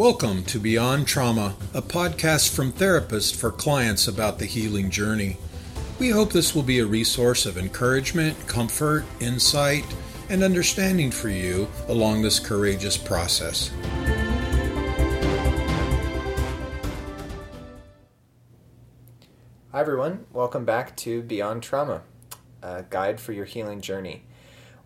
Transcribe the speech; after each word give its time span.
Welcome 0.00 0.44
to 0.44 0.58
Beyond 0.58 1.06
Trauma, 1.06 1.54
a 1.74 1.82
podcast 1.82 2.54
from 2.54 2.72
therapists 2.72 3.36
for 3.36 3.50
clients 3.50 4.08
about 4.08 4.38
the 4.38 4.46
healing 4.46 4.88
journey. 4.88 5.36
We 5.98 6.08
hope 6.08 6.32
this 6.32 6.54
will 6.54 6.62
be 6.62 6.78
a 6.78 6.86
resource 6.86 7.44
of 7.44 7.58
encouragement, 7.58 8.34
comfort, 8.46 9.04
insight, 9.20 9.84
and 10.30 10.42
understanding 10.42 11.10
for 11.10 11.28
you 11.28 11.68
along 11.88 12.22
this 12.22 12.40
courageous 12.40 12.96
process. 12.96 13.70
Hi, 19.70 19.80
everyone. 19.80 20.24
Welcome 20.32 20.64
back 20.64 20.96
to 20.96 21.20
Beyond 21.20 21.62
Trauma, 21.62 22.00
a 22.62 22.84
guide 22.88 23.20
for 23.20 23.32
your 23.32 23.44
healing 23.44 23.82
journey. 23.82 24.24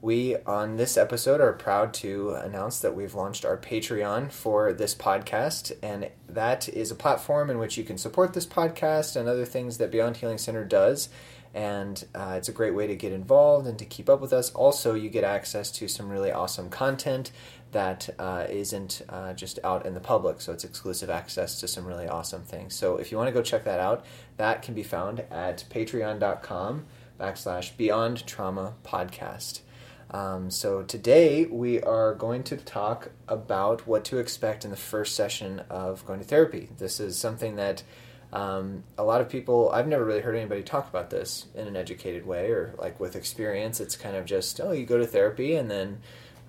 We, 0.05 0.37
on 0.45 0.77
this 0.77 0.99
episode, 0.99 1.41
are 1.41 1.55
proud 1.55 1.95
to 1.95 2.33
announce 2.33 2.79
that 2.81 2.95
we've 2.95 3.15
launched 3.15 3.47
our 3.47 3.57
Patreon 3.57 4.31
for 4.31 4.75
this 4.75 4.95
podcast, 4.95 5.73
and 5.83 6.11
that 6.29 6.69
is 6.69 6.91
a 6.91 6.95
platform 6.95 7.49
in 7.49 7.57
which 7.57 7.79
you 7.79 7.85
can 7.85 7.97
support 7.97 8.35
this 8.35 8.45
podcast 8.45 9.17
and 9.17 9.31
other 9.31 9.47
things 9.47 9.79
that 9.79 9.91
Beyond 9.91 10.19
Healing 10.19 10.37
Center 10.37 10.63
does. 10.63 11.09
And 11.55 12.05
uh, 12.15 12.35
it's 12.37 12.51
a 12.51 12.53
great 12.53 12.75
way 12.75 12.87
to 12.87 12.95
get 12.95 13.15
involved 13.15 13.67
and 13.67 13.79
to 13.79 13.87
keep 13.87 14.11
up 14.11 14.21
with 14.21 14.35
us. 14.35 14.51
Also, 14.51 14.93
you 14.93 15.09
get 15.09 15.25
access 15.25 15.71
to 15.71 15.89
some 15.89 16.11
really 16.11 16.31
awesome 16.31 16.69
content 16.69 17.33
that 17.73 18.11
uh, 18.19 18.47
not 18.51 19.01
uh, 19.09 19.33
just 19.33 19.59
out 19.65 19.87
in 19.87 19.95
the 19.95 20.01
public, 20.01 20.43
so 20.43 20.53
it's 20.53 20.65
exclusive 20.65 21.09
access 21.09 21.59
to 21.61 21.67
some 21.67 21.87
really 21.87 22.09
awesome 22.09 22.43
things. 22.43 22.75
So 22.75 22.99
if 22.99 23.11
you 23.11 23.17
want 23.17 23.29
to 23.29 23.33
go 23.33 23.41
check 23.41 23.65
that 23.65 23.81
out, 23.81 24.05
that 24.37 24.61
can 24.61 24.75
be 24.75 24.83
found 24.83 25.21
at 25.31 25.65
patreon.com 25.71 26.85
backslash 27.19 27.75
beyond 27.79 28.27
trauma 28.27 28.75
podcast. 28.85 29.61
Um, 30.15 30.49
so 30.49 30.85
today 30.85 31.45
we 31.47 31.83
are 31.83 32.15
going 32.15 32.45
to 32.45 32.57
talk 32.57 33.11
about 33.27 33.85
what 33.85 34.05
to 34.05 34.19
expect 34.19 34.65
in 34.65 34.71
the 34.71 34.77
first 34.77 35.17
session 35.17 35.65
of 35.69 36.07
going 36.07 36.21
to 36.21 36.25
therapy. 36.25 36.69
This 36.79 37.01
is 37.01 37.19
something 37.19 37.57
that 37.57 37.83
um, 38.33 38.85
a 38.97 39.03
lot 39.03 39.21
of 39.21 39.29
people 39.29 39.71
I've 39.71 39.89
never 39.89 40.05
really 40.05 40.21
heard 40.21 40.37
anybody 40.37 40.63
talk 40.63 40.89
about 40.89 41.11
this 41.11 41.47
in 41.57 41.67
an 41.67 41.75
educated 41.75 42.25
way 42.27 42.51
or 42.51 42.77
like 42.79 43.01
with 43.01 43.17
experience. 43.17 43.81
It's 43.81 43.97
kind 43.97 44.15
of 44.15 44.25
just 44.25 44.61
oh 44.61 44.71
you 44.71 44.87
go 44.87 44.99
to 44.99 45.07
therapy 45.07 45.57
and 45.57 45.69
then 45.69 45.99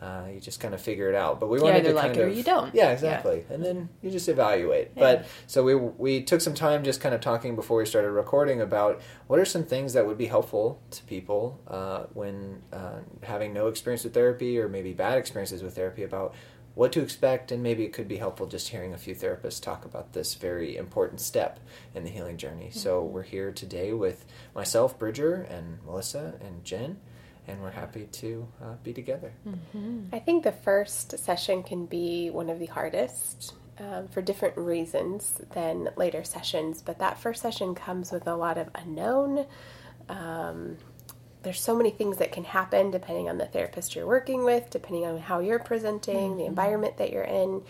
uh, 0.01 0.25
you 0.33 0.39
just 0.39 0.59
kind 0.59 0.73
of 0.73 0.81
figure 0.81 1.09
it 1.09 1.15
out. 1.15 1.39
But 1.39 1.49
we 1.49 1.59
wanted 1.59 1.83
to 1.83 1.93
like 1.93 2.13
kind 2.13 2.29
of 2.29 2.37
you 2.37 2.43
don't. 2.43 2.73
Yeah, 2.75 2.91
exactly. 2.91 3.45
Yeah. 3.47 3.55
And 3.55 3.65
then 3.65 3.89
you 4.01 4.11
just 4.11 4.27
evaluate. 4.27 4.91
Yeah. 4.95 5.01
But 5.01 5.25
so 5.47 5.63
we 5.63 5.75
we 5.75 6.21
took 6.23 6.41
some 6.41 6.53
time 6.53 6.83
just 6.83 7.01
kind 7.01 7.15
of 7.15 7.21
talking 7.21 7.55
before 7.55 7.77
we 7.77 7.85
started 7.85 8.11
recording 8.11 8.61
about 8.61 9.01
what 9.27 9.39
are 9.39 9.45
some 9.45 9.63
things 9.63 9.93
that 9.93 10.05
would 10.05 10.17
be 10.17 10.27
helpful 10.27 10.81
to 10.91 11.03
people 11.03 11.61
uh, 11.67 12.03
when 12.13 12.61
uh, 12.73 12.99
having 13.23 13.53
no 13.53 13.67
experience 13.67 14.03
with 14.03 14.13
therapy 14.13 14.59
or 14.59 14.67
maybe 14.67 14.93
bad 14.93 15.17
experiences 15.17 15.63
with 15.63 15.75
therapy 15.75 16.03
about 16.03 16.35
what 16.75 16.91
to 16.91 17.01
expect 17.01 17.51
and 17.51 17.63
maybe 17.63 17.85
it 17.85 17.93
could 17.93 18.07
be 18.07 18.17
helpful 18.17 18.45
just 18.45 18.67
hearing 18.67 18.93
a 18.93 18.97
few 18.97 19.15
therapists 19.15 19.61
talk 19.61 19.85
about 19.85 20.11
this 20.11 20.35
very 20.35 20.75
important 20.75 21.21
step 21.21 21.59
in 21.95 22.03
the 22.03 22.09
healing 22.09 22.37
journey. 22.37 22.65
Mm-hmm. 22.65 22.79
So 22.79 23.01
we're 23.01 23.23
here 23.23 23.51
today 23.51 23.93
with 23.93 24.25
myself, 24.53 24.99
Bridger, 24.99 25.47
and 25.49 25.79
Melissa 25.85 26.33
and 26.41 26.65
Jen 26.65 26.99
and 27.47 27.61
we're 27.61 27.71
happy 27.71 28.07
to 28.11 28.47
uh, 28.61 28.73
be 28.83 28.93
together. 28.93 29.33
Mm-hmm. 29.47 30.07
I 30.13 30.19
think 30.19 30.43
the 30.43 30.51
first 30.51 31.17
session 31.19 31.63
can 31.63 31.85
be 31.85 32.29
one 32.29 32.49
of 32.49 32.59
the 32.59 32.65
hardest 32.65 33.53
um, 33.77 34.07
for 34.07 34.21
different 34.21 34.57
reasons 34.57 35.41
than 35.53 35.89
later 35.95 36.23
sessions, 36.23 36.81
but 36.81 36.99
that 36.99 37.19
first 37.19 37.41
session 37.41 37.75
comes 37.75 38.11
with 38.11 38.27
a 38.27 38.35
lot 38.35 38.57
of 38.57 38.69
unknown. 38.75 39.45
Um, 40.09 40.77
there's 41.43 41.61
so 41.61 41.75
many 41.75 41.91
things 41.91 42.17
that 42.17 42.31
can 42.31 42.43
happen 42.43 42.89
depending 42.89 43.29
on 43.29 43.37
the 43.37 43.45
therapist 43.45 43.95
you're 43.95 44.07
working 44.07 44.43
with, 44.43 44.69
depending 44.69 45.05
on 45.05 45.19
how 45.19 45.39
you're 45.39 45.59
presenting, 45.59 46.31
mm-hmm. 46.31 46.37
the 46.37 46.45
environment 46.45 46.97
that 46.97 47.11
you're 47.11 47.23
in. 47.23 47.61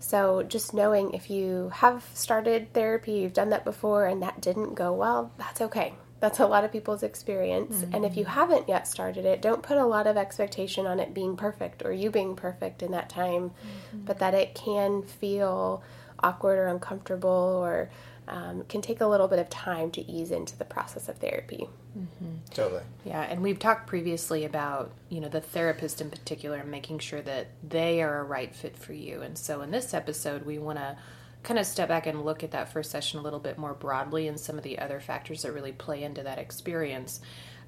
So, 0.00 0.42
just 0.42 0.72
knowing 0.72 1.12
if 1.12 1.28
you 1.28 1.70
have 1.74 2.08
started 2.14 2.72
therapy, 2.72 3.12
you've 3.12 3.34
done 3.34 3.50
that 3.50 3.66
before, 3.66 4.06
and 4.06 4.22
that 4.22 4.40
didn't 4.40 4.74
go 4.74 4.94
well, 4.94 5.30
that's 5.36 5.60
okay. 5.60 5.92
That's 6.20 6.38
a 6.38 6.46
lot 6.46 6.64
of 6.64 6.72
people's 6.72 7.02
experience. 7.02 7.76
Mm-hmm. 7.76 7.94
And 7.94 8.04
if 8.04 8.16
you 8.16 8.24
mm-hmm. 8.24 8.32
haven't 8.32 8.68
yet 8.68 8.86
started 8.86 9.24
it, 9.24 9.40
don't 9.40 9.62
put 9.62 9.78
a 9.78 9.86
lot 9.86 10.06
of 10.06 10.16
expectation 10.16 10.86
on 10.86 11.00
it 11.00 11.14
being 11.14 11.36
perfect 11.36 11.82
or 11.84 11.92
you 11.92 12.10
being 12.10 12.36
perfect 12.36 12.82
in 12.82 12.92
that 12.92 13.08
time, 13.08 13.50
mm-hmm. 13.50 14.04
but 14.04 14.18
that 14.18 14.34
it 14.34 14.54
can 14.54 15.02
feel 15.02 15.82
awkward 16.22 16.58
or 16.58 16.66
uncomfortable 16.66 17.62
or 17.64 17.90
um, 18.28 18.64
can 18.68 18.80
take 18.80 19.00
a 19.00 19.06
little 19.06 19.26
bit 19.26 19.38
of 19.38 19.50
time 19.50 19.90
to 19.90 20.08
ease 20.08 20.30
into 20.30 20.56
the 20.56 20.64
process 20.64 21.08
of 21.08 21.18
therapy. 21.18 21.68
Mm-hmm. 21.98 22.36
Totally. 22.54 22.82
Yeah, 23.04 23.22
and 23.22 23.42
we've 23.42 23.58
talked 23.58 23.88
previously 23.88 24.44
about 24.44 24.92
you 25.08 25.20
know 25.20 25.28
the 25.28 25.40
therapist 25.40 26.00
in 26.00 26.10
particular 26.10 26.62
making 26.64 27.00
sure 27.00 27.20
that 27.22 27.48
they 27.68 28.02
are 28.02 28.20
a 28.20 28.24
right 28.24 28.54
fit 28.54 28.76
for 28.76 28.92
you. 28.92 29.22
And 29.22 29.36
so 29.36 29.62
in 29.62 29.72
this 29.72 29.92
episode, 29.92 30.46
we 30.46 30.58
want 30.58 30.78
to 30.78 30.96
kind 31.42 31.58
of 31.58 31.66
step 31.66 31.88
back 31.88 32.06
and 32.06 32.24
look 32.24 32.44
at 32.44 32.50
that 32.50 32.72
first 32.72 32.90
session 32.90 33.18
a 33.18 33.22
little 33.22 33.38
bit 33.38 33.56
more 33.56 33.74
broadly 33.74 34.28
and 34.28 34.38
some 34.38 34.56
of 34.58 34.62
the 34.62 34.78
other 34.78 35.00
factors 35.00 35.42
that 35.42 35.52
really 35.52 35.72
play 35.72 36.02
into 36.02 36.22
that 36.22 36.38
experience. 36.38 37.20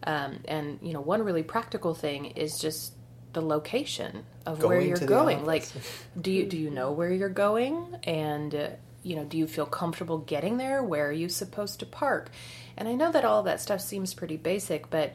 Um, 0.05 0.41
and 0.47 0.78
you 0.83 0.93
know, 0.93 1.00
one 1.00 1.22
really 1.22 1.43
practical 1.43 1.94
thing 1.94 2.27
is 2.27 2.59
just 2.59 2.94
the 3.32 3.41
location 3.41 4.25
of 4.44 4.59
going 4.59 4.78
where 4.78 4.87
you're 4.87 4.99
going. 4.99 5.44
Like, 5.44 5.66
do 6.21 6.31
you 6.31 6.47
do 6.47 6.59
you 6.59 6.71
know 6.71 6.93
where 6.93 7.11
you're 7.11 7.28
going? 7.28 7.97
And 8.05 8.55
uh, 8.55 8.69
you 9.03 9.16
know, 9.16 9.25
do 9.25 9.38
you 9.38 9.47
feel 9.47 9.66
comfortable 9.66 10.19
getting 10.19 10.59
there? 10.59 10.82
Where 10.82 11.09
are 11.09 11.12
you 11.12 11.28
supposed 11.28 11.81
to 11.81 11.87
park? 11.87 12.31
And 12.77 12.88
I 12.88 12.94
know 12.94 13.12
that 13.12 13.25
all 13.25 13.43
that 13.44 13.61
stuff 13.61 13.81
seems 13.81 14.15
pretty 14.15 14.37
basic, 14.37 14.91
but 14.91 15.12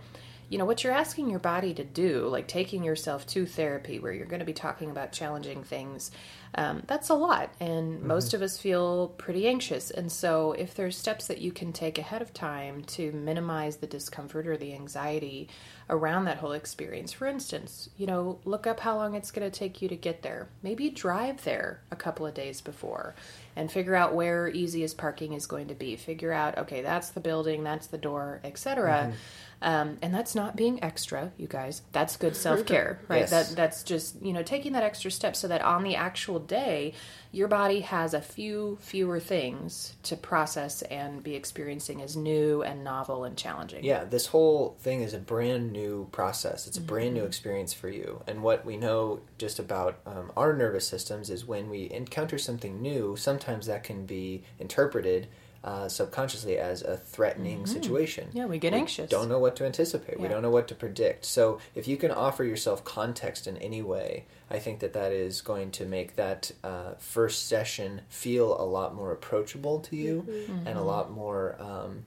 you 0.49 0.57
know 0.57 0.65
what 0.65 0.83
you're 0.83 0.93
asking 0.93 1.29
your 1.29 1.39
body 1.39 1.73
to 1.73 1.83
do 1.83 2.27
like 2.27 2.47
taking 2.47 2.83
yourself 2.83 3.25
to 3.27 3.45
therapy 3.45 3.99
where 3.99 4.13
you're 4.13 4.25
going 4.25 4.39
to 4.39 4.45
be 4.45 4.53
talking 4.53 4.89
about 4.89 5.11
challenging 5.11 5.63
things 5.63 6.11
um, 6.55 6.83
that's 6.87 7.09
a 7.09 7.13
lot. 7.13 7.53
And 7.59 7.99
mm-hmm. 7.99 8.07
most 8.07 8.33
of 8.33 8.41
us 8.41 8.57
feel 8.57 9.09
pretty 9.17 9.47
anxious. 9.47 9.91
And 9.91 10.11
so 10.11 10.53
if 10.53 10.73
there's 10.75 10.97
steps 10.97 11.27
that 11.27 11.39
you 11.39 11.51
can 11.51 11.71
take 11.71 11.97
ahead 11.97 12.21
of 12.21 12.33
time 12.33 12.83
to 12.85 13.11
minimize 13.11 13.77
the 13.77 13.87
discomfort 13.87 14.47
or 14.47 14.57
the 14.57 14.73
anxiety 14.73 15.49
around 15.89 16.25
that 16.25 16.37
whole 16.37 16.51
experience 16.51 17.13
for 17.13 17.27
instance 17.27 17.89
you 17.95 18.05
know 18.05 18.39
look 18.43 18.67
up 18.67 18.77
how 18.81 18.97
long 18.97 19.15
it's 19.15 19.31
going 19.31 19.49
to 19.49 19.59
take 19.59 19.81
you 19.81 19.87
to 19.87 19.95
get 19.95 20.21
there. 20.21 20.49
Maybe 20.63 20.89
drive 20.89 21.43
there 21.43 21.81
a 21.91 21.95
couple 21.95 22.25
of 22.25 22.33
days 22.33 22.59
before 22.61 23.15
and 23.57 23.71
figure 23.71 23.95
out 23.95 24.15
where 24.15 24.47
easiest 24.47 24.97
parking 24.97 25.33
is 25.33 25.45
going 25.45 25.67
to 25.67 25.75
be 25.75 25.95
figure 25.97 26.31
out 26.31 26.57
okay 26.57 26.81
that's 26.81 27.09
the 27.09 27.19
building 27.19 27.63
that's 27.63 27.87
the 27.87 27.97
door 27.97 28.39
etc 28.43 29.09
mm-hmm 29.09 29.15
um, 29.61 29.97
and 30.01 30.13
that's 30.13 30.35
not 30.35 30.55
being 30.55 30.83
extra, 30.83 31.31
you 31.37 31.47
guys. 31.47 31.81
That's 31.91 32.15
good 32.15 32.35
self 32.35 32.65
care, 32.65 32.99
right? 33.07 33.21
Yes. 33.21 33.29
That 33.31 33.55
that's 33.55 33.83
just 33.83 34.21
you 34.21 34.33
know 34.33 34.43
taking 34.43 34.73
that 34.73 34.83
extra 34.83 35.09
step 35.09 35.35
so 35.35 35.47
that 35.47 35.63
on 35.63 35.83
the 35.83 35.95
actual 35.95 36.39
day, 36.39 36.93
your 37.31 37.47
body 37.47 37.81
has 37.81 38.13
a 38.13 38.21
few 38.21 38.77
fewer 38.81 39.19
things 39.19 39.95
to 40.03 40.15
process 40.15 40.83
and 40.83 41.23
be 41.23 41.35
experiencing 41.35 42.03
as 42.03 42.15
new 42.15 42.61
and 42.61 42.83
novel 42.83 43.23
and 43.23 43.35
challenging. 43.35 43.83
Yeah, 43.83 44.03
this 44.03 44.27
whole 44.27 44.77
thing 44.79 45.01
is 45.01 45.13
a 45.13 45.19
brand 45.19 45.71
new 45.71 46.07
process. 46.11 46.67
It's 46.67 46.77
a 46.77 46.79
mm-hmm. 46.79 46.87
brand 46.87 47.13
new 47.15 47.23
experience 47.23 47.73
for 47.73 47.89
you. 47.89 48.21
And 48.27 48.43
what 48.43 48.63
we 48.63 48.77
know 48.77 49.21
just 49.39 49.57
about 49.57 49.99
um, 50.05 50.31
our 50.37 50.55
nervous 50.55 50.87
systems 50.87 51.31
is 51.31 51.45
when 51.45 51.69
we 51.69 51.89
encounter 51.89 52.37
something 52.37 52.79
new, 52.79 53.15
sometimes 53.17 53.46
that 53.67 53.83
can 53.83 54.05
be 54.05 54.43
interpreted 54.59 55.27
uh, 55.63 55.89
subconsciously 55.89 56.57
as 56.57 56.81
a 56.81 56.95
threatening 56.95 57.63
mm-hmm. 57.63 57.73
situation. 57.73 58.29
Yeah, 58.31 58.45
we 58.45 58.57
get 58.57 58.73
we 58.73 58.79
anxious. 58.79 59.09
Don't 59.09 59.27
know 59.27 59.39
what 59.39 59.55
to 59.57 59.65
anticipate. 59.65 60.15
Yeah. 60.15 60.21
We 60.21 60.27
don't 60.29 60.41
know 60.41 60.49
what 60.49 60.67
to 60.69 60.75
predict. 60.75 61.25
So 61.25 61.59
if 61.75 61.87
you 61.87 61.97
can 61.97 62.11
offer 62.11 62.43
yourself 62.43 62.85
context 62.85 63.47
in 63.47 63.57
any 63.57 63.81
way, 63.81 64.25
I 64.49 64.59
think 64.59 64.79
that 64.79 64.93
that 64.93 65.11
is 65.11 65.41
going 65.41 65.71
to 65.71 65.85
make 65.85 66.15
that 66.15 66.51
uh, 66.63 66.93
first 66.99 67.47
session 67.47 68.01
feel 68.07 68.59
a 68.59 68.63
lot 68.63 68.95
more 68.95 69.11
approachable 69.11 69.79
to 69.81 69.95
you 69.95 70.25
mm-hmm. 70.29 70.67
and 70.67 70.77
a 70.77 70.83
lot 70.83 71.11
more. 71.11 71.57
Um, 71.59 72.05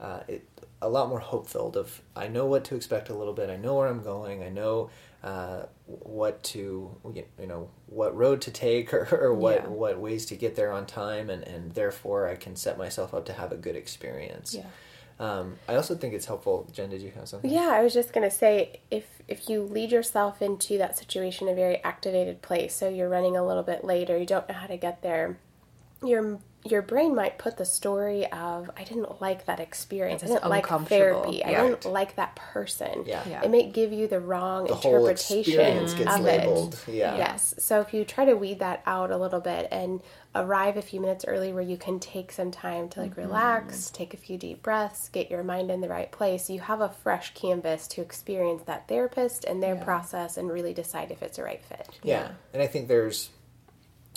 uh, 0.00 0.20
it, 0.26 0.48
a 0.80 0.88
lot 0.88 1.08
more 1.08 1.20
hope 1.20 1.48
filled 1.48 1.76
of 1.76 2.02
I 2.16 2.26
know 2.26 2.46
what 2.46 2.64
to 2.64 2.74
expect 2.74 3.08
a 3.08 3.14
little 3.14 3.34
bit. 3.34 3.48
I 3.50 3.56
know 3.56 3.76
where 3.76 3.86
I'm 3.86 4.02
going. 4.02 4.42
I 4.42 4.48
know 4.48 4.90
uh, 5.22 5.66
what 5.86 6.42
to 6.42 6.96
you 7.38 7.46
know 7.46 7.70
what 7.86 8.16
road 8.16 8.40
to 8.42 8.50
take 8.50 8.92
or, 8.94 9.08
or 9.12 9.34
what 9.34 9.62
yeah. 9.62 9.68
what 9.68 9.98
ways 9.98 10.26
to 10.26 10.36
get 10.36 10.56
there 10.56 10.72
on 10.72 10.86
time 10.86 11.30
and 11.30 11.42
and 11.44 11.72
therefore 11.72 12.28
I 12.28 12.34
can 12.34 12.56
set 12.56 12.76
myself 12.76 13.14
up 13.14 13.24
to 13.26 13.32
have 13.32 13.52
a 13.52 13.56
good 13.56 13.76
experience. 13.76 14.54
Yeah. 14.54 14.66
Um, 15.20 15.56
I 15.68 15.76
also 15.76 15.94
think 15.94 16.14
it's 16.14 16.26
helpful. 16.26 16.68
Jen, 16.72 16.90
did 16.90 17.00
you 17.00 17.12
have 17.12 17.28
something? 17.28 17.48
Yeah, 17.48 17.68
I 17.68 17.82
was 17.82 17.94
just 17.94 18.12
gonna 18.12 18.30
say 18.30 18.80
if 18.90 19.04
if 19.28 19.48
you 19.48 19.62
lead 19.62 19.92
yourself 19.92 20.42
into 20.42 20.78
that 20.78 20.98
situation 20.98 21.48
a 21.48 21.54
very 21.54 21.82
activated 21.84 22.42
place, 22.42 22.74
so 22.74 22.88
you're 22.88 23.08
running 23.08 23.36
a 23.36 23.46
little 23.46 23.62
bit 23.62 23.84
late 23.84 24.10
or 24.10 24.18
you 24.18 24.26
don't 24.26 24.48
know 24.48 24.54
how 24.54 24.66
to 24.66 24.76
get 24.76 25.02
there, 25.02 25.38
you're 26.04 26.40
your 26.64 26.82
brain 26.82 27.14
might 27.14 27.38
put 27.38 27.56
the 27.56 27.64
story 27.64 28.24
of 28.30 28.70
I 28.76 28.84
didn't 28.84 29.20
like 29.20 29.46
that 29.46 29.58
experience. 29.58 30.22
I 30.22 30.26
didn't 30.28 30.48
like 30.48 30.66
therapy. 30.86 31.38
Yeah. 31.38 31.48
I 31.48 31.68
didn't 31.68 31.84
like 31.86 32.16
that 32.16 32.36
person. 32.36 33.04
Yeah. 33.04 33.22
yeah. 33.28 33.42
It 33.42 33.50
may 33.50 33.68
give 33.68 33.92
you 33.92 34.06
the 34.06 34.20
wrong 34.20 34.66
the 34.66 34.74
interpretation 34.74 35.84
of 36.06 36.20
labeled. 36.20 36.80
it. 36.86 36.94
Yeah. 36.94 37.16
Yes. 37.16 37.54
So 37.58 37.80
if 37.80 37.92
you 37.92 38.04
try 38.04 38.26
to 38.26 38.34
weed 38.34 38.60
that 38.60 38.82
out 38.86 39.10
a 39.10 39.16
little 39.16 39.40
bit 39.40 39.68
and 39.72 40.00
arrive 40.36 40.76
a 40.76 40.82
few 40.82 41.00
minutes 41.00 41.24
early 41.26 41.52
where 41.52 41.62
you 41.62 41.76
can 41.76 41.98
take 41.98 42.30
some 42.30 42.52
time 42.52 42.88
to 42.90 43.00
like 43.00 43.10
mm-hmm. 43.12 43.22
relax, 43.22 43.90
take 43.90 44.14
a 44.14 44.16
few 44.16 44.38
deep 44.38 44.62
breaths, 44.62 45.08
get 45.08 45.30
your 45.30 45.42
mind 45.42 45.68
in 45.68 45.80
the 45.80 45.88
right 45.88 46.12
place, 46.12 46.48
you 46.48 46.60
have 46.60 46.80
a 46.80 46.88
fresh 46.88 47.34
canvas 47.34 47.88
to 47.88 48.00
experience 48.00 48.62
that 48.66 48.86
therapist 48.86 49.44
and 49.44 49.60
their 49.60 49.74
yeah. 49.74 49.84
process 49.84 50.36
and 50.36 50.50
really 50.50 50.72
decide 50.72 51.10
if 51.10 51.22
it's 51.22 51.38
a 51.38 51.42
right 51.42 51.62
fit. 51.64 51.88
Yeah. 52.04 52.20
yeah. 52.20 52.30
And 52.52 52.62
I 52.62 52.68
think 52.68 52.86
there's 52.86 53.30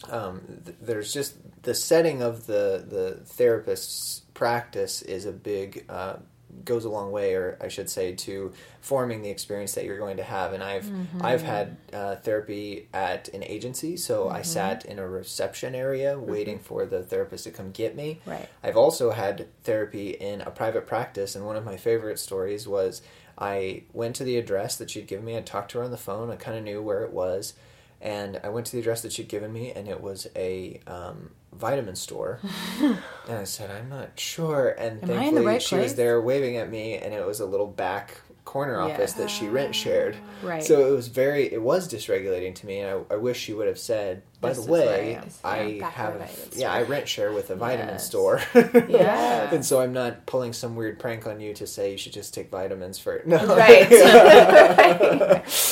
um, 0.10 0.42
th- 0.66 0.78
there's 0.82 1.14
just 1.14 1.36
the 1.64 1.74
setting 1.74 2.22
of 2.22 2.48
the 2.48 2.86
the 2.88 3.22
therapist's 3.26 4.22
practice 4.34 5.02
is 5.02 5.26
a 5.26 5.32
big 5.32 5.86
uh, 5.90 6.18
goes 6.64 6.86
a 6.86 6.90
long 6.90 7.12
way, 7.12 7.34
or 7.34 7.58
I 7.60 7.68
should 7.68 7.90
say, 7.90 8.14
to 8.14 8.54
forming 8.80 9.22
the 9.22 9.30
experience 9.30 9.74
that 9.74 9.84
you're 9.86 9.98
going 9.98 10.18
to 10.18 10.24
have. 10.24 10.54
And 10.54 10.64
I've 10.64 10.90
I've 11.22 11.42
had 11.42 11.78
uh, 11.92 12.16
therapy 12.18 12.88
at 12.94 13.28
an 13.30 13.44
agency, 13.44 13.98
so 13.98 14.30
I 14.30 14.42
sat 14.42 14.86
in 14.86 15.00
a 15.00 15.08
reception 15.08 15.76
area 15.76 16.18
waiting 16.20 16.60
for 16.60 16.86
the 16.86 17.04
therapist 17.04 17.44
to 17.46 17.52
come 17.52 17.72
get 17.72 17.96
me. 17.96 18.22
Right. 18.26 18.48
I've 18.64 18.78
also 18.78 19.12
had 19.12 19.48
therapy 19.64 20.12
in 20.12 20.42
a 20.42 20.52
private 20.52 20.88
practice, 20.88 21.36
and 21.36 21.46
one 21.46 21.56
of 21.56 21.66
my 21.66 21.78
favorite 21.78 22.20
stories 22.20 22.68
was 22.68 23.02
I 23.38 23.84
went 23.92 24.16
to 24.18 24.24
the 24.24 24.38
address 24.38 24.78
that 24.78 24.90
she'd 24.90 25.08
given 25.08 25.26
me. 25.26 25.38
I 25.38 25.42
talked 25.42 25.72
to 25.72 25.80
her 25.80 25.84
on 25.84 25.92
the 25.92 25.98
phone. 25.98 26.32
I 26.32 26.36
kind 26.36 26.58
of 26.58 26.64
knew 26.64 26.82
where 26.82 27.04
it 27.04 27.12
was, 27.12 27.54
and 28.02 28.40
I 28.44 28.50
went 28.50 28.66
to 28.68 28.74
the 28.74 28.80
address 28.80 29.02
that 29.02 29.12
she'd 29.14 29.28
given 29.28 29.52
me, 29.52 29.72
and 29.72 29.88
it 29.88 30.02
was 30.02 30.28
a 30.36 30.80
um, 30.88 31.32
vitamin 31.54 31.96
store. 31.96 32.40
and 32.82 32.98
I 33.30 33.44
said, 33.46 33.72
"I'm 33.72 33.90
not 33.90 34.20
sure." 34.20 34.70
And 34.78 35.04
Am 35.04 35.10
I 35.10 35.14
in 35.14 35.18
the 35.18 35.18
thankfully, 35.18 35.46
right 35.46 35.62
she 35.62 35.76
was 35.76 35.96
there 35.96 36.22
waving 36.22 36.58
at 36.58 36.70
me, 36.70 36.98
and 36.98 37.14
it 37.14 37.26
was 37.26 37.40
a 37.40 37.46
little 37.46 37.68
back 37.68 38.22
corner 38.44 38.74
Yeah. 38.88 38.94
office 38.94 39.14
that 39.14 39.28
she 39.30 39.48
rent 39.48 39.74
shared. 39.74 40.16
Right. 40.44 40.64
So 40.64 40.88
it 40.88 40.92
was 40.92 41.08
very, 41.08 41.52
it 41.52 41.60
was 41.60 41.92
dysregulating 41.92 42.54
to 42.56 42.68
me, 42.68 42.80
and 42.82 43.04
I, 43.10 43.16
I 43.16 43.18
wish 43.18 43.40
she 43.40 43.54
would 43.54 43.68
have 43.68 43.80
said, 43.80 44.22
"By 44.40 44.50
This 44.50 44.64
the 44.66 44.72
way. 44.72 45.20
I, 45.44 45.62
Yeah, 45.64 45.90
have, 45.90 46.16
a 46.16 46.28
yeah, 46.56 46.72
I 46.72 46.84
rent 46.84 47.08
share 47.08 47.32
with 47.34 47.50
a 47.50 47.56
vitamin 47.56 47.96
Yes. 47.96 48.06
store." 48.06 48.42
Yeah. 48.88 49.50
and 49.52 49.66
so 49.66 49.82
I'm 49.82 49.94
not 49.94 50.28
pulling 50.28 50.54
some 50.54 50.76
weird 50.76 51.00
prank 51.00 51.26
on 51.26 51.40
you 51.42 51.56
to 51.56 51.66
say 51.66 51.92
you 51.92 51.98
should 51.98 52.14
just 52.14 52.36
take 52.36 52.52
vitamins 52.52 53.00
for 53.00 53.24
no. 53.26 53.38
Right. 53.56 53.90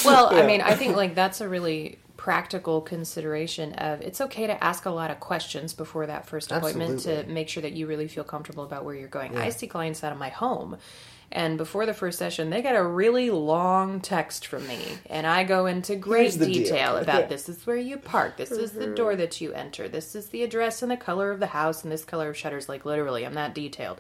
Well, 0.06 0.28
I 0.34 0.46
mean, 0.46 0.62
I 0.62 0.76
think 0.76 0.96
like 0.96 1.14
that's 1.16 1.42
a 1.42 1.48
really 1.48 2.00
practical 2.24 2.80
consideration 2.80 3.74
of 3.74 4.00
it's 4.00 4.22
okay 4.22 4.48
to 4.48 4.64
ask 4.64 4.86
a 4.86 4.90
lot 4.90 5.12
of 5.12 5.20
questions 5.20 5.74
before 5.74 6.06
that 6.06 6.26
first 6.26 6.54
appointment 6.54 7.02
to 7.02 7.26
make 7.26 7.50
sure 7.50 7.62
that 7.62 7.74
you 7.74 7.86
really 7.86 8.08
feel 8.08 8.24
comfortable 8.24 8.64
about 8.64 8.86
where 8.86 8.96
you're 8.96 9.10
going. 9.10 9.34
Yeah. 9.34 9.42
I 9.42 9.50
see 9.50 9.68
clients 9.68 10.06
out 10.06 10.14
of 10.14 10.18
my 10.18 10.30
home 10.30 10.78
and 11.34 11.58
before 11.58 11.86
the 11.86 11.94
first 11.94 12.18
session 12.18 12.50
they 12.50 12.62
get 12.62 12.78
a 12.78 12.82
really 12.82 13.30
long 13.30 14.00
text 14.00 14.48
from 14.48 14.66
me 14.66 14.80
and 15.10 15.28
I 15.28 15.44
go 15.44 15.66
into 15.66 15.98
great 15.98 16.40
detail 16.40 16.96
about 16.96 17.28
this 17.28 17.50
is 17.50 17.68
where 17.68 17.76
you 17.76 17.98
park, 17.98 18.38
this 18.38 18.52
is 18.52 18.72
the 18.72 18.88
door 18.88 19.18
that 19.18 19.42
you 19.42 19.52
enter, 19.52 19.90
this 19.90 20.16
is 20.16 20.28
the 20.28 20.44
address 20.44 20.82
and 20.82 20.90
the 20.90 20.96
color 20.96 21.30
of 21.30 21.42
the 21.42 21.48
house 21.48 21.84
and 21.84 21.92
this 21.92 22.06
color 22.06 22.30
of 22.30 22.38
shutters 22.38 22.70
like 22.70 22.86
literally 22.86 23.26
I'm 23.26 23.34
that 23.34 23.54
detailed. 23.54 24.00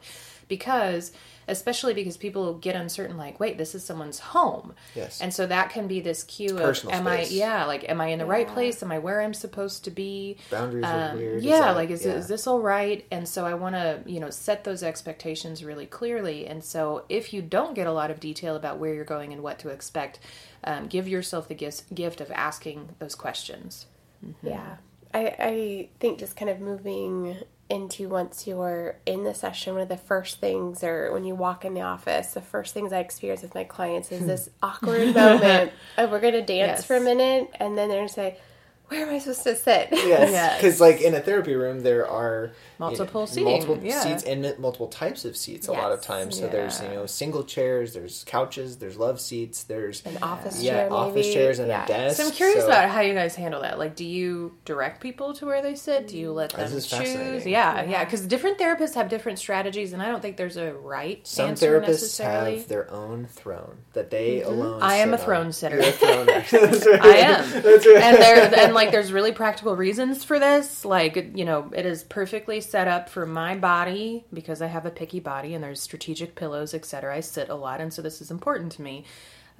Because 0.58 1.12
especially 1.48 1.94
because 1.94 2.16
people 2.16 2.54
get 2.54 2.74
uncertain 2.74 3.18
like 3.18 3.38
wait 3.38 3.58
this 3.58 3.76
is 3.76 3.84
someone's 3.84 4.18
home 4.20 4.74
Yes. 4.96 5.20
and 5.20 5.34
so 5.34 5.46
that 5.48 5.72
can 5.72 5.88
be 5.88 6.00
this 6.00 6.24
cue 6.24 6.56
of 6.56 6.62
personal 6.62 6.96
am 6.96 7.04
space. 7.06 7.32
i 7.32 7.36
yeah 7.36 7.66
like 7.66 7.84
am 7.90 8.00
i 8.00 8.08
in 8.08 8.20
the 8.20 8.26
right 8.26 8.48
place 8.48 8.82
am 8.82 8.94
i 8.94 9.00
where 9.00 9.20
i'm 9.20 9.34
supposed 9.34 9.84
to 9.84 9.92
be 9.92 10.38
Boundaries 10.50 10.86
are 10.86 11.10
Um, 11.12 11.18
weird. 11.18 11.38
Is 11.40 11.44
yeah 11.44 11.60
that- 11.60 11.76
like 11.76 11.90
is, 11.90 12.06
yeah. 12.06 12.14
is 12.14 12.28
this 12.30 12.48
all 12.48 12.62
right 12.62 13.06
and 13.12 13.28
so 13.28 13.46
i 13.46 13.54
want 13.56 13.76
to 13.76 14.00
you 14.06 14.22
know 14.22 14.30
set 14.30 14.64
those 14.64 14.84
expectations 14.84 15.66
really 15.66 15.86
clearly 15.86 16.48
and 16.48 16.64
so 16.64 17.04
if 17.10 17.34
you 17.34 17.42
don't 17.42 17.74
get 17.76 17.88
a 17.88 17.92
lot 17.92 18.10
of 18.10 18.22
detail 18.22 18.56
about 18.56 18.78
where 18.80 18.94
you're 18.94 19.04
going 19.04 19.34
and 19.34 19.44
what 19.44 19.60
to 19.60 19.68
expect 19.68 20.20
um, 20.64 20.88
give 20.88 21.10
yourself 21.10 21.50
the 21.50 21.56
gift, 21.56 21.94
gift 21.94 22.22
of 22.22 22.32
asking 22.32 22.88
those 23.00 23.16
questions 23.16 23.88
Yeah. 24.42 24.78
I, 25.14 25.36
I 25.54 25.90
think 26.00 26.20
just 26.20 26.36
kind 26.38 26.50
of 26.50 26.60
moving 26.62 27.38
into 27.74 28.08
once 28.08 28.46
you're 28.46 28.96
in 29.06 29.24
the 29.24 29.34
session, 29.34 29.74
one 29.74 29.82
of 29.82 29.90
the 29.90 29.98
first 29.98 30.40
things, 30.40 30.84
or 30.84 31.12
when 31.12 31.26
you 31.26 31.34
walk 31.34 31.66
in 31.66 31.74
the 31.74 31.82
office, 31.82 32.34
the 32.34 32.42
first 32.42 32.74
things 32.74 32.94
I 32.94 33.00
experience 33.00 33.42
with 33.42 33.56
my 33.56 33.64
clients 33.64 34.12
is 34.12 34.22
hmm. 34.22 34.28
this 34.28 34.50
awkward 34.62 35.14
moment 35.16 35.72
of 35.98 36.12
we're 36.12 36.22
going 36.22 36.34
to 36.34 36.42
dance 36.42 36.80
Yes. 36.80 36.86
for 36.86 36.96
a 36.96 37.02
minute, 37.02 37.50
and 37.56 37.76
then 37.78 37.90
they're 37.90 37.98
going 37.98 38.08
to 38.08 38.14
say, 38.14 38.38
Where 38.94 39.08
am 39.08 39.14
I 39.14 39.20
supposed 39.20 39.44
to 39.44 39.56
sit? 39.56 39.90
Yes, 39.92 40.32
Yes. 40.32 40.62
because 40.62 40.80
like 40.80 41.02
in 41.02 41.14
a 41.16 41.20
therapy 41.20 41.56
room, 41.56 41.82
there 41.82 42.08
are 42.08 42.52
Multiple 42.80 43.22
you 43.22 43.26
know, 43.26 43.26
seating, 43.26 43.46
multiple 43.46 43.80
yeah. 43.82 44.00
seats, 44.02 44.24
and 44.24 44.60
multiple 44.60 44.88
types 44.88 45.26
of 45.26 45.38
seats. 45.38 45.68
A 45.68 45.72
lot 45.72 45.92
of 45.92 46.02
times, 46.02 46.38
so 46.38 46.48
there's 46.48 46.82
you 46.82 46.90
know 46.90 47.06
single 47.06 47.44
chairs, 47.44 47.94
there's 47.94 48.24
couches, 48.26 48.78
there's 48.78 48.98
love 48.98 49.22
seats, 49.22 49.64
there's 49.64 50.06
An 50.06 50.18
office 50.22 50.62
chair. 50.62 50.74
yeah 50.74 50.90
chair, 50.90 50.94
office 50.94 51.34
chairs 51.34 51.60
and 51.60 51.68
Yeah. 51.70 51.86
a 51.86 51.88
desk. 51.88 52.18
so 52.18 52.26
i'm 52.28 52.32
curious 52.32 52.62
so- 52.62 52.68
about 52.68 52.90
how 52.90 53.02
you 53.02 53.14
guys 53.14 53.36
handle 53.36 53.62
that 53.62 53.80
like 53.80 53.96
do 53.96 54.06
you 54.06 54.56
direct 54.66 55.02
people 55.02 55.34
to 55.36 55.46
where 55.46 55.62
they 55.62 55.76
sit 55.76 56.08
do 56.08 56.18
you 56.18 56.32
let 56.32 56.52
This 56.52 56.90
them 56.90 57.02
is 57.04 57.14
choose 57.14 57.46
yeah 57.46 57.84
yeah 57.84 58.04
because 58.04 58.22
different 58.28 58.58
therapists 58.58 58.96
have 58.96 59.10
different 59.10 59.40
strategies 59.40 59.94
and 59.94 60.02
i 60.02 60.08
don't 60.08 60.22
think 60.22 60.38
there's 60.38 60.58
a 60.58 60.74
right 60.74 61.26
Some 61.26 61.50
answer 61.50 61.80
therapists 61.80 61.88
necessarily 61.88 62.58
have 62.58 62.68
their 62.68 62.92
own 62.92 63.26
throne 63.26 63.78
that 63.94 64.10
they 64.12 64.40
mm-hmm. 64.40 64.52
alone. 64.52 64.82
I 64.82 64.96
am 64.96 65.10
sit 65.10 65.14
a 65.14 65.20
on. 65.20 65.26
throne 65.26 65.52
sitter. 65.54 65.76
You're 65.78 65.86
a 65.88 65.92
throne 65.92 66.30
I 67.02 67.18
am. 67.18 67.52
That's 67.64 67.86
right. 67.86 67.98
and 68.04 68.18
there 68.18 68.60
and 68.66 68.74
like 68.74 68.83
there's 68.92 69.12
really 69.12 69.32
practical 69.32 69.76
reasons 69.76 70.24
for 70.24 70.40
this. 70.40 70.84
Like 70.86 71.32
you 71.36 71.46
know 71.46 71.72
it 71.76 71.86
is 71.86 72.04
perfectly 72.04 72.62
set 72.62 72.88
up 72.88 73.10
for 73.10 73.26
my 73.26 73.56
body 73.56 74.26
because 74.34 74.62
i 74.62 74.68
have 74.68 74.86
a 74.86 74.92
picky 74.92 75.20
body 75.20 75.54
and 75.54 75.64
there's 75.64 75.82
strategic 75.82 76.36
pillows 76.36 76.74
etc 76.74 77.16
i 77.16 77.20
sit 77.20 77.50
a 77.50 77.56
lot 77.56 77.82
and 77.82 77.94
so 77.94 78.02
this 78.02 78.22
is 78.22 78.32
important 78.32 78.72
to 78.74 78.82
me. 78.82 79.06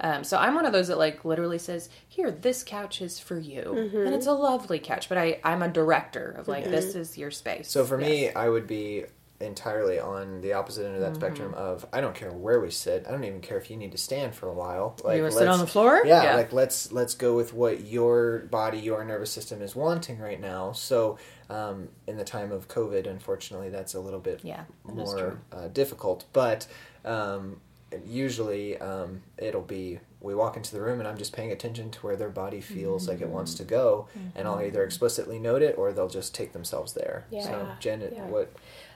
Um, 0.00 0.24
so 0.24 0.38
i'm 0.38 0.54
one 0.54 0.66
of 0.66 0.72
those 0.72 0.88
that 0.88 0.98
like 0.98 1.24
literally 1.24 1.58
says 1.58 1.88
here 2.08 2.30
this 2.30 2.64
couch 2.64 3.00
is 3.00 3.18
for 3.18 3.38
you. 3.38 3.90
And 4.06 4.14
it's 4.14 4.26
a 4.26 4.32
lovely 4.32 4.78
couch 4.78 5.08
but 5.08 5.18
i 5.18 5.40
i'm 5.44 5.62
a 5.62 5.68
director 5.68 6.34
of 6.38 6.48
like 6.48 6.64
this 6.64 6.94
is 6.94 7.16
your 7.16 7.30
space. 7.30 7.70
So 7.70 7.84
for 7.84 7.96
me, 7.98 8.30
I 8.30 8.48
would 8.48 8.66
be 8.66 9.04
entirely 9.40 9.98
on 9.98 10.40
the 10.40 10.52
opposite 10.52 10.86
end 10.86 10.94
of 10.94 11.00
that 11.00 11.12
Mm-hmm. 11.12 11.20
spectrum 11.20 11.54
of 11.54 11.84
I 11.92 12.00
don't 12.00 12.14
care 12.14 12.32
where 12.32 12.60
we 12.60 12.70
sit. 12.70 13.04
I 13.06 13.10
don't 13.10 13.24
even 13.24 13.40
care 13.40 13.58
if 13.58 13.70
you 13.70 13.76
need 13.76 13.92
to 13.92 13.98
stand 13.98 14.34
for 14.34 14.48
a 14.48 14.52
while. 14.54 14.96
Like 15.04 15.20
wanna 15.20 15.32
sit 15.32 15.48
on 15.48 15.58
the 15.58 15.66
floor? 15.66 16.02
Yeah, 16.04 16.22
Yeah. 16.22 16.36
like 16.36 16.52
let's 16.52 16.92
let's 16.92 17.14
go 17.14 17.34
with 17.36 17.52
what 17.52 17.84
your 17.84 18.40
body, 18.50 18.78
your 18.78 19.04
nervous 19.04 19.30
system 19.32 19.60
is 19.60 19.74
wanting 19.76 20.18
right 20.18 20.40
now. 20.40 20.72
So 20.72 21.18
um, 21.50 21.88
in 22.06 22.16
the 22.16 22.24
time 22.24 22.52
of 22.52 22.68
COVID, 22.68 23.06
unfortunately, 23.06 23.68
that's 23.70 23.94
a 23.94 24.00
little 24.00 24.20
bit 24.20 24.40
Yeah, 24.42 24.64
more 24.84 25.38
uh, 25.52 25.68
difficult. 25.68 26.24
But 26.32 26.66
um, 27.04 27.60
usually 28.06 28.78
um, 28.78 29.22
it'll 29.38 29.60
be 29.62 29.98
we 30.20 30.34
walk 30.34 30.56
into 30.56 30.72
the 30.74 30.80
room 30.80 31.00
and 31.00 31.08
I'm 31.08 31.18
just 31.18 31.34
paying 31.34 31.52
attention 31.52 31.90
to 31.90 31.98
where 32.00 32.16
their 32.16 32.30
body 32.30 32.60
feels 32.62 33.08
like 33.08 33.20
it 33.20 33.28
wants 33.28 33.54
to 33.56 33.64
go, 33.64 34.08
and 34.34 34.48
I'll 34.48 34.62
either 34.62 34.82
explicitly 34.82 35.38
note 35.38 35.60
it 35.60 35.76
or 35.76 35.92
they'll 35.92 36.08
just 36.08 36.34
take 36.34 36.52
themselves 36.54 36.94
there. 36.94 37.26
Yeah. 37.30 37.42
So 37.42 37.50
Yeah. 37.50 37.74
Jen, 37.80 38.10
Yeah. 38.12 38.26
what? 38.28 38.50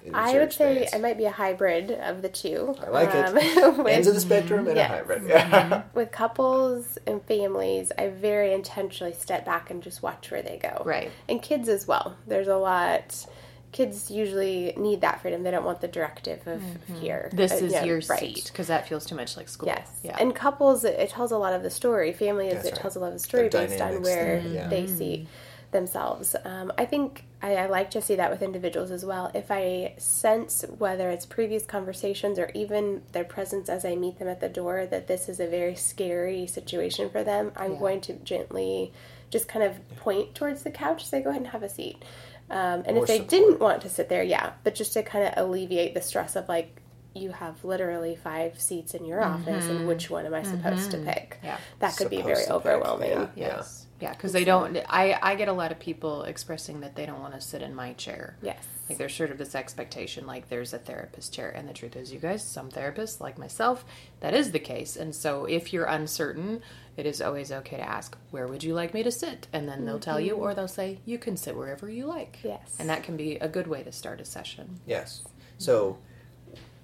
Is 0.04 0.12
I 0.14 0.32
your 0.32 0.40
would 0.42 0.52
say 0.52 0.82
experience? 0.82 0.94
I 0.94 0.98
might 0.98 1.18
be 1.18 1.24
a 1.24 1.30
hybrid 1.30 1.90
of 1.90 2.22
the 2.22 2.28
two. 2.28 2.74
I 2.84 2.88
like 2.90 3.14
it. 3.14 3.58
Um, 3.58 3.78
with- 3.84 3.86
Ends 3.92 4.06
of 4.08 4.14
the 4.14 4.20
spectrum 4.20 4.66
and 4.68 4.76
Yes. 4.76 4.90
a 4.90 4.94
hybrid. 4.96 5.22
Yeah. 5.28 5.82
with 5.94 6.10
couples 6.12 6.98
and 7.06 7.22
families, 7.24 7.90
I 7.98 8.08
very 8.08 8.52
intentionally 8.52 9.12
step 9.14 9.44
back 9.44 9.70
and 9.70 9.82
just 9.82 10.02
watch 10.02 10.30
where 10.30 10.42
they 10.42 10.58
go. 10.58 10.82
Right. 10.84 11.10
And 11.28 11.42
kids 11.42 11.68
as 11.68 11.86
well. 11.86 12.16
There's 12.26 12.48
a 12.48 12.56
lot. 12.56 13.26
Kids 13.70 14.10
usually 14.10 14.72
need 14.78 15.02
that 15.02 15.20
freedom. 15.20 15.42
They 15.42 15.50
don't 15.50 15.64
want 15.64 15.82
the 15.82 15.88
directive 15.88 16.46
of 16.46 16.62
here. 17.00 17.24
Mm-hmm. 17.28 17.36
this 17.36 17.52
Uh, 17.52 17.56
is 17.66 17.72
yeah, 17.72 17.84
your 17.84 18.00
right. 18.08 18.18
seat 18.18 18.44
because 18.50 18.68
that 18.68 18.88
feels 18.88 19.04
too 19.04 19.14
much 19.14 19.36
like 19.36 19.46
school 19.46 19.68
Yes. 19.68 19.90
yeah 20.02 20.16
And 20.18 20.34
couples, 20.34 20.84
it, 20.84 20.98
it 20.98 21.10
tells 21.10 21.32
a 21.32 21.36
lot 21.36 21.52
of 21.52 21.62
the 21.62 21.68
story. 21.70 22.14
Families, 22.14 22.54
That's 22.54 22.68
it 22.68 22.72
right. 22.72 22.80
tells 22.80 22.96
a 22.96 23.00
lot 23.00 23.08
of 23.08 23.12
the 23.14 23.18
story 23.18 23.48
The 23.50 23.58
based 23.58 23.80
on 23.82 24.00
where 24.02 24.40
there, 24.40 24.52
yeah. 24.52 24.68
they 24.68 24.86
see 24.86 25.28
themselves. 25.70 26.34
Um, 26.44 26.72
I 26.78 26.86
think 26.86 27.24
I, 27.40 27.54
I 27.54 27.66
like 27.66 27.90
to 27.92 28.02
see 28.02 28.16
that 28.16 28.30
with 28.30 28.42
individuals 28.42 28.90
as 28.90 29.04
well. 29.04 29.30
If 29.34 29.50
I 29.50 29.94
sense 29.98 30.64
whether 30.78 31.08
it's 31.10 31.24
previous 31.24 31.64
conversations 31.64 32.38
or 32.38 32.50
even 32.54 33.02
their 33.12 33.24
presence 33.24 33.68
as 33.68 33.84
I 33.84 33.94
meet 33.94 34.18
them 34.18 34.26
at 34.28 34.40
the 34.40 34.48
door 34.48 34.86
that 34.86 35.06
this 35.06 35.28
is 35.28 35.38
a 35.38 35.46
very 35.46 35.76
scary 35.76 36.46
situation 36.48 37.10
for 37.10 37.22
them, 37.22 37.52
I'm 37.56 37.74
Yeah. 37.74 37.78
going 37.78 38.00
to 38.02 38.14
gently 38.14 38.92
just 39.30 39.46
kind 39.46 39.64
of 39.64 39.96
point 39.96 40.34
towards 40.34 40.62
the 40.64 40.70
couch, 40.70 41.04
say, 41.06 41.22
go 41.22 41.30
ahead 41.30 41.42
and 41.42 41.50
have 41.50 41.62
a 41.62 41.68
seat. 41.68 42.02
Um, 42.50 42.82
and 42.86 42.94
More 42.94 43.04
if 43.04 43.08
they 43.08 43.16
support. 43.18 43.30
didn't 43.30 43.60
want 43.60 43.82
to 43.82 43.88
sit 43.90 44.08
there, 44.08 44.22
yeah, 44.22 44.52
but 44.64 44.74
just 44.74 44.94
to 44.94 45.02
kind 45.02 45.26
of 45.28 45.34
alleviate 45.36 45.94
the 45.94 46.00
stress 46.00 46.34
of 46.34 46.48
like, 46.48 46.80
you 47.14 47.30
have 47.32 47.62
literally 47.64 48.16
five 48.16 48.60
seats 48.60 48.94
in 48.94 49.04
your 49.04 49.22
office, 49.22 49.66
and 49.68 49.86
which 49.88 50.08
one 50.08 50.24
am 50.24 50.34
I 50.34 50.42
supposed 50.44 50.90
to 50.92 50.98
pick? 50.98 51.36
Mm-hmm. 51.38 51.46
Yeah. 51.46 51.58
That 51.80 51.96
could 51.96 52.10
be 52.10 52.22
very 52.22 52.46
overwhelming. 52.46 53.10
yeah. 53.10 53.26
Yes. 53.34 53.86
Yeah, 54.00 54.12
because 54.12 54.32
they 54.32 54.44
don't. 54.44 54.76
I 54.88 55.18
I 55.20 55.34
get 55.34 55.48
a 55.48 55.52
lot 55.52 55.72
of 55.72 55.78
people 55.78 56.22
expressing 56.22 56.80
that 56.80 56.94
they 56.94 57.06
don't 57.06 57.20
want 57.20 57.34
to 57.34 57.40
sit 57.40 57.62
in 57.62 57.74
my 57.74 57.94
chair. 57.94 58.36
Yes. 58.42 58.64
Like 58.88 58.98
there's 58.98 59.14
sort 59.14 59.30
of 59.30 59.38
this 59.38 59.54
expectation, 59.54 60.26
like 60.26 60.48
there's 60.48 60.72
a 60.72 60.78
therapist 60.78 61.34
chair, 61.34 61.50
and 61.50 61.68
the 61.68 61.74
truth 61.74 61.94
is, 61.94 62.12
you 62.12 62.18
guys, 62.18 62.42
some 62.42 62.70
therapists 62.70 63.20
like 63.20 63.36
myself, 63.36 63.84
that 64.20 64.32
is 64.32 64.52
the 64.52 64.58
case. 64.58 64.96
And 64.96 65.14
so, 65.14 65.44
if 65.44 65.72
you're 65.72 65.84
uncertain, 65.84 66.62
it 66.96 67.04
is 67.04 67.20
always 67.20 67.52
okay 67.52 67.76
to 67.76 67.88
ask, 67.88 68.16
"Where 68.30 68.46
would 68.46 68.64
you 68.64 68.74
like 68.74 68.94
me 68.94 69.02
to 69.02 69.10
sit?" 69.10 69.46
And 69.52 69.68
then 69.68 69.84
they'll 69.84 69.98
tell 69.98 70.20
you, 70.20 70.36
or 70.36 70.48
mm-hmm. 70.48 70.56
they'll 70.56 70.68
say, 70.68 71.00
"You 71.04 71.18
can 71.18 71.36
sit 71.36 71.56
wherever 71.56 71.90
you 71.90 72.06
like." 72.06 72.38
Yes. 72.42 72.76
And 72.78 72.88
that 72.88 73.02
can 73.02 73.16
be 73.16 73.36
a 73.36 73.48
good 73.48 73.66
way 73.66 73.82
to 73.82 73.92
start 73.92 74.20
a 74.20 74.24
session. 74.24 74.80
Yes. 74.86 75.22
So 75.58 75.98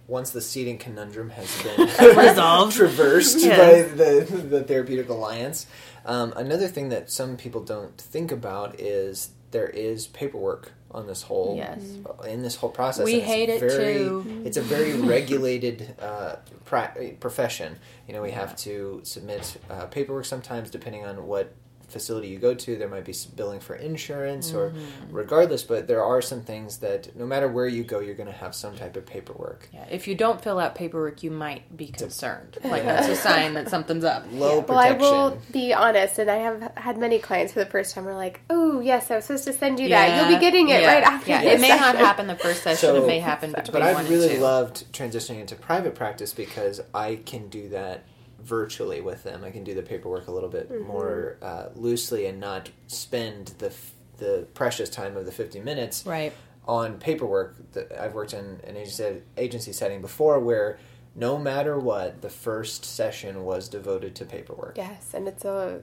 once 0.06 0.30
the 0.30 0.40
seating 0.40 0.78
conundrum 0.78 1.30
has 1.30 1.62
been 1.62 1.80
Resolved. 2.16 2.76
traversed 2.76 3.38
Yes. 3.40 3.90
by 3.90 3.94
the, 3.96 4.20
the 4.42 4.62
therapeutic 4.62 5.08
alliance, 5.08 5.66
um, 6.04 6.32
another 6.36 6.68
thing 6.68 6.90
that 6.90 7.10
some 7.10 7.36
people 7.36 7.62
don't 7.62 7.96
think 7.98 8.30
about 8.32 8.78
is 8.80 9.30
there 9.50 9.68
is 9.68 10.06
paperwork 10.08 10.72
on 10.90 11.06
this 11.06 11.22
whole 11.22 11.56
Yes. 11.56 11.80
in 12.28 12.42
this 12.42 12.56
whole 12.56 12.70
process. 12.70 13.04
We 13.04 13.14
and 13.14 13.22
it's 13.22 13.30
hate 13.30 13.48
it 13.48 13.60
very, 13.60 13.94
too. 13.94 14.42
It's 14.44 14.56
a 14.56 14.62
very 14.62 14.92
regulated 14.94 15.94
uh, 16.00 16.36
pra- 16.64 16.94
profession. 17.20 17.76
You 18.06 18.14
know, 18.14 18.22
we 18.22 18.30
have 18.32 18.54
to 18.58 19.00
submit 19.04 19.56
uh, 19.70 19.86
paperwork 19.86 20.24
sometimes, 20.26 20.70
depending 20.70 21.04
on 21.04 21.26
what 21.26 21.52
facility 21.94 22.28
you 22.28 22.38
go 22.38 22.52
to, 22.52 22.76
there 22.76 22.88
might 22.88 23.04
be 23.06 23.12
s- 23.12 23.24
billing 23.24 23.60
for 23.60 23.74
insurance 23.74 24.52
or 24.52 24.70
Mm-hmm. 24.70 25.14
regardless, 25.16 25.62
but 25.62 25.86
there 25.86 26.02
are 26.04 26.20
some 26.20 26.42
things 26.42 26.78
that 26.78 27.16
no 27.16 27.24
matter 27.24 27.48
where 27.48 27.66
you 27.66 27.84
go, 27.84 28.00
you're 28.00 28.14
going 28.14 28.26
to 28.26 28.32
have 28.44 28.54
some 28.54 28.76
type 28.76 28.96
of 28.96 29.06
paperwork. 29.06 29.68
Yeah, 29.72 29.86
if 29.90 30.06
you 30.06 30.14
don't 30.14 30.40
fill 30.42 30.58
out 30.58 30.74
paperwork, 30.74 31.22
you 31.22 31.30
might 31.30 31.74
be 31.76 31.86
concerned. 31.86 32.58
Like 32.74 32.84
that's 32.84 33.08
a 33.08 33.16
sign 33.16 33.54
that 33.54 33.68
something's 33.70 34.04
up. 34.04 34.24
Low 34.32 34.60
protection. 34.62 34.98
Well, 35.00 35.14
I 35.14 35.28
will 35.30 35.38
be 35.52 35.72
honest, 35.72 36.18
and 36.18 36.30
I 36.30 36.36
have 36.36 36.72
had 36.76 36.98
many 36.98 37.18
clients 37.18 37.52
for 37.52 37.60
the 37.60 37.66
first 37.70 37.94
time 37.94 38.06
are 38.08 38.14
like, 38.14 38.40
"Oh, 38.50 38.80
yes, 38.80 39.10
I 39.10 39.16
was 39.16 39.24
supposed 39.26 39.44
to 39.44 39.52
send 39.52 39.78
you 39.78 39.88
that. 39.90 40.06
You'll 40.28 40.34
be 40.36 40.40
getting 40.40 40.68
it 40.70 40.80
yeah, 40.82 40.92
right 40.94 41.02
after." 41.04 41.30
Yeah, 41.30 41.42
this 41.42 41.54
it 41.54 41.60
may 41.60 41.68
not 41.68 41.94
happen 41.96 42.26
the 42.26 42.34
first 42.36 42.62
session. 42.64 42.78
So- 42.88 43.04
it 43.04 43.06
may 43.06 43.20
happen 43.20 43.52
between 43.52 43.72
but 43.72 43.82
I've 43.82 44.10
really 44.10 44.34
two. 44.36 44.40
loved 44.40 44.90
transitioning 44.92 45.40
into 45.40 45.54
private 45.54 45.94
practice 45.94 46.32
because 46.32 46.80
I 46.92 47.20
can 47.24 47.48
do 47.48 47.68
that 47.68 48.02
virtually 48.44 49.00
with 49.00 49.22
them. 49.24 49.42
I 49.44 49.50
can 49.50 49.64
do 49.64 49.74
the 49.74 49.82
paperwork 49.82 50.28
a 50.28 50.30
little 50.32 50.48
bit 50.48 50.70
Mm-hmm. 50.70 50.86
more 50.86 51.36
uh, 51.42 51.66
loosely 51.74 52.26
and 52.26 52.38
not 52.40 52.70
spend 52.86 53.54
the 53.58 53.66
f- 53.66 53.92
the 54.18 54.46
precious 54.54 54.88
time 54.88 55.16
of 55.16 55.26
the 55.26 55.32
50 55.32 55.60
minutes 55.60 56.06
Right. 56.06 56.32
on 56.68 56.98
paperwork. 56.98 57.56
That 57.72 57.90
I've 58.00 58.14
worked 58.14 58.32
in 58.32 58.60
an 58.64 58.76
agency, 58.76 59.22
agency 59.36 59.72
setting 59.72 60.00
before 60.00 60.38
where 60.38 60.78
no 61.16 61.38
matter 61.38 61.78
what, 61.78 62.22
the 62.22 62.30
first 62.30 62.84
session 62.84 63.44
was 63.44 63.68
devoted 63.68 64.14
to 64.16 64.24
paperwork. 64.24 64.76
Yes, 64.76 65.12
and 65.14 65.26
it's 65.28 65.44
a. 65.44 65.82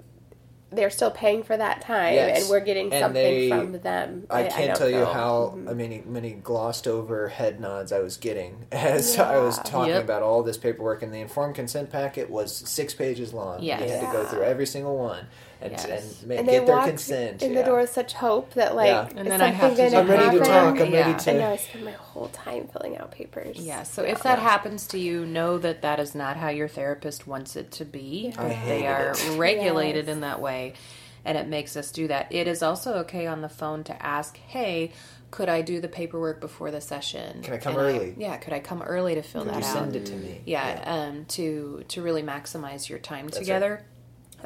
They're 0.72 0.90
still 0.90 1.12
paying 1.12 1.44
for 1.44 1.56
that 1.58 1.82
time, 1.82 2.14
Yes. 2.14 2.42
and 2.42 2.50
we're 2.50 2.62
getting 2.62 2.94
And 2.94 3.02
something 3.02 3.22
they- 3.24 3.50
from 3.50 3.74
them. 3.82 4.26
I 4.30 4.44
know 4.44 4.50
can't 4.50 4.78
tell 4.78 4.90
you 4.90 4.98
Phil. 4.98 5.06
how 5.06 5.54
mm-hmm. 5.56 5.78
many 5.78 6.04
many 6.06 6.32
glossed 6.32 6.88
over 6.88 7.28
head 7.28 7.60
nods 7.60 7.92
I 7.92 8.00
was 8.00 8.18
getting 8.18 8.66
as 8.72 9.18
I 9.20 9.38
was 9.38 9.58
talking 9.60 9.94
Yep. 9.94 10.04
about 10.06 10.24
all 10.24 10.44
this 10.44 10.58
paperwork. 10.58 11.04
And 11.04 11.14
the 11.14 11.20
informed 11.20 11.56
consent 11.56 11.92
packet 11.92 12.30
was 12.30 12.56
six 12.56 12.94
pages 12.94 13.34
long. 13.34 13.62
Yes. 13.62 13.82
You 13.82 13.88
had 13.90 14.02
to 14.06 14.12
go 14.12 14.26
through 14.26 14.44
every 14.44 14.66
single 14.66 14.98
one 14.98 15.28
and, 15.62 15.72
Yes. 15.72 16.20
and, 16.22 16.28
ma- 16.30 16.36
And 16.36 16.48
they 16.48 16.54
get 16.54 16.66
their 16.66 16.76
walk 16.76 16.88
consent. 16.88 17.42
in 17.44 17.54
yeah. 17.54 17.62
the 17.62 17.66
door 17.68 17.80
with 17.82 17.90
such 17.92 18.14
hope 18.14 18.54
that 18.56 18.76
like 18.76 18.88
Yeah. 18.88 19.08
And 19.10 19.20
is 19.20 19.28
then 19.28 19.42
I 19.42 19.48
have 19.48 19.72
to- 19.72 19.78
gonna 19.78 19.98
I'm 20.00 20.10
ready 20.10 20.38
to 20.40 20.46
happen? 20.46 20.76
talk. 20.76 20.88
I'm 20.88 20.92
Yeah. 20.94 21.00
ready 21.00 21.12
And 21.12 21.20
to. 21.20 21.34
now 21.34 21.52
I 21.52 21.56
spend 21.58 21.86
my 21.86 21.92
whole 21.92 22.28
time 22.30 22.68
filling 22.68 22.98
out 22.98 23.12
papers. 23.12 23.58
Yeah, 23.58 23.84
so 23.84 24.04
if 24.04 24.24
that 24.24 24.40
happens 24.40 24.88
to 24.88 24.98
you, 25.00 25.26
know 25.26 25.58
that 25.60 25.82
that 25.84 26.00
is 26.00 26.16
not 26.16 26.38
how 26.38 26.50
your 26.50 26.68
therapist 26.68 27.28
wants 27.28 27.56
it 27.56 27.72
to 27.72 27.86
be. 27.86 28.34
I 28.38 28.50
They 28.66 28.88
are 28.88 29.12
it. 29.12 29.38
regulated 29.38 30.08
Yes. 30.08 30.14
in 30.16 30.22
that 30.22 30.42
way, 30.42 30.74
and 31.26 31.38
it 31.38 31.48
makes 31.48 31.76
us 31.78 31.92
do 31.92 32.08
that. 32.08 32.28
It 32.32 32.48
is 32.48 32.64
also 32.64 32.94
okay 33.00 33.28
on 33.28 33.42
the 33.42 33.50
phone 33.50 33.84
to 33.86 34.06
ask, 34.06 34.38
"Hey, 34.38 34.92
could 35.30 35.48
I 35.48 35.62
do 35.62 35.80
the 35.80 35.88
paperwork 35.88 36.42
before 36.42 36.72
the 36.72 36.82
session? 36.82 37.42
Can 37.42 37.54
I 37.54 37.58
come 37.58 37.78
And 37.78 37.82
early? 37.82 38.16
yeah, 38.18 38.36
could 38.36 38.52
I 38.52 38.60
come 38.60 38.82
early 38.82 39.16
to 39.16 39.22
fill 39.22 39.44
Could 39.46 39.54
that 39.54 39.62
you 39.62 39.66
out? 39.68 39.74
send 39.74 39.96
it 39.96 40.06
to 40.08 40.14
me? 40.14 40.42
Yeah, 40.46 40.82
um, 40.86 41.24
to 41.30 41.86
to 41.88 42.02
really 42.02 42.22
maximize 42.24 42.90
your 42.90 43.00
time 43.00 43.26
right. 43.28 43.34
together. 43.34 43.86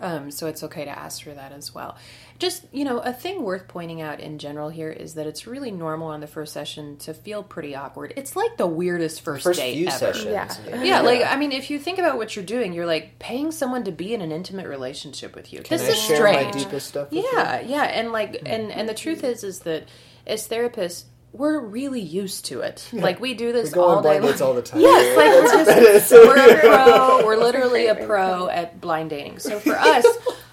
Um, 0.02 0.32
so 0.32 0.48
it's 0.48 0.64
okay 0.64 0.86
to 0.86 0.92
ask 0.92 1.24
for 1.24 1.34
that 1.34 1.52
as 1.52 1.74
well. 1.74 1.98
Just 2.38 2.66
you 2.74 2.84
know, 2.84 3.00
a 3.00 3.14
thing 3.14 3.44
worth 3.44 3.68
pointing 3.68 4.02
out 4.02 4.20
in 4.20 4.38
general 4.40 4.70
here 4.70 4.90
is 4.90 5.14
that 5.14 5.26
it's 5.26 5.48
really 5.48 5.72
normal 5.72 6.08
on 6.10 6.20
the 6.20 6.28
first 6.28 6.52
session 6.54 6.98
to 6.98 7.14
feel 7.14 7.44
pretty 7.44 7.76
awkward. 7.76 8.14
It's 8.18 8.36
like 8.36 8.58
the 8.58 8.68
weirdest 8.68 9.22
first, 9.22 9.44
First 9.44 9.60
date 9.60 9.76
few 9.76 9.88
ever. 9.88 9.98
sessions. 9.98 10.26
Yeah. 10.26 10.84
Yeah, 10.84 11.02
like 11.02 11.22
I 11.26 11.38
mean, 11.38 11.52
if 11.54 11.70
you 11.70 11.80
think 11.80 11.98
about 11.98 12.18
what 12.18 12.36
you're 12.36 12.44
doing, 12.46 12.74
you're 12.74 12.86
like 12.86 13.20
paying 13.20 13.52
someone 13.52 13.84
to 13.86 13.92
be 13.92 14.14
in 14.14 14.22
an 14.22 14.32
intimate 14.32 14.68
relationship 14.68 15.36
with 15.36 15.54
you. 15.54 15.62
Can 15.62 15.78
this 15.78 15.88
I 15.88 15.92
is 15.92 15.98
share 16.02 16.18
strange. 16.18 16.54
my 16.54 16.60
deepest 16.60 16.88
stuff 16.88 17.12
with 17.12 17.24
yeah, 17.34 17.62
yeah, 17.62 17.84
and 17.84 18.12
like, 18.12 18.42
and 18.46 18.72
and 18.72 18.90
the 18.90 18.94
truth 18.94 19.24
is, 19.24 19.44
is 19.44 19.60
that 19.62 19.88
as 20.28 20.48
therapists, 20.48 21.06
we're 21.36 21.60
really 21.60 22.02
used 22.02 22.46
to 22.46 22.62
it. 22.62 22.88
Like 22.94 23.20
we 23.20 23.34
do 23.34 23.52
this 23.52 23.74
We 23.76 23.82
all 23.82 24.02
day 24.02 24.20
blind 24.20 24.24
long. 24.24 24.32
dates 24.32 24.42
all 24.42 24.54
the 24.54 24.62
time. 24.62 24.82
Yes, 24.82 25.18
like 25.18 25.68
we're 25.68 25.94
just 25.94 26.12
we're 26.12 26.56
a 26.56 26.60
pro. 26.60 27.26
We're 27.26 27.38
literally 27.38 27.88
a 27.88 27.94
great 27.96 28.00
way 28.00 28.02
to 28.02 28.08
pro 28.08 28.50
at 28.50 28.80
blind 28.80 29.10
dating. 29.10 29.40
So 29.40 29.60
for 29.60 29.76
us, 29.76 30.06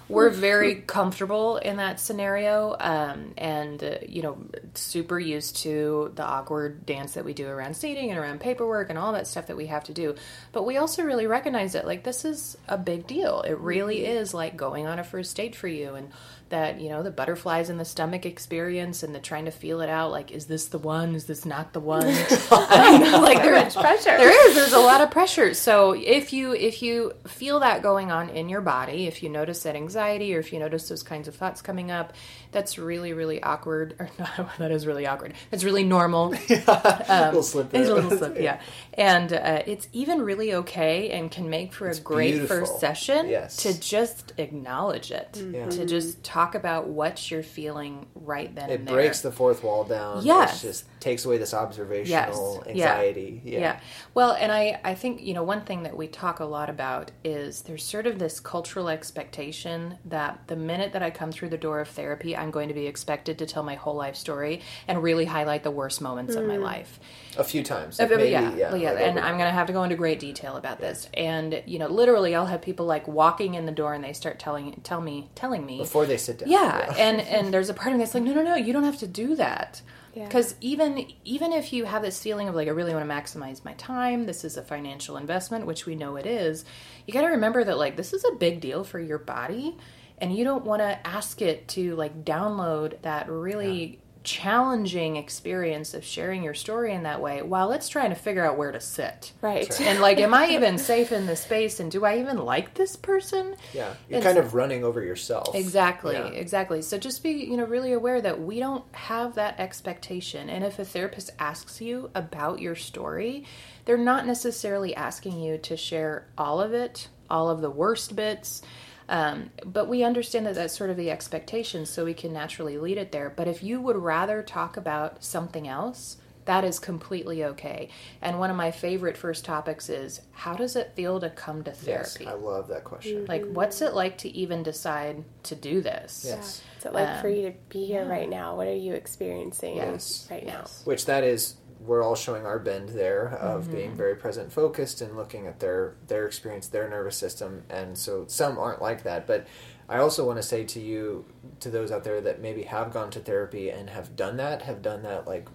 we're 0.09 0.29
very 0.29 0.75
comfortable 0.75 1.57
in 1.57 1.77
that 1.77 1.99
scenario, 1.99 2.75
um, 2.79 3.33
and 3.37 3.81
uh, 3.81 3.95
you 4.07 4.21
know, 4.21 4.37
super 4.73 5.17
used 5.19 5.55
to 5.57 6.11
the 6.15 6.23
awkward 6.23 6.85
dance 6.85 7.13
that 7.13 7.23
we 7.23 7.33
do 7.33 7.47
around 7.47 7.75
seating 7.75 8.09
and 8.09 8.19
around 8.19 8.41
paperwork 8.41 8.89
and 8.89 8.99
all 8.99 9.13
that 9.13 9.25
stuff 9.27 9.47
that 9.47 9.55
we 9.57 9.67
have 9.67 9.85
to 9.85 9.93
do. 9.93 10.15
But 10.51 10.65
we 10.65 10.77
also 10.77 11.03
really 11.03 11.27
recognize 11.27 11.73
that 11.73 11.87
like 11.87 12.03
this 12.03 12.25
is 12.25 12.57
a 12.67 12.77
big 12.77 13.07
deal. 13.07 13.41
It 13.41 13.57
really 13.57 14.05
is 14.05 14.33
like 14.33 14.57
going 14.57 14.85
on 14.85 14.99
a 14.99 15.03
first 15.03 15.35
date 15.37 15.55
for 15.55 15.69
you, 15.69 15.95
and 15.95 16.09
that 16.53 16.79
you 16.79 16.89
know 16.89 17.03
the 17.03 17.11
butterflies 17.11 17.69
in 17.69 17.77
the 17.77 17.85
stomach 17.85 18.25
experience 18.25 19.03
and 19.03 19.13
the 19.13 19.19
trying 19.19 19.45
to 19.45 19.51
feel 19.51 19.81
it 19.81 19.89
out. 19.89 20.11
Like, 20.11 20.31
is 20.31 20.45
this 20.45 20.67
the 20.67 20.77
one? 20.77 21.15
Is 21.15 21.25
this 21.25 21.45
not 21.45 21.73
the 21.73 21.79
one? 21.79 22.05
I 22.51 23.17
like 23.19 23.41
there 23.41 23.65
is 23.65 23.75
pressure. 23.75 24.17
there 24.17 24.49
is 24.49 24.55
there's 24.55 24.73
a 24.73 24.79
lot 24.79 25.01
of 25.01 25.11
pressure 25.11 25.53
so 25.53 25.93
if 25.93 26.33
you 26.33 26.53
if 26.53 26.81
you 26.81 27.13
feel 27.27 27.59
that 27.59 27.81
going 27.81 28.11
on 28.11 28.29
in 28.29 28.49
your 28.49 28.61
body 28.61 29.07
if 29.07 29.23
you 29.23 29.29
notice 29.29 29.63
that 29.63 29.75
anxiety 29.75 30.35
or 30.35 30.39
if 30.39 30.53
you 30.53 30.59
notice 30.59 30.89
those 30.89 31.03
kinds 31.03 31.27
of 31.27 31.35
thoughts 31.35 31.61
coming 31.61 31.91
up 31.91 32.13
that's 32.51 32.77
really 32.77 33.13
really 33.13 33.41
awkward 33.41 33.95
or 33.99 34.09
not 34.19 34.57
that 34.57 34.71
is 34.71 34.85
really 34.85 35.07
awkward 35.07 35.33
that's 35.51 35.63
really 35.63 35.83
normal 35.83 36.33
a 36.49 37.05
um, 37.07 37.25
little 37.27 37.43
slip 37.43 37.73
it's 37.73 37.89
a 37.89 37.93
little 37.93 38.17
slip 38.17 38.39
yeah 38.39 38.59
and 38.93 39.33
uh, 39.33 39.61
it's 39.65 39.87
even 39.93 40.21
really 40.21 40.53
okay 40.53 41.09
and 41.11 41.31
can 41.31 41.49
make 41.49 41.73
for 41.73 41.89
a 41.89 41.97
great 41.99 42.33
beautiful. 42.33 42.57
first 42.57 42.79
session 42.79 43.27
Yes. 43.27 43.57
to 43.57 43.79
just 43.79 44.33
acknowledge 44.37 45.11
it 45.11 45.29
Yeah. 45.35 45.65
to 45.65 45.69
mm-hmm. 45.69 45.87
just 45.87 46.23
talk 46.23 46.42
about 46.55 46.87
what 46.87 47.31
you're 47.31 47.43
feeling 47.43 48.05
right 48.15 48.53
then 48.53 48.69
It 48.69 48.79
and 48.79 48.87
there 48.87 48.95
breaks 48.95 49.21
the 49.21 49.31
fourth 49.31 49.63
wall 49.63 49.83
down. 49.83 50.25
Yes. 50.25 50.63
It 50.63 50.67
just 50.67 50.85
takes 51.03 51.25
away 51.25 51.37
this 51.37 51.53
observational 51.53 52.63
Yes. 52.65 52.75
Yeah. 52.77 52.91
anxiety. 52.93 53.41
Yeah. 53.43 53.79
Well, 54.13 54.31
and 54.31 54.51
I, 54.51 54.79
I 54.83 54.95
think, 54.95 55.21
you 55.21 55.33
know, 55.33 55.43
one 55.43 55.61
thing 55.61 55.83
that 55.83 55.97
we 55.97 56.07
talk 56.07 56.39
a 56.39 56.45
lot 56.45 56.69
about 56.69 57.11
is 57.23 57.63
there's 57.63 57.83
sort 57.83 58.07
of 58.07 58.19
this 58.19 58.39
cultural 58.39 58.87
expectation 58.89 59.97
that 60.05 60.39
the 60.47 60.55
minute 60.55 60.93
that 60.93 61.03
I 61.03 61.09
come 61.09 61.31
through 61.31 61.49
the 61.49 61.57
door 61.57 61.81
of 61.81 61.89
therapy, 61.89 62.35
I'm 62.35 62.51
going 62.51 62.67
to 62.69 62.73
be 62.73 62.87
expected 62.87 63.37
to 63.39 63.45
tell 63.45 63.63
my 63.63 63.75
whole 63.75 63.95
life 63.95 64.15
story 64.15 64.61
and 64.87 65.03
really 65.03 65.25
highlight 65.25 65.63
the 65.63 65.71
worst 65.71 66.01
moments 66.01 66.35
of 66.35 66.45
my 66.45 66.57
life. 66.57 66.99
A 67.37 67.43
few 67.43 67.63
times. 67.63 67.99
Uh, 67.99 68.03
Like 68.03 68.17
maybe, 68.17 68.29
yeah, 68.31 68.55
yeah. 68.55 68.75
yeah, 68.75 68.91
like 68.91 69.01
and 69.03 69.17
over- 69.17 69.27
I'm 69.27 69.37
going 69.37 69.47
to 69.49 69.51
have 69.51 69.67
to 69.67 69.73
go 69.73 69.83
into 69.83 69.95
great 69.95 70.19
detail 70.19 70.55
about 70.55 70.79
this. 70.79 71.09
And 71.15 71.61
you 71.65 71.79
know, 71.79 71.87
literally, 71.87 72.33
I'll 72.35 72.45
have 72.45 72.61
people 72.61 72.85
like 72.85 73.07
walking 73.07 73.55
in 73.55 73.65
the 73.65 73.71
door 73.71 73.93
and 73.93 74.03
they 74.03 74.13
start 74.13 74.39
telling 74.39 74.79
tell 74.83 75.01
me 75.01 75.29
telling 75.35 75.65
me 75.65 75.79
before 75.79 76.05
they 76.05 76.17
sit 76.17 76.37
down. 76.39 76.49
yeah, 76.49 76.93
and 76.97 77.19
and 77.21 77.51
there's 77.53 77.69
a 77.69 77.73
part 77.73 77.87
of 77.87 77.93
me 77.93 77.99
that's 78.03 78.13
like, 78.13 78.23
no, 78.23 78.33
no, 78.33 78.43
no, 78.43 78.55
you 78.55 78.71
don't 78.71 78.83
have 78.83 78.99
to 78.99 79.07
do 79.07 79.35
that. 79.35 79.81
Yeah. 80.13 80.25
Because 80.25 80.55
even 80.61 81.07
even 81.23 81.51
if 81.51 81.73
you 81.73 81.85
have 81.85 82.03
this 82.03 82.21
feeling 82.21 82.47
of 82.47 82.55
like, 82.55 82.67
I 82.67 82.71
really 82.71 82.93
want 82.93 83.07
to 83.07 83.13
maximize 83.13 83.65
my 83.65 83.73
time, 83.73 84.25
this 84.25 84.43
is 84.43 84.57
a 84.57 84.61
financial 84.61 85.17
investment, 85.17 85.65
which 85.65 85.85
we 85.85 85.95
know 85.95 86.17
it 86.17 86.25
is. 86.25 86.65
You 87.07 87.13
got 87.13 87.21
to 87.21 87.27
remember 87.27 87.63
that 87.63 87.77
like 87.77 87.97
this 87.97 88.13
is 88.13 88.23
a 88.23 88.35
big 88.35 88.61
deal 88.61 88.83
for 88.83 88.99
your 88.99 89.17
body, 89.17 89.75
and 90.19 90.35
you 90.35 90.43
don't 90.43 90.65
want 90.65 90.81
to 90.81 91.07
ask 91.07 91.41
it 91.41 91.67
to 91.69 91.95
like 91.95 92.23
download 92.23 93.01
that 93.01 93.29
really 93.29 93.99
challenging 94.23 95.17
experience 95.17 95.93
of 95.93 96.03
sharing 96.03 96.43
your 96.43 96.53
story 96.53 96.93
in 96.93 97.03
that 97.03 97.21
way 97.21 97.41
while 97.41 97.71
it's 97.71 97.89
trying 97.89 98.09
to 98.09 98.15
figure 98.15 98.45
out 98.45 98.57
where 98.57 98.71
to 98.71 98.79
sit. 98.79 99.33
Right. 99.41 99.79
And 99.81 99.99
like, 99.99 100.17
am 100.19 100.33
I 100.33 100.47
even 100.51 100.77
safe 100.77 101.11
in 101.11 101.25
this 101.25 101.41
space? 101.41 101.79
And 101.79 101.91
do 101.91 102.05
I 102.05 102.19
even 102.19 102.37
like 102.37 102.73
this 102.73 102.95
person? 102.95 103.55
Yeah. 103.73 103.93
You're 104.09 104.19
It's- 104.19 104.23
kind 104.23 104.37
of 104.37 104.53
running 104.53 104.83
over 104.83 105.01
yourself. 105.01 105.53
Exactly, 105.55 106.15
Yeah. 106.15 106.27
exactly. 106.27 106.81
So 106.81 106.97
just 106.97 107.21
be, 107.23 107.31
you 107.31 107.57
know, 107.57 107.65
really 107.65 107.93
aware 107.93 108.21
that 108.21 108.41
we 108.41 108.59
don't 108.59 108.83
have 108.93 109.35
that 109.35 109.59
expectation. 109.59 110.49
And 110.49 110.63
if 110.63 110.79
a 110.79 110.85
therapist 110.85 111.31
asks 111.39 111.81
you 111.81 112.09
about 112.15 112.59
your 112.61 112.75
story, 112.75 113.45
they're 113.85 113.97
not 113.97 114.25
necessarily 114.25 114.95
asking 114.95 115.39
you 115.41 115.57
to 115.59 115.75
share 115.75 116.27
all 116.37 116.61
of 116.61 116.73
it, 116.73 117.09
all 117.29 117.49
of 117.49 117.61
the 117.61 117.69
worst 117.69 118.15
bits. 118.15 118.61
Um, 119.09 119.49
but 119.65 119.87
we 119.87 120.03
understand 120.03 120.45
that 120.45 120.55
that's 120.55 120.77
sort 120.77 120.89
of 120.89 120.97
the 120.97 121.11
expectation, 121.11 121.85
so 121.85 122.05
we 122.05 122.13
can 122.13 122.33
naturally 122.33 122.77
lead 122.77 122.97
it 122.97 123.11
there. 123.11 123.29
But 123.35 123.47
if 123.47 123.63
you 123.63 123.81
would 123.81 123.97
rather 123.97 124.41
talk 124.41 124.77
about 124.77 125.23
something 125.23 125.67
else, 125.67 126.17
that 126.45 126.65
is 126.65 126.77
completely 126.77 127.43
okay. 127.43 127.87
And 128.21 128.37
one 128.37 128.49
of 128.49 128.57
my 128.57 128.69
favorite 128.71 129.15
first 129.15 129.45
topics 129.45 129.87
is 129.89 130.21
how 130.31 130.55
does 130.55 130.75
it 130.75 130.91
feel 130.93 131.19
to 131.21 131.29
come 131.29 131.63
to 131.63 131.71
Yes. 131.71 132.17
therapy? 132.17 132.27
I 132.27 132.33
love 132.33 132.67
that 132.67 132.83
question. 132.83 133.25
Like, 133.27 133.45
what's 133.45 133.81
it 133.81 133.93
like 133.93 134.17
to 134.19 134.29
even 134.29 134.61
decide 134.61 135.23
to 135.43 135.55
do 135.55 135.79
this? 135.81 136.25
Yes. 136.27 136.61
What's 136.75 136.85
it 136.85 136.93
like 136.93 137.21
for 137.21 137.27
Um, 137.29 137.33
you 137.33 137.41
to 137.43 137.53
be 137.69 137.85
here 137.85 138.05
right 138.05 138.29
now? 138.29 138.57
What 138.57 138.67
are 138.67 138.75
you 138.75 138.93
experiencing 138.93 139.77
Yes. 139.77 140.27
right 140.29 140.45
now? 140.45 140.65
Which 140.83 141.05
that 141.05 141.23
is 141.23 141.55
we're 141.85 142.01
all 142.03 142.15
showing 142.15 142.45
our 142.45 142.59
bend 142.59 142.89
there 142.89 143.27
of 143.29 143.63
Mm-hmm. 143.63 143.71
being 143.75 143.95
very 143.95 144.15
present 144.15 144.51
focused 144.51 145.01
and 145.01 145.15
looking 145.17 145.47
at 145.47 145.59
their 145.59 145.95
their 146.07 146.25
experience, 146.25 146.67
their 146.67 146.89
nervous 146.89 147.17
system, 147.17 147.63
and 147.69 147.97
so 147.97 148.25
some 148.27 148.57
aren't 148.57 148.81
like 148.81 149.03
that. 149.03 149.27
But 149.27 149.47
I 149.89 149.97
also 149.97 150.25
want 150.25 150.37
to 150.37 150.43
say 150.43 150.63
to 150.63 150.79
you, 150.79 151.25
to 151.59 151.69
those 151.69 151.91
out 151.91 152.03
there 152.03 152.21
that 152.21 152.41
maybe 152.41 152.63
have 152.63 152.91
gone 152.93 153.09
to 153.11 153.19
therapy 153.19 153.69
and 153.69 153.89
have 153.89 154.15
done 154.15 154.37
that, 154.37 154.61
have 154.63 154.81
done 154.81 155.03
that 155.03 155.27
like 155.27 155.47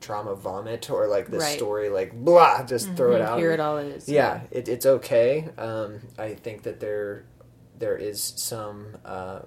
trauma 0.00 0.34
vomit 0.34 0.90
or 0.90 1.06
like 1.08 1.26
this 1.28 1.42
Right. 1.42 1.56
story 1.56 1.88
like 1.88 2.12
blah, 2.12 2.62
just 2.64 2.92
throw 2.94 3.14
it 3.14 3.20
out. 3.20 3.38
Here 3.38 3.50
it 3.52 3.60
all 3.60 3.78
is. 3.78 4.08
yeah, 4.08 4.42
it, 4.50 4.68
it's 4.68 4.86
okay. 4.86 5.48
Um, 5.58 6.00
I 6.18 6.34
think 6.34 6.62
that 6.64 6.80
there 6.80 7.24
there 7.78 7.96
is 7.96 8.20
some 8.36 8.96
uh, 9.04 9.40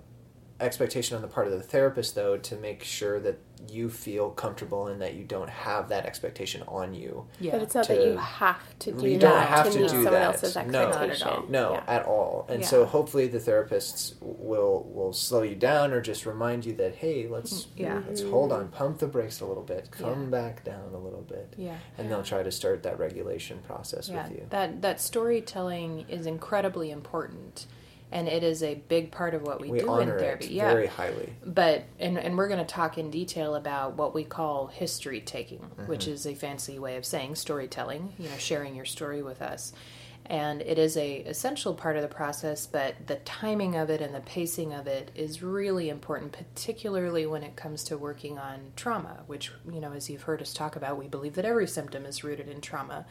expectation 0.62 1.15
on 1.15 1.22
the 1.22 1.27
part 1.27 1.48
of 1.48 1.53
the 1.53 1.62
therapist 1.63 2.15
though 2.15 2.38
to 2.38 2.56
make 2.58 2.84
sure 2.84 3.20
that 3.20 3.39
you 3.70 3.89
feel 3.89 4.32
comfortable 4.32 4.88
and 4.88 5.00
that 5.01 5.13
you 5.13 5.24
don't 5.24 5.50
have 5.50 5.89
that 5.89 6.06
expectation 6.06 6.63
on 6.68 6.94
you. 6.96 7.25
Yeah. 7.39 7.51
But 7.51 7.62
it's 7.62 7.75
not 7.75 7.84
to- 7.86 7.94
that 7.96 8.06
you 8.06 8.18
have 8.18 8.80
to 8.80 8.91
do 8.91 9.08
You 9.08 9.20
that 9.20 9.22
don't 9.22 9.44
have 9.44 9.65
to, 9.68 9.72
to 9.72 9.77
meet 9.80 9.84
do 9.84 9.89
someone 9.89 10.13
that. 10.13 10.22
else's 10.24 10.56
No. 10.56 10.62
expectation. 10.62 11.27
Not 11.27 11.38
at 11.38 11.44
all. 11.44 11.46
No, 11.50 11.72
Yeah. 11.74 11.84
at 11.88 12.06
all. 12.06 12.46
And 12.50 12.62
Yeah. 12.62 12.68
so 12.68 12.86
hopefully 12.86 13.27
the 13.27 13.38
therapists 13.39 14.15
will 14.22 14.89
will 14.91 15.13
slow 15.13 15.44
you 15.44 15.56
down 15.56 15.91
or 15.94 16.01
just 16.01 16.25
remind 16.25 16.65
you 16.65 16.74
that 16.74 16.96
hey, 16.96 17.27
let's 17.27 17.68
Yeah. 17.75 18.01
let's 18.08 18.22
hold 18.22 18.51
on, 18.51 18.70
pump 18.70 18.98
the 19.00 19.08
brakes 19.08 19.41
a 19.41 19.46
little 19.46 19.63
bit, 19.63 19.91
come 19.91 20.24
Yeah. 20.24 20.30
back 20.30 20.63
down 20.63 20.94
a 20.94 20.98
little 20.98 21.22
bit. 21.22 21.53
Yeah. 21.58 21.77
And 21.98 22.10
they'll 22.10 22.24
try 22.24 22.41
to 22.44 22.51
start 22.51 22.82
that 22.84 22.98
regulation 23.00 23.60
process 23.60 24.10
yeah, 24.10 24.27
with 24.27 24.38
you. 24.38 24.48
that 24.50 24.82
that 24.82 25.00
storytelling 25.00 26.06
is 26.10 26.25
incredibly 26.25 26.89
important, 26.91 27.68
and 28.12 28.27
it 28.27 28.44
is 28.44 28.62
a 28.63 28.75
big 28.89 29.12
part 29.12 29.34
of 29.34 29.41
what 29.44 29.62
we, 29.62 29.72
we 29.72 29.80
do 29.80 29.86
in 29.86 29.89
honor 29.89 30.20
therapy. 30.20 30.46
it 30.46 30.51
yeah, 30.51 30.72
very 30.74 30.88
highly. 30.88 31.34
but 31.46 31.84
and 32.00 32.18
and 32.18 32.38
we're 32.38 32.48
going 32.50 32.60
to 32.60 32.65
talk 32.65 32.98
in 32.98 33.10
detail 33.10 33.56
about 33.56 33.96
what 33.98 34.13
we 34.13 34.24
call 34.24 34.68
history 34.68 35.22
taking, 35.22 35.60
Mm-hmm. 35.60 35.88
which 35.88 36.08
is 36.08 36.25
a 36.25 36.36
fancy 36.36 36.77
way 36.80 36.98
of 36.98 37.06
saying 37.06 37.36
storytelling. 37.36 38.13
You 38.20 38.30
know, 38.30 38.38
sharing 38.38 38.75
your 38.75 38.86
story 38.86 39.22
with 39.22 39.41
us. 39.41 39.74
And 40.27 40.62
it 40.62 40.77
is 40.77 40.96
a 40.98 41.18
essential 41.22 41.74
part 41.74 41.96
of 41.98 42.03
the 42.03 42.08
process, 42.08 42.65
but 42.68 42.96
the 43.08 43.15
timing 43.15 43.75
of 43.75 43.89
it 43.89 44.01
and 44.01 44.13
the 44.13 44.22
pacing 44.22 44.72
of 44.74 44.88
it 44.88 45.12
is 45.15 45.41
really 45.41 45.89
important, 45.89 46.32
particularly 46.32 47.25
when 47.25 47.44
it 47.44 47.56
comes 47.56 47.84
to 47.86 47.98
working 47.98 48.38
on 48.38 48.72
trauma. 48.75 49.24
Which 49.27 49.51
you 49.70 49.82
know, 49.82 49.91
as 49.94 50.10
you've 50.10 50.22
heard 50.22 50.41
us 50.41 50.53
talk 50.53 50.75
about, 50.75 50.98
we 50.98 51.08
believe 51.08 51.34
that 51.36 51.44
every 51.46 51.68
symptom 51.68 52.06
is 52.06 52.24
rooted 52.24 52.48
in 52.48 52.62
trauma. 52.62 53.06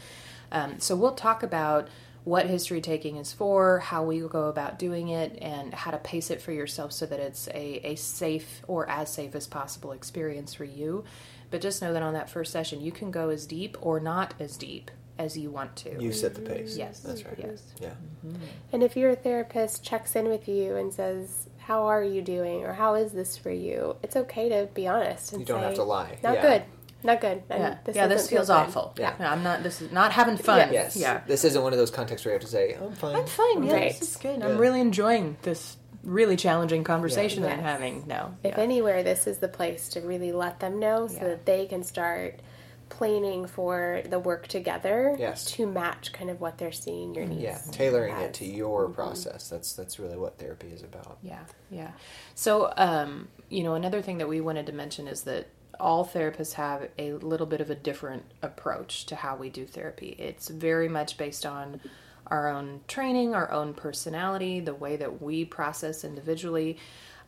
Um, 0.53 0.79
so 0.79 0.95
we'll 0.97 1.15
talk 1.15 1.43
about 1.43 1.89
what 2.25 2.47
history 2.47 2.81
taking 2.81 3.17
is 3.17 3.33
for, 3.33 3.79
how 3.79 4.05
we 4.05 4.21
go 4.21 4.49
about 4.49 4.79
doing 4.79 5.09
it, 5.09 5.39
and 5.41 5.73
how 5.73 5.91
to 5.91 5.99
pace 5.99 6.31
it 6.31 6.41
for 6.43 6.53
yourself 6.53 6.93
so 6.93 7.07
that 7.07 7.19
it's 7.19 7.49
a, 7.49 7.81
a 7.87 7.95
safe 7.97 8.63
or 8.69 8.89
as 8.89 9.13
safe 9.13 9.35
as 9.35 9.47
possible 9.47 9.93
experience 9.93 10.55
for 10.55 10.65
you. 10.65 11.05
But 11.51 11.61
just 11.61 11.83
know 11.83 11.93
that 11.93 12.03
on 12.03 12.15
that 12.15 12.31
first 12.31 12.53
session, 12.53 12.81
you 12.81 12.93
can 12.93 13.11
go 13.11 13.31
as 13.31 13.47
deep 13.47 13.77
or 13.81 13.99
not 14.01 14.35
as 14.39 14.57
deep 14.57 14.91
as 15.19 15.37
you 15.37 15.51
want 15.51 15.77
to. 15.77 16.03
You 16.03 16.13
set 16.13 16.35
the 16.35 16.41
pace. 16.41 16.77
Yes. 16.77 17.01
That's 17.01 17.25
right. 17.25 17.35
Yes. 17.39 17.63
Yeah. 17.81 17.95
Mm-hmm. 18.27 18.43
And 18.73 18.83
if 18.83 18.97
your 18.97 19.15
therapist 19.15 19.83
checks 19.85 20.15
in 20.17 20.29
with 20.29 20.49
you 20.49 20.77
and 20.77 20.93
says, 20.93 21.49
"How 21.59 21.87
are 21.87 22.03
you 22.03 22.23
doing?" 22.23 22.65
or 22.65 22.75
"How 22.75 22.95
is 22.95 23.13
this 23.13 23.37
for 23.37 23.51
you?" 23.51 23.97
It's 24.03 24.17
okay 24.17 24.49
to 24.49 24.69
be 24.73 24.87
honest 24.87 25.33
and 25.33 25.41
You 25.41 25.47
don't 25.47 25.61
say, 25.61 25.67
have 25.67 25.75
to 25.75 25.83
lie. 25.83 26.19
Not 26.23 26.35
Yeah. 26.35 26.43
good. 26.43 26.63
Not 27.03 27.21
good. 27.21 27.43
I'm- 27.51 27.61
Yeah, 27.61 27.79
This 27.85 27.97
yeah, 27.97 28.07
this 28.07 28.17
doesn't 28.23 28.29
feel 28.31 28.39
feels 28.39 28.49
good." 28.49 28.55
awful. 28.55 28.95
Yeah. 28.99 29.15
Yeah. 29.19 29.33
I'm 29.33 29.43
not. 29.43 29.63
This 29.63 29.81
is 29.81 29.91
not 29.93 30.13
having 30.13 30.37
fun. 30.37 30.73
Yes. 30.73 30.97
Yeah, 30.97 31.23
This 31.27 31.45
isn't 31.45 31.63
one 31.63 31.73
of 31.73 31.79
those 31.79 31.91
contexts 31.91 32.25
where 32.25 32.33
you 32.35 32.39
have 32.39 32.43
to 32.43 32.51
say, 32.51 32.75
I'm 32.75 32.93
fine. 32.95 33.17
I'm 33.17 33.27
fine. 33.27 33.63
Yeah, 33.63 33.73
Right. 33.75 33.93
this 33.99 34.11
is 34.11 34.17
good. 34.17 34.39
Yeah. 34.41 34.47
I'm 34.49 34.59
really 34.59 34.81
enjoying 34.81 35.37
this 35.43 35.77
really 36.03 36.37
challenging 36.37 36.83
conversation 36.85 37.43
that 37.43 37.53
I'm 37.53 37.63
having. 37.63 38.05
now. 38.07 38.35
If 38.43 38.57
yeah. 38.57 38.63
anywhere, 38.63 39.03
this 39.03 39.27
is 39.27 39.39
the 39.39 39.49
place 39.49 39.89
to 39.91 40.01
really 40.01 40.33
let 40.33 40.61
them 40.61 40.79
know 40.79 41.07
so 41.09 41.15
Yeah. 41.15 41.25
that 41.25 41.47
they 41.47 41.67
can 41.67 41.83
start 41.85 42.41
planning 42.89 43.47
for 43.47 44.03
the 44.09 44.19
work 44.19 44.49
together 44.49 45.15
Yes. 45.19 45.45
to 45.53 45.67
match 45.67 46.13
kind 46.13 46.29
of 46.29 46.41
what 46.41 46.59
they're 46.59 46.73
seeing 46.73 47.15
your 47.15 47.25
needs. 47.27 47.43
Yeah, 47.43 47.59
tailoring 47.71 48.17
it 48.17 48.35
to 48.35 48.45
your 48.47 48.89
process. 48.89 49.49
That's 49.49 49.75
that's 49.75 49.99
really 50.01 50.17
what 50.17 50.39
therapy 50.39 50.69
is 50.73 50.83
about. 50.83 51.19
Yeah, 51.23 51.39
yeah. 51.71 51.93
So, 52.35 52.73
um, 52.77 53.29
you 53.49 53.63
know, 53.63 53.75
another 53.75 54.03
thing 54.03 54.19
that 54.19 54.29
we 54.29 54.41
wanted 54.41 54.67
to 54.67 54.73
mention 54.73 55.07
is 55.07 55.23
that 55.23 55.47
all 55.81 56.05
therapists 56.05 56.55
have 56.55 56.89
a 56.99 57.15
little 57.15 57.47
bit 57.47 57.61
of 57.61 57.71
a 57.71 57.75
different 57.75 58.25
approach 58.43 59.07
to 59.07 59.17
how 59.17 59.37
we 59.37 59.51
do 59.51 59.67
therapy. 59.67 60.15
It's 60.19 60.49
very 60.49 60.89
much 60.89 61.17
based 61.17 61.45
on 61.45 61.81
our 62.27 62.49
own 62.49 62.81
training, 62.87 63.35
our 63.35 63.51
own 63.51 63.75
personality, 63.75 64.61
the 64.61 64.75
way 64.75 64.97
that 64.97 65.21
we 65.21 65.45
process 65.45 66.05
individually. 66.05 66.79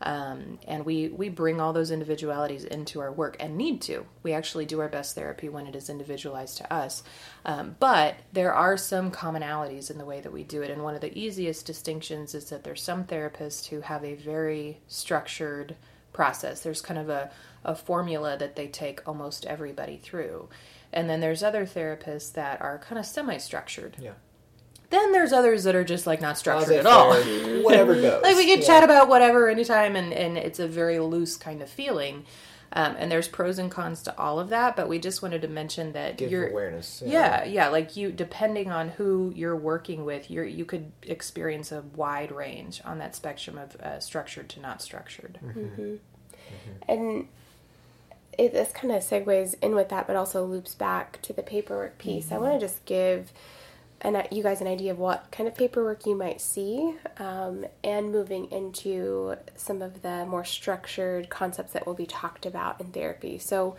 Um, 0.01 0.59
and 0.67 0.85
we, 0.85 1.09
we 1.09 1.29
bring 1.29 1.61
all 1.61 1.73
those 1.73 1.93
individualities 1.93 2.65
into 2.65 3.01
our 3.01 3.13
work 3.13 3.37
and 3.39 3.57
need 3.57 3.81
to. 3.83 4.05
We 4.25 4.33
actually 4.33 4.67
do 4.67 4.81
our 4.81 4.89
best 4.89 5.15
therapy 5.15 5.49
when 5.49 5.67
it 5.67 5.77
is 5.77 5.89
individualized 5.89 6.59
to 6.59 6.73
us. 6.73 7.05
Um, 7.45 7.77
but 7.79 8.17
there 8.33 8.53
are 8.53 8.77
some 8.77 9.13
commonalities 9.13 9.91
in 9.91 9.99
the 9.99 10.05
way 10.05 10.21
that 10.21 10.33
we 10.33 10.43
do 10.43 10.63
it. 10.63 10.71
And 10.71 10.83
one 10.83 10.97
of 10.97 11.01
the 11.01 11.17
easiest 11.17 11.67
distinctions 11.67 12.35
is 12.35 12.51
that 12.51 12.65
there's 12.65 12.83
some 12.83 13.05
therapists 13.05 13.69
who 13.69 13.81
have 13.81 14.05
a 14.05 14.15
very 14.15 14.79
structured 14.89 15.77
process. 16.13 16.63
There's 16.63 16.83
kind 16.83 16.99
of 16.99 17.09
a, 17.09 17.31
a 17.65 17.75
formula 17.75 18.37
that 18.39 18.57
they 18.57 18.67
take 18.69 19.07
almost 19.07 19.45
everybody 19.47 19.97
through. 19.97 20.49
And 20.93 21.09
then 21.09 21.21
there's 21.21 21.43
other 21.43 21.65
therapists 21.65 22.33
that 22.35 22.61
are 22.61 22.79
kind 22.79 22.99
of 22.99 23.07
semi 23.07 23.39
structured. 23.39 23.97
Yeah. 24.01 24.13
Then 24.91 25.13
there's 25.13 25.33
others 25.33 25.65
that 25.65 25.75
are 25.75 25.85
just 25.85 26.07
like 26.07 26.21
not 26.21 26.37
structured 26.37 26.77
at 26.77 26.87
all. 26.87 27.15
Whatever 27.63 27.95
goes. 27.95 28.23
like 28.23 28.37
we 28.37 28.45
can 28.47 28.61
Yeah. 28.61 28.67
chat 28.67 28.85
about 28.85 29.09
whatever 29.09 29.49
anytime 29.49 29.97
and, 29.97 30.13
and 30.13 30.37
it's 30.37 30.59
a 30.59 30.69
very 30.69 30.99
loose 30.99 31.37
kind 31.37 31.63
of 31.63 31.71
feeling 31.71 32.27
um, 32.75 32.97
and 32.99 33.11
there's 33.13 33.29
pros 33.29 33.59
and 33.59 33.71
cons 33.71 34.03
to 34.03 34.19
all 34.19 34.39
of 34.41 34.49
that 34.51 34.77
but 34.77 34.89
we 34.89 34.99
just 34.99 35.23
wanted 35.23 35.41
to 35.43 35.49
mention 35.49 35.93
that 35.93 36.17
Give 36.19 36.31
you're 36.31 36.49
awareness. 36.49 37.03
yeah 37.07 37.45
yeah 37.45 37.69
like 37.69 37.97
you 37.97 38.11
depending 38.13 38.71
on 38.71 38.89
who 38.91 39.33
you're 39.35 39.57
working 39.57 40.05
with 40.05 40.31
you're 40.31 40.45
you 40.45 40.65
could 40.67 40.91
experience 41.05 41.71
a 41.73 41.83
wide 41.97 42.33
range 42.33 42.81
on 42.85 42.99
that 42.99 43.15
spectrum 43.15 43.57
of 43.59 43.77
uh, 43.77 43.99
structured 44.01 44.49
to 44.51 44.61
not 44.61 44.83
structured 44.83 45.39
And 46.89 47.29
it, 48.39 48.53
this 48.53 48.73
kind 48.73 48.93
of 48.93 49.03
segues 49.03 49.55
in 49.63 49.75
with 49.75 49.89
that, 49.91 50.07
but 50.07 50.17
also 50.17 50.45
loops 50.45 50.75
back 50.75 51.21
to 51.23 51.33
the 51.33 51.43
paperwork 51.43 51.99
piece. 51.99 52.33
I 52.33 52.39
want 52.39 52.55
to 52.55 52.61
just 52.61 52.85
give 52.87 53.33
an, 54.01 54.27
you 54.31 54.43
guys 54.43 54.61
an 54.61 54.67
idea 54.67 54.91
of 54.93 54.99
what 54.99 55.31
kind 55.31 55.49
of 55.49 55.55
paperwork 55.55 56.07
you 56.07 56.15
might 56.15 56.41
see, 56.41 56.95
um, 57.19 57.65
and 57.85 58.11
moving 58.11 58.51
into 58.51 59.37
some 59.57 59.83
of 59.83 60.03
the 60.03 60.27
more 60.27 60.45
structured 60.45 61.29
concepts 61.29 61.73
that 61.73 61.87
will 61.87 61.95
be 61.95 62.07
talked 62.07 62.47
about 62.47 62.81
in 62.81 62.89
therapy. 62.89 63.39
So, 63.39 63.77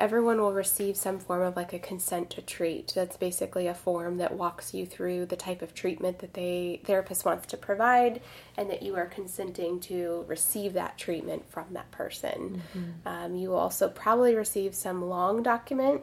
everyone 0.00 0.40
will 0.40 0.52
receive 0.52 0.96
some 0.96 1.18
form 1.18 1.42
of 1.42 1.54
like 1.54 1.72
a 1.72 1.78
consent 1.78 2.30
to 2.30 2.42
treat. 2.42 2.92
That's 2.94 3.18
basically 3.18 3.66
a 3.66 3.74
form 3.74 4.16
that 4.16 4.34
walks 4.36 4.72
you 4.72 4.86
through 4.86 5.26
the 5.26 5.36
type 5.36 5.60
of 5.60 5.74
treatment 5.74 6.20
that 6.20 6.34
they 6.34 6.80
therapist 6.84 7.24
wants 7.24 7.46
to 7.48 7.56
provide 7.58 8.22
and 8.56 8.70
that 8.70 8.82
you 8.82 8.96
are 8.96 9.06
consenting 9.06 9.78
to 9.80 10.24
receive 10.26 10.72
that 10.72 10.96
treatment 10.96 11.48
from 11.50 11.66
that 11.72 11.90
person. 11.90 12.62
Um, 13.06 13.36
you 13.36 13.50
will 13.50 13.58
also 13.58 13.88
probably 13.88 14.34
receive 14.34 14.74
some 14.74 15.08
long 15.08 15.42
document 15.42 16.02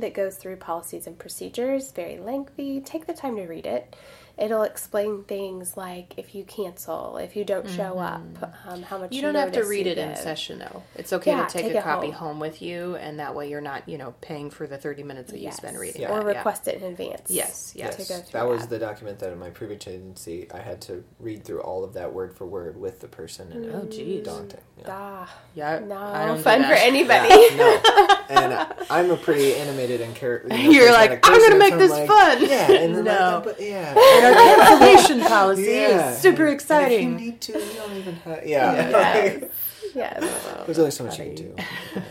that 0.00 0.14
goes 0.14 0.36
through 0.36 0.56
policies 0.56 1.06
and 1.06 1.18
procedures, 1.18 1.90
very 1.92 2.18
lengthy. 2.18 2.80
Take 2.80 3.06
the 3.06 3.12
time 3.14 3.36
to 3.36 3.46
read 3.46 3.66
it. 3.66 3.94
It'll 4.38 4.62
explain 4.62 5.24
things 5.24 5.76
like 5.76 6.14
if 6.16 6.34
you 6.34 6.44
cancel, 6.44 7.18
if 7.18 7.36
you 7.36 7.44
don't 7.44 7.68
show 7.68 7.98
up, 7.98 8.22
um, 8.66 8.82
how 8.82 8.96
much 8.96 9.10
Mm-hmm. 9.10 9.14
you 9.14 9.20
don't 9.20 9.34
have 9.34 9.52
to 9.52 9.64
read 9.64 9.84
you 9.84 9.92
it 9.92 9.98
in 9.98 10.16
session 10.16 10.58
though 10.58 10.82
it's 10.96 11.12
okay 11.12 11.32
Yeah, 11.32 11.44
to 11.44 11.52
take, 11.52 11.66
take 11.66 11.74
a 11.76 11.82
copy 11.82 12.06
home. 12.06 12.14
home. 12.28 12.40
with 12.40 12.62
you 12.62 12.96
and 12.96 13.18
that 13.20 13.34
way 13.34 13.50
you're 13.50 13.60
not 13.60 13.86
you 13.86 13.98
know 13.98 14.14
paying 14.22 14.48
for 14.48 14.66
the 14.66 14.78
30 14.78 15.02
minutes 15.02 15.32
that 15.32 15.38
you 15.40 15.52
spend 15.52 15.78
reading 15.78 16.00
Yeah. 16.00 16.12
or 16.12 16.20
it. 16.20 16.32
Yeah. 16.32 16.38
request 16.38 16.66
it 16.66 16.80
in 16.82 16.84
advance. 16.90 17.24
yes 17.30 17.74
yes 17.76 17.96
Yes, 18.08 18.30
that 18.30 18.48
was 18.48 18.62
that. 18.62 18.70
the 18.70 18.78
document 18.78 19.18
that 19.18 19.32
in 19.32 19.38
my 19.38 19.50
previous 19.50 19.86
agency 19.86 20.48
I 20.50 20.60
had 20.60 20.80
to 20.82 21.04
read 21.20 21.44
through 21.44 21.60
all 21.60 21.84
of 21.84 21.92
that 21.92 22.14
word 22.14 22.34
for 22.34 22.46
word 22.46 22.78
with 22.80 23.00
the 23.00 23.08
person, 23.08 23.52
and 23.52 23.66
it 23.66 23.72
Oh, 23.74 23.80
was 23.80 23.94
geez. 23.94 24.24
daunting. 24.24 24.60
Yeah. 24.78 24.84
Ah, 24.88 25.36
yeah 25.54 25.78
no 25.80 25.98
I 25.98 26.24
don't 26.24 26.38
do 26.38 26.42
fun 26.42 26.62
for 26.64 26.72
anybody. 26.72 27.28
Yeah, 27.28 27.56
no. 27.56 28.06
And 28.32 28.66
I'm 28.90 29.10
a 29.10 29.16
pretty 29.16 29.54
animated 29.56 30.00
and 30.00 30.14
character. 30.14 30.54
You 30.56 30.64
know, 30.64 30.70
You're 30.70 30.92
like, 30.92 31.20
I'm 31.28 31.40
gonna 31.40 31.58
make 31.58 31.72
so 31.74 31.78
this 31.78 31.90
like, 31.90 32.06
fun. 32.08 32.42
Yeah, 32.48 32.70
and 32.72 33.04
No. 33.04 33.32
like, 33.36 33.44
but 33.44 33.60
yeah. 33.60 33.94
and 33.96 34.26
our 34.26 34.34
cancellation 34.78 35.20
policy 35.28 35.62
Yeah. 35.64 36.10
is 36.12 36.18
super 36.18 36.44
And 36.46 36.54
exciting 36.54 37.14
if 37.14 37.20
you 37.20 37.26
need 37.26 37.40
to, 37.42 37.52
you 37.52 37.72
don't 37.74 37.92
even 37.96 38.14
have. 38.16 38.46
Yeah. 38.46 38.88
yeah. 38.90 39.44
yes. 39.94 40.64
There's 40.66 40.78
only 40.78 40.90
so 40.90 41.04
much 41.04 41.18
you 41.18 41.24
can 41.26 41.34
do. 41.34 41.54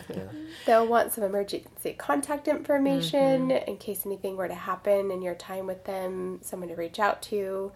Yeah. 0.10 0.20
They'll 0.68 0.86
want 0.86 1.12
some 1.12 1.24
emergency 1.24 1.94
contact 1.98 2.48
information 2.48 3.50
Mm-hmm. 3.50 3.68
in 3.70 3.78
case 3.78 4.06
anything 4.06 4.38
were 4.38 4.48
to 4.48 4.54
happen 4.54 5.10
in 5.10 5.22
your 5.24 5.34
time 5.36 5.66
with 5.66 5.86
them, 5.86 6.40
someone 6.44 6.70
to 6.70 6.76
reach 6.76 7.00
out 7.00 7.22
to. 7.24 7.72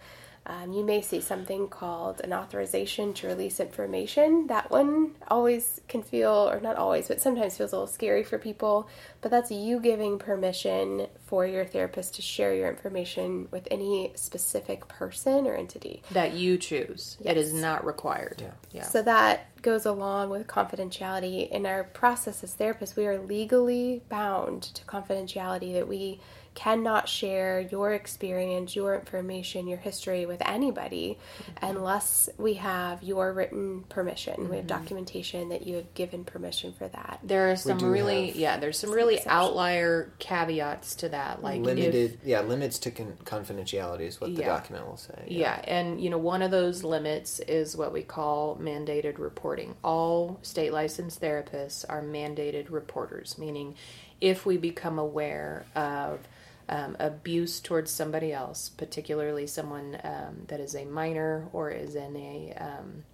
Um, 0.48 0.72
you 0.72 0.84
may 0.84 1.02
see 1.02 1.20
something 1.20 1.66
called 1.66 2.20
an 2.22 2.32
authorization 2.32 3.12
to 3.14 3.26
release 3.26 3.58
information. 3.58 4.46
That 4.46 4.70
one 4.70 5.16
always 5.26 5.80
can 5.88 6.02
feel, 6.04 6.48
or 6.48 6.60
not 6.60 6.76
always, 6.76 7.08
but 7.08 7.20
sometimes 7.20 7.56
feels 7.56 7.72
a 7.72 7.76
little 7.76 7.86
scary 7.88 8.22
for 8.22 8.38
people. 8.38 8.88
But 9.22 9.32
that's 9.32 9.50
you 9.50 9.80
giving 9.80 10.20
permission 10.20 11.08
for 11.26 11.44
your 11.46 11.64
therapist 11.64 12.14
to 12.14 12.22
share 12.22 12.54
your 12.54 12.70
information 12.70 13.48
with 13.50 13.66
any 13.72 14.12
specific 14.14 14.86
person 14.86 15.48
or 15.48 15.56
entity. 15.56 16.02
that 16.12 16.34
you 16.34 16.56
choose 16.56 17.16
it 17.24 17.36
is 17.36 17.52
not 17.52 17.84
required 17.84 18.40
Yeah. 18.40 18.52
yeah 18.70 18.82
So 18.84 19.02
that 19.02 19.60
goes 19.62 19.84
along 19.84 20.30
with 20.30 20.46
confidentiality. 20.46 21.50
In 21.50 21.66
our 21.66 21.82
process 21.82 22.44
as 22.44 22.54
therapists, 22.54 22.94
we 22.94 23.06
are 23.06 23.18
legally 23.18 24.02
bound 24.08 24.62
to 24.62 24.84
confidentiality 24.84 25.72
that 25.74 25.88
we 25.88 26.20
cannot 26.56 27.06
share 27.06 27.60
your 27.60 27.92
experience, 27.92 28.74
your 28.74 28.94
information, 28.94 29.68
your 29.68 29.78
history 29.78 30.24
with 30.24 30.40
anybody 30.44 31.18
mm-hmm. 31.38 31.66
unless 31.66 32.30
we 32.38 32.54
have 32.54 33.02
your 33.02 33.32
written 33.32 33.84
permission. 33.90 34.48
We 34.48 34.56
have 34.56 34.66
mm-hmm. 34.66 34.78
documentation 34.78 35.50
that 35.50 35.66
you 35.66 35.76
have 35.76 35.92
given 35.94 36.24
permission 36.24 36.72
for 36.72 36.88
that. 36.88 37.20
There 37.22 37.52
are 37.52 37.56
some 37.56 37.78
really 37.78 38.32
yeah, 38.32 38.56
there's 38.56 38.78
some 38.78 38.90
really 38.90 39.16
exceptions. 39.16 39.34
outlier 39.34 40.12
caveats 40.18 40.94
to 40.96 41.10
that. 41.10 41.42
Like 41.42 41.60
limited 41.60 42.14
if, 42.14 42.24
yeah 42.24 42.40
limits 42.40 42.78
to 42.80 42.90
con- 42.90 43.18
confidentiality 43.24 44.06
is 44.06 44.18
what 44.18 44.34
the 44.34 44.40
Yeah. 44.40 44.48
document 44.48 44.86
will 44.86 44.96
say 44.96 45.26
Yeah, 45.28 45.60
and 45.64 46.00
you 46.00 46.08
know, 46.08 46.18
one 46.18 46.40
of 46.40 46.50
those 46.50 46.82
limits 46.82 47.38
is 47.40 47.76
what 47.76 47.92
we 47.92 48.02
call 48.02 48.56
mandated 48.56 49.18
reporting. 49.18 49.76
All 49.84 50.38
state 50.40 50.72
licensed 50.72 51.20
therapists 51.20 51.84
are 51.86 52.02
mandated 52.02 52.70
reporters, 52.70 53.36
meaning 53.36 53.74
if 54.22 54.46
we 54.46 54.56
become 54.56 54.98
aware 54.98 55.66
of 55.74 56.20
um, 56.68 56.96
abuse 56.98 57.60
towards 57.60 57.90
somebody 57.90 58.32
else, 58.32 58.68
particularly 58.68 59.46
someone 59.46 59.98
um, 60.02 60.42
that 60.48 60.60
is 60.60 60.74
a 60.74 60.84
minor 60.84 61.48
or 61.52 61.70
is 61.70 61.94
in 61.94 62.16
a 62.16 62.54
um, 62.58 63.04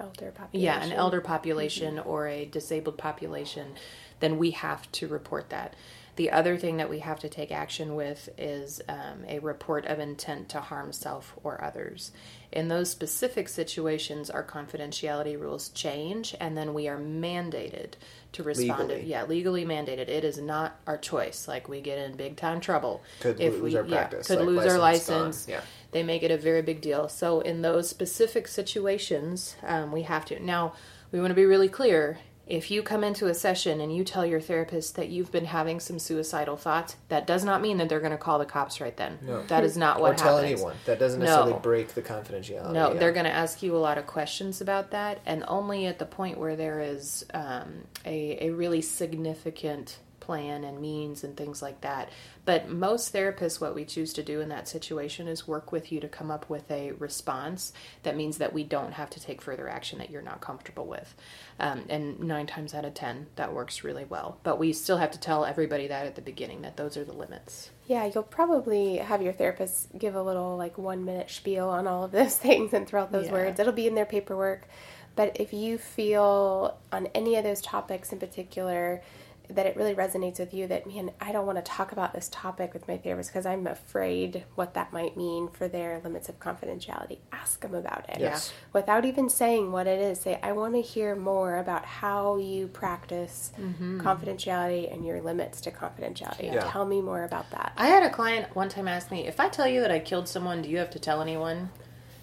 Elder 0.00 0.30
population. 0.30 0.64
yeah, 0.64 0.84
an 0.84 0.92
elder 0.92 1.20
population 1.20 1.98
or 1.98 2.28
a 2.28 2.44
disabled 2.44 2.98
population, 2.98 3.74
then 4.20 4.38
we 4.38 4.52
have 4.52 4.90
to 4.92 5.08
report 5.08 5.50
that. 5.50 5.74
The 6.18 6.32
other 6.32 6.56
thing 6.56 6.78
that 6.78 6.90
we 6.90 6.98
have 6.98 7.20
to 7.20 7.28
take 7.28 7.52
action 7.52 7.94
with 7.94 8.28
is 8.36 8.82
um, 8.88 9.24
a 9.28 9.38
report 9.38 9.86
of 9.86 10.00
intent 10.00 10.48
to 10.48 10.60
harm 10.60 10.92
self 10.92 11.36
or 11.44 11.62
others. 11.62 12.10
In 12.50 12.66
those 12.66 12.90
specific 12.90 13.48
situations, 13.48 14.28
our 14.28 14.42
confidentiality 14.42 15.38
rules 15.38 15.68
change, 15.68 16.34
and 16.40 16.56
then 16.56 16.74
we 16.74 16.88
are 16.88 16.98
mandated 16.98 17.92
to 18.32 18.42
respond. 18.42 18.88
Legally. 18.88 19.06
yeah, 19.06 19.26
legally 19.26 19.64
mandated. 19.64 20.08
It 20.08 20.24
is 20.24 20.38
not 20.38 20.80
our 20.88 20.98
choice. 20.98 21.46
Like 21.46 21.68
we 21.68 21.80
get 21.80 21.98
in 21.98 22.16
big 22.16 22.36
time 22.36 22.58
trouble 22.58 23.00
Could 23.20 23.38
lose 23.38 23.76
our 23.76 23.84
practice, 23.84 24.26
could 24.26 24.40
like 24.40 24.48
lose 24.48 24.66
our 24.66 24.78
license 24.78 25.46
gone. 25.46 25.54
Yeah. 25.54 25.60
They 25.92 26.02
make 26.02 26.24
it 26.24 26.32
a 26.32 26.36
very 26.36 26.62
big 26.62 26.80
deal. 26.80 27.08
So 27.08 27.42
in 27.42 27.62
those 27.62 27.88
specific 27.88 28.48
situations, 28.48 29.54
um, 29.62 29.92
we 29.92 30.02
have 30.02 30.24
to. 30.26 30.42
Now, 30.42 30.74
we 31.12 31.20
want 31.20 31.30
to 31.30 31.36
be 31.36 31.44
really 31.44 31.68
clear. 31.68 32.18
If 32.48 32.70
you 32.70 32.82
come 32.82 33.04
into 33.04 33.26
a 33.26 33.34
session 33.34 33.78
and 33.82 33.94
you 33.94 34.04
tell 34.04 34.24
your 34.24 34.40
therapist 34.40 34.96
that 34.96 35.10
you've 35.10 35.30
been 35.30 35.44
having 35.44 35.80
some 35.80 35.98
suicidal 35.98 36.56
thoughts, 36.56 36.96
that 37.08 37.26
does 37.26 37.44
not 37.44 37.60
mean 37.60 37.76
that 37.76 37.90
they're 37.90 38.00
going 38.00 38.12
to 38.12 38.16
call 38.16 38.38
the 38.38 38.46
cops 38.46 38.80
right 38.80 38.96
then. 38.96 39.18
No. 39.20 39.42
That 39.48 39.64
is 39.64 39.76
not 39.76 40.00
what 40.00 40.06
or 40.06 40.10
what 40.12 40.18
tell 40.18 40.36
happens. 40.38 40.52
anyone 40.60 40.74
that 40.86 40.98
doesn't 40.98 41.20
necessarily 41.20 41.52
No. 41.52 41.58
break 41.58 41.88
the 41.88 42.00
confidentiality 42.00 42.72
No, 42.72 42.92
yeah. 42.94 42.98
they're 42.98 43.12
going 43.12 43.26
to 43.26 43.30
ask 43.30 43.62
you 43.62 43.76
a 43.76 43.78
lot 43.78 43.98
of 43.98 44.06
questions 44.06 44.62
about 44.62 44.92
that, 44.92 45.20
and 45.26 45.44
only 45.46 45.84
at 45.84 45.98
the 45.98 46.06
point 46.06 46.38
where 46.38 46.56
there 46.56 46.80
is 46.80 47.26
um, 47.34 47.84
a, 48.06 48.46
a 48.46 48.50
really 48.50 48.80
significant 48.80 49.98
plan 50.28 50.62
and 50.62 50.78
means 50.78 51.24
and 51.24 51.34
things 51.38 51.62
like 51.62 51.80
that. 51.80 52.10
But 52.44 52.68
most 52.68 53.14
therapists, 53.14 53.62
what 53.62 53.74
we 53.74 53.86
choose 53.86 54.12
to 54.12 54.22
do 54.22 54.42
in 54.42 54.50
that 54.50 54.68
situation 54.68 55.26
is 55.26 55.48
work 55.48 55.72
with 55.72 55.90
you 55.90 56.00
to 56.00 56.08
come 56.08 56.30
up 56.30 56.50
with 56.50 56.70
a 56.70 56.92
response 56.92 57.72
that 58.02 58.14
means 58.14 58.36
that 58.36 58.52
we 58.52 58.62
don't 58.62 58.92
have 58.92 59.08
to 59.08 59.20
take 59.20 59.40
further 59.40 59.70
action 59.70 59.98
that 60.00 60.10
you're 60.10 60.20
not 60.20 60.42
comfortable 60.42 60.84
with. 60.84 61.14
Um, 61.58 61.86
and 61.88 62.20
nine 62.20 62.46
times 62.46 62.74
out 62.74 62.84
of 62.84 62.92
ten, 62.92 63.28
that 63.36 63.54
works 63.54 63.82
really 63.82 64.04
well. 64.04 64.36
But 64.42 64.58
we 64.58 64.74
still 64.74 64.98
have 64.98 65.12
to 65.12 65.18
tell 65.18 65.46
everybody 65.46 65.88
that 65.88 66.04
at 66.04 66.14
the 66.14 66.20
beginning 66.20 66.60
that 66.60 66.76
those 66.76 66.98
are 66.98 67.04
the 67.04 67.14
limits. 67.14 67.70
Yeah, 67.86 68.04
you'll 68.12 68.22
probably 68.22 68.98
have 68.98 69.22
your 69.22 69.32
therapist 69.32 69.96
give 69.98 70.14
a 70.14 70.22
little 70.22 70.58
like 70.58 70.76
one 70.76 71.06
minute 71.06 71.30
spiel 71.30 71.70
on 71.70 71.86
all 71.86 72.04
of 72.04 72.10
those 72.12 72.36
things 72.46 72.74
and 72.74 72.86
throw 72.86 73.00
out 73.00 73.12
those 73.12 73.26
Yeah. 73.28 73.32
words. 73.32 73.58
It'll 73.58 73.72
be 73.72 73.86
in 73.86 73.94
their 73.94 74.04
paperwork. 74.04 74.68
But 75.16 75.40
if 75.40 75.52
you 75.54 75.78
feel 75.78 76.76
on 76.92 77.06
any 77.14 77.34
of 77.36 77.44
those 77.44 77.60
topics 77.62 78.12
in 78.12 78.18
particular 78.20 79.02
that 79.50 79.66
it 79.66 79.76
really 79.76 79.94
resonates 79.94 80.38
with 80.38 80.52
you, 80.52 80.66
that 80.66 80.86
man, 80.86 81.10
I 81.20 81.32
don't 81.32 81.46
want 81.46 81.56
to 81.56 81.62
talk 81.62 81.92
about 81.92 82.12
this 82.12 82.28
topic 82.30 82.74
with 82.74 82.86
my 82.86 82.98
therapist 82.98 83.30
because 83.30 83.46
I'm 83.46 83.66
afraid 83.66 84.44
what 84.54 84.74
that 84.74 84.92
might 84.92 85.16
mean 85.16 85.48
for 85.48 85.68
their 85.68 86.00
limits 86.04 86.28
of 86.28 86.38
confidentiality, 86.38 87.18
ask 87.32 87.60
them 87.60 87.74
about 87.74 88.08
it. 88.10 88.20
Yes. 88.20 88.52
Without 88.72 89.04
even 89.04 89.30
saying 89.30 89.72
what 89.72 89.86
it 89.86 90.00
is, 90.00 90.20
say, 90.20 90.38
I 90.42 90.52
want 90.52 90.74
to 90.74 90.82
hear 90.82 91.16
more 91.16 91.56
about 91.56 91.84
how 91.84 92.36
you 92.36 92.68
practice 92.68 93.52
mm-hmm. 93.58 94.00
confidentiality 94.00 94.92
and 94.92 95.04
your 95.06 95.22
limits 95.22 95.60
to 95.62 95.70
confidentiality. 95.70 96.52
Yeah. 96.52 96.68
Tell 96.70 96.84
me 96.84 97.00
more 97.00 97.24
about 97.24 97.50
that. 97.52 97.72
I 97.76 97.86
had 97.86 98.02
a 98.02 98.10
client 98.10 98.54
one 98.54 98.68
time 98.68 98.86
ask 98.86 99.10
me, 99.10 99.26
if 99.26 99.40
I 99.40 99.48
tell 99.48 99.66
you 99.66 99.80
that 99.80 99.90
I 99.90 99.98
killed 99.98 100.28
someone, 100.28 100.62
do 100.62 100.68
you 100.68 100.78
have 100.78 100.90
to 100.90 100.98
tell 100.98 101.22
anyone? 101.22 101.70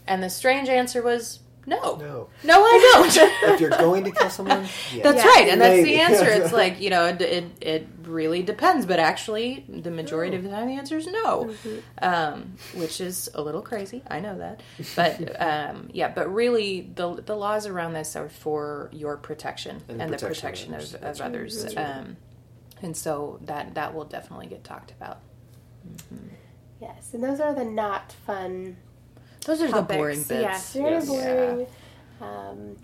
And 0.08 0.22
the 0.22 0.30
strange 0.30 0.70
answer 0.70 1.02
was, 1.02 1.40
no. 1.66 1.96
No. 1.98 2.30
No, 2.44 2.64
I 2.64 2.92
don't. 2.94 3.52
if 3.54 3.60
you're 3.62 3.70
going 3.72 4.04
to 4.04 4.12
kill 4.12 4.30
someone 4.30 4.66
yeah. 4.94 5.04
That's 5.04 5.24
Yeah. 5.24 5.30
right, 5.32 5.48
and 5.50 5.62
that's 5.62 5.84
the 5.84 5.96
answer. 6.00 6.26
It's 6.30 6.52
like 6.62 6.80
you 6.80 6.90
know, 6.90 7.06
it, 7.08 7.22
it 7.22 7.46
it 7.62 7.88
really 8.04 8.44
depends, 8.44 8.86
but 8.86 9.00
actually, 9.00 9.66
the 9.68 9.90
majority 9.92 10.36
of 10.38 10.44
the 10.44 10.50
time, 10.50 10.68
the 10.68 10.76
answer 10.76 10.98
is 10.98 11.08
no, 11.08 11.54
um, 12.02 12.56
which 12.76 13.02
is 13.02 13.30
a 13.34 13.42
little 13.42 13.62
crazy. 13.62 14.04
I 14.08 14.20
know 14.20 14.38
that, 14.38 14.62
but 14.96 15.42
um, 15.42 15.90
yeah, 15.94 16.10
but 16.10 16.34
really, 16.34 16.82
the 16.96 17.16
the 17.16 17.36
laws 17.36 17.66
around 17.66 17.94
this 17.94 18.16
are 18.16 18.30
for 18.30 18.90
your 18.94 19.18
protection 19.18 19.82
And 19.90 20.02
and, 20.02 20.14
the 20.14 20.18
the 20.18 20.28
protection 20.28 20.72
protection 20.72 20.96
of 21.00 21.20
of, 21.20 21.22
others. 21.22 21.64
of 21.64 21.64
That's 21.64 21.72
others, 21.72 21.76
right. 21.76 21.98
um, 21.98 22.18
and 22.82 22.96
so 22.96 23.40
that 23.46 23.74
that 23.76 23.94
will 23.96 24.06
definitely 24.06 24.48
get 24.48 24.64
talked 24.64 24.92
about. 24.92 25.20
Yes, 26.82 27.14
and 27.14 27.24
those 27.24 27.40
are 27.40 27.54
the 27.54 27.64
not 27.66 28.12
fun 28.12 28.78
Those 29.46 29.62
are 29.62 29.68
topics. 29.68 29.88
the 29.88 29.98
boring 29.98 30.20
bits. 30.24 30.32
Yes, 30.32 30.74
very 30.74 30.92
Yes. 30.92 31.08
boring. 31.08 31.68
Um, 32.22 32.76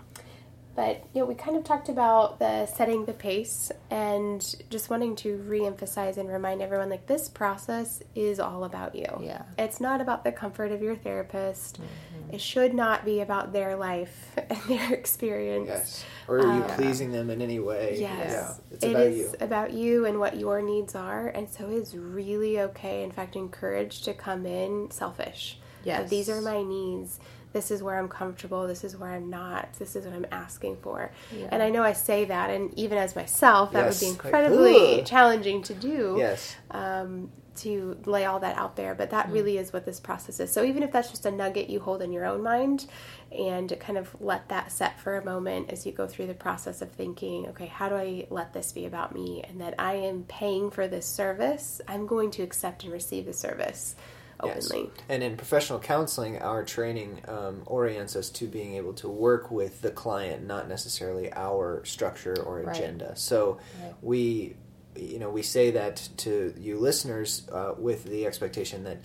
but 0.74 1.04
you 1.12 1.20
know, 1.20 1.26
we 1.26 1.34
kind 1.34 1.54
of 1.56 1.64
talked 1.64 1.90
about 1.90 2.38
the 2.38 2.64
setting 2.64 3.04
the 3.04 3.12
pace 3.12 3.70
and 3.90 4.40
just 4.70 4.88
wanting 4.88 5.14
to 5.16 5.36
re-emphasize 5.46 6.16
and 6.16 6.30
remind 6.30 6.62
everyone 6.62 6.88
like 6.88 7.06
this 7.06 7.28
process 7.28 8.02
is 8.14 8.40
all 8.40 8.64
about 8.64 8.94
you. 8.94 9.04
Yeah. 9.20 9.42
It's 9.58 9.80
not 9.82 10.00
about 10.00 10.24
the 10.24 10.32
comfort 10.32 10.72
of 10.72 10.80
your 10.80 10.96
therapist. 10.96 11.78
Mm-hmm. 11.78 12.34
It 12.34 12.40
should 12.40 12.72
not 12.72 13.04
be 13.04 13.20
about 13.20 13.52
their 13.52 13.76
life 13.76 14.34
and 14.38 14.58
their 14.66 14.94
experience. 14.94 15.66
yes 15.68 16.04
or 16.26 16.38
are 16.38 16.56
you 16.56 16.62
Uh, 16.64 16.74
pleasing 16.76 17.12
them 17.12 17.28
in 17.28 17.42
any 17.42 17.58
way 17.58 17.98
Yes. 18.00 18.30
yeah 18.32 18.54
it's 18.74 18.84
It 18.84 18.90
about 18.92 19.02
is 19.08 19.18
you 19.18 19.34
about 19.40 19.72
you 19.74 20.06
and 20.06 20.18
what 20.18 20.38
your 20.38 20.62
needs 20.62 20.94
are, 20.94 21.28
and 21.28 21.50
so 21.50 21.68
it 21.68 21.74
is 21.74 21.94
really 21.94 22.58
okay. 22.60 23.02
In 23.02 23.10
fact, 23.10 23.36
encouraged 23.36 24.04
to 24.04 24.14
come 24.14 24.46
in 24.46 24.90
selfish. 24.90 25.58
Yes. 25.84 26.04
Of, 26.04 26.10
These 26.10 26.28
are 26.28 26.40
my 26.40 26.62
needs. 26.62 27.20
This 27.52 27.70
is 27.70 27.82
where 27.82 27.98
I'm 27.98 28.08
comfortable. 28.08 28.66
This 28.66 28.82
is 28.82 28.96
where 28.96 29.10
I'm 29.10 29.28
not. 29.28 29.74
This 29.78 29.94
is 29.94 30.06
what 30.06 30.14
I'm 30.14 30.26
asking 30.32 30.76
for. 30.78 31.12
Yeah. 31.36 31.48
And 31.50 31.62
I 31.62 31.68
know 31.68 31.82
I 31.82 31.92
say 31.92 32.24
that, 32.24 32.48
and 32.50 32.72
even 32.78 32.96
as 32.96 33.14
myself, 33.14 33.72
that 33.72 33.84
Yes. 33.84 34.00
would 34.00 34.06
be 34.06 34.10
incredibly 34.10 35.00
ugh. 35.00 35.06
challenging 35.06 35.62
to 35.64 35.74
do. 35.74 36.14
yes 36.18 36.56
Um, 36.70 37.30
to 37.54 37.98
lay 38.06 38.24
all 38.24 38.40
that 38.40 38.56
out 38.56 38.76
there, 38.76 38.94
but 38.94 39.10
that 39.10 39.28
really 39.28 39.58
is 39.58 39.74
what 39.74 39.84
this 39.84 40.00
process 40.00 40.40
is. 40.40 40.50
So 40.50 40.64
even 40.64 40.82
if 40.82 40.90
that's 40.90 41.10
just 41.10 41.26
a 41.26 41.30
nugget 41.30 41.68
you 41.68 41.80
hold 41.80 42.00
in 42.00 42.10
your 42.10 42.24
own 42.24 42.42
mind, 42.42 42.86
and 43.30 43.78
kind 43.78 43.98
of 43.98 44.16
let 44.20 44.48
that 44.48 44.72
set 44.72 44.98
for 44.98 45.18
a 45.18 45.24
moment 45.24 45.70
as 45.70 45.84
you 45.84 45.92
go 45.92 46.06
through 46.06 46.28
the 46.28 46.34
process 46.34 46.80
of 46.80 46.90
thinking, 46.92 47.46
okay, 47.48 47.66
how 47.66 47.90
do 47.90 47.94
I 47.96 48.26
let 48.30 48.54
this 48.54 48.72
be 48.72 48.86
about 48.86 49.14
me, 49.14 49.44
and 49.46 49.60
that 49.60 49.74
I 49.78 49.96
am 49.96 50.24
paying 50.24 50.70
for 50.70 50.88
this 50.88 51.04
service, 51.04 51.82
I'm 51.86 52.06
going 52.06 52.30
to 52.32 52.42
accept 52.42 52.84
and 52.84 52.92
receive 52.92 53.26
the 53.26 53.34
service 53.34 53.96
Yes. 54.44 54.70
And 55.08 55.22
in 55.22 55.36
professional 55.36 55.78
counseling, 55.78 56.38
our 56.38 56.64
training 56.64 57.22
um, 57.28 57.62
orients 57.66 58.16
us 58.16 58.30
to 58.30 58.46
being 58.46 58.74
able 58.74 58.92
to 58.94 59.08
work 59.08 59.50
with 59.50 59.82
the 59.82 59.90
client, 59.90 60.46
not 60.46 60.68
necessarily 60.68 61.32
our 61.32 61.84
structure 61.84 62.36
or 62.42 62.60
Right. 62.62 62.76
agenda. 62.76 63.14
So 63.16 63.58
Right. 63.82 63.94
we, 64.02 64.56
you 64.96 65.18
know, 65.18 65.30
we 65.30 65.42
say 65.42 65.70
that 65.72 66.08
to 66.18 66.54
you 66.58 66.78
listeners 66.78 67.46
uh, 67.52 67.74
with 67.78 68.04
the 68.04 68.26
expectation 68.26 68.84
that 68.84 68.98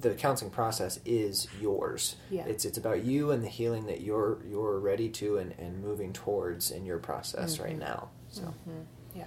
the 0.00 0.14
counseling 0.14 0.50
process 0.50 0.98
is 1.04 1.46
yours. 1.60 2.16
Yeah. 2.28 2.44
It's 2.46 2.64
it's 2.64 2.76
about 2.76 3.04
you 3.04 3.30
and 3.30 3.42
the 3.42 3.48
healing 3.48 3.86
that 3.86 4.00
you're 4.00 4.38
you're 4.48 4.78
ready 4.80 5.08
to 5.10 5.38
and, 5.38 5.52
and 5.58 5.80
moving 5.80 6.12
towards 6.12 6.70
in 6.72 6.84
your 6.84 6.98
process 6.98 7.60
right 7.60 7.70
Mm-hmm. 7.70 7.78
now. 7.78 8.08
So 8.30 8.52
Yeah. 9.14 9.26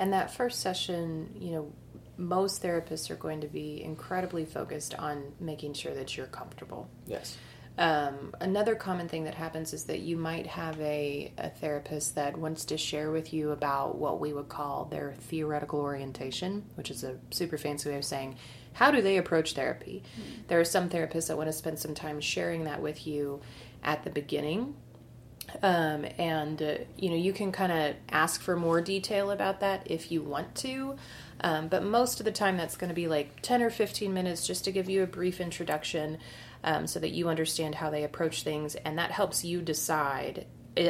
And 0.00 0.12
that 0.12 0.32
first 0.32 0.60
session, 0.60 1.34
you 1.38 1.52
know, 1.52 1.72
most 2.18 2.62
therapists 2.62 3.10
are 3.10 3.16
going 3.16 3.40
to 3.40 3.46
be 3.46 3.82
incredibly 3.82 4.44
focused 4.44 4.94
on 4.94 5.32
making 5.40 5.72
sure 5.72 5.94
that 5.94 6.16
you're 6.16 6.26
comfortable. 6.26 6.90
yes. 7.06 7.36
Um, 7.78 8.34
another 8.40 8.74
common 8.74 9.08
thing 9.08 9.22
that 9.24 9.36
happens 9.36 9.72
is 9.72 9.84
that 9.84 10.00
you 10.00 10.16
might 10.16 10.48
have 10.48 10.80
a, 10.80 11.32
a 11.38 11.48
therapist 11.48 12.16
that 12.16 12.36
wants 12.36 12.64
to 12.66 12.76
share 12.76 13.12
with 13.12 13.32
you 13.32 13.52
about 13.52 13.96
what 13.96 14.18
we 14.18 14.32
would 14.32 14.48
call 14.48 14.86
their 14.86 15.14
theoretical 15.16 15.78
orientation, 15.78 16.64
which 16.74 16.90
is 16.90 17.04
a 17.04 17.18
super 17.30 17.56
fancy 17.56 17.88
way 17.88 17.96
of 17.96 18.04
saying 18.04 18.34
how 18.72 18.90
do 18.90 19.00
they 19.00 19.16
approach 19.16 19.54
therapy. 19.54 20.02
There 20.48 20.58
are 20.58 20.64
some 20.64 20.88
therapists 20.88 21.28
that 21.28 21.36
want 21.36 21.48
to 21.48 21.52
spend 21.52 21.78
some 21.78 21.94
time 21.94 22.20
sharing 22.20 22.64
that 22.64 22.82
with 22.82 23.06
you 23.06 23.42
at 23.84 24.02
the 24.02 24.10
beginning 24.10 24.74
um, 25.62 26.04
and 26.18 26.62
uh, 26.62 26.74
you 26.96 27.10
know 27.10 27.16
you 27.16 27.32
can 27.32 27.52
kind 27.52 27.72
of 27.72 27.96
ask 28.10 28.40
for 28.40 28.56
more 28.56 28.80
detail 28.80 29.30
about 29.30 29.60
that 29.60 29.82
if 29.90 30.12
you 30.12 30.22
want 30.22 30.54
to 30.54 30.96
um, 31.40 31.68
but 31.68 31.84
most 31.84 32.20
of 32.20 32.24
the 32.24 32.32
time 32.32 32.56
that's 32.56 32.76
going 32.76 32.88
to 32.88 32.94
be 32.94 33.08
like 33.08 33.40
10 33.42 33.62
or 33.62 33.70
15 33.70 34.12
minutes 34.12 34.46
just 34.46 34.64
to 34.64 34.72
give 34.72 34.88
you 34.88 35.02
a 35.02 35.06
brief 35.06 35.40
introduction 35.40 36.18
um, 36.64 36.86
so 36.86 36.98
that 36.98 37.10
you 37.10 37.28
understand 37.28 37.76
how 37.76 37.90
they 37.90 38.04
approach 38.04 38.42
things 38.42 38.74
and 38.74 38.98
that 38.98 39.10
helps 39.10 39.44
you 39.44 39.62
decide 39.62 40.46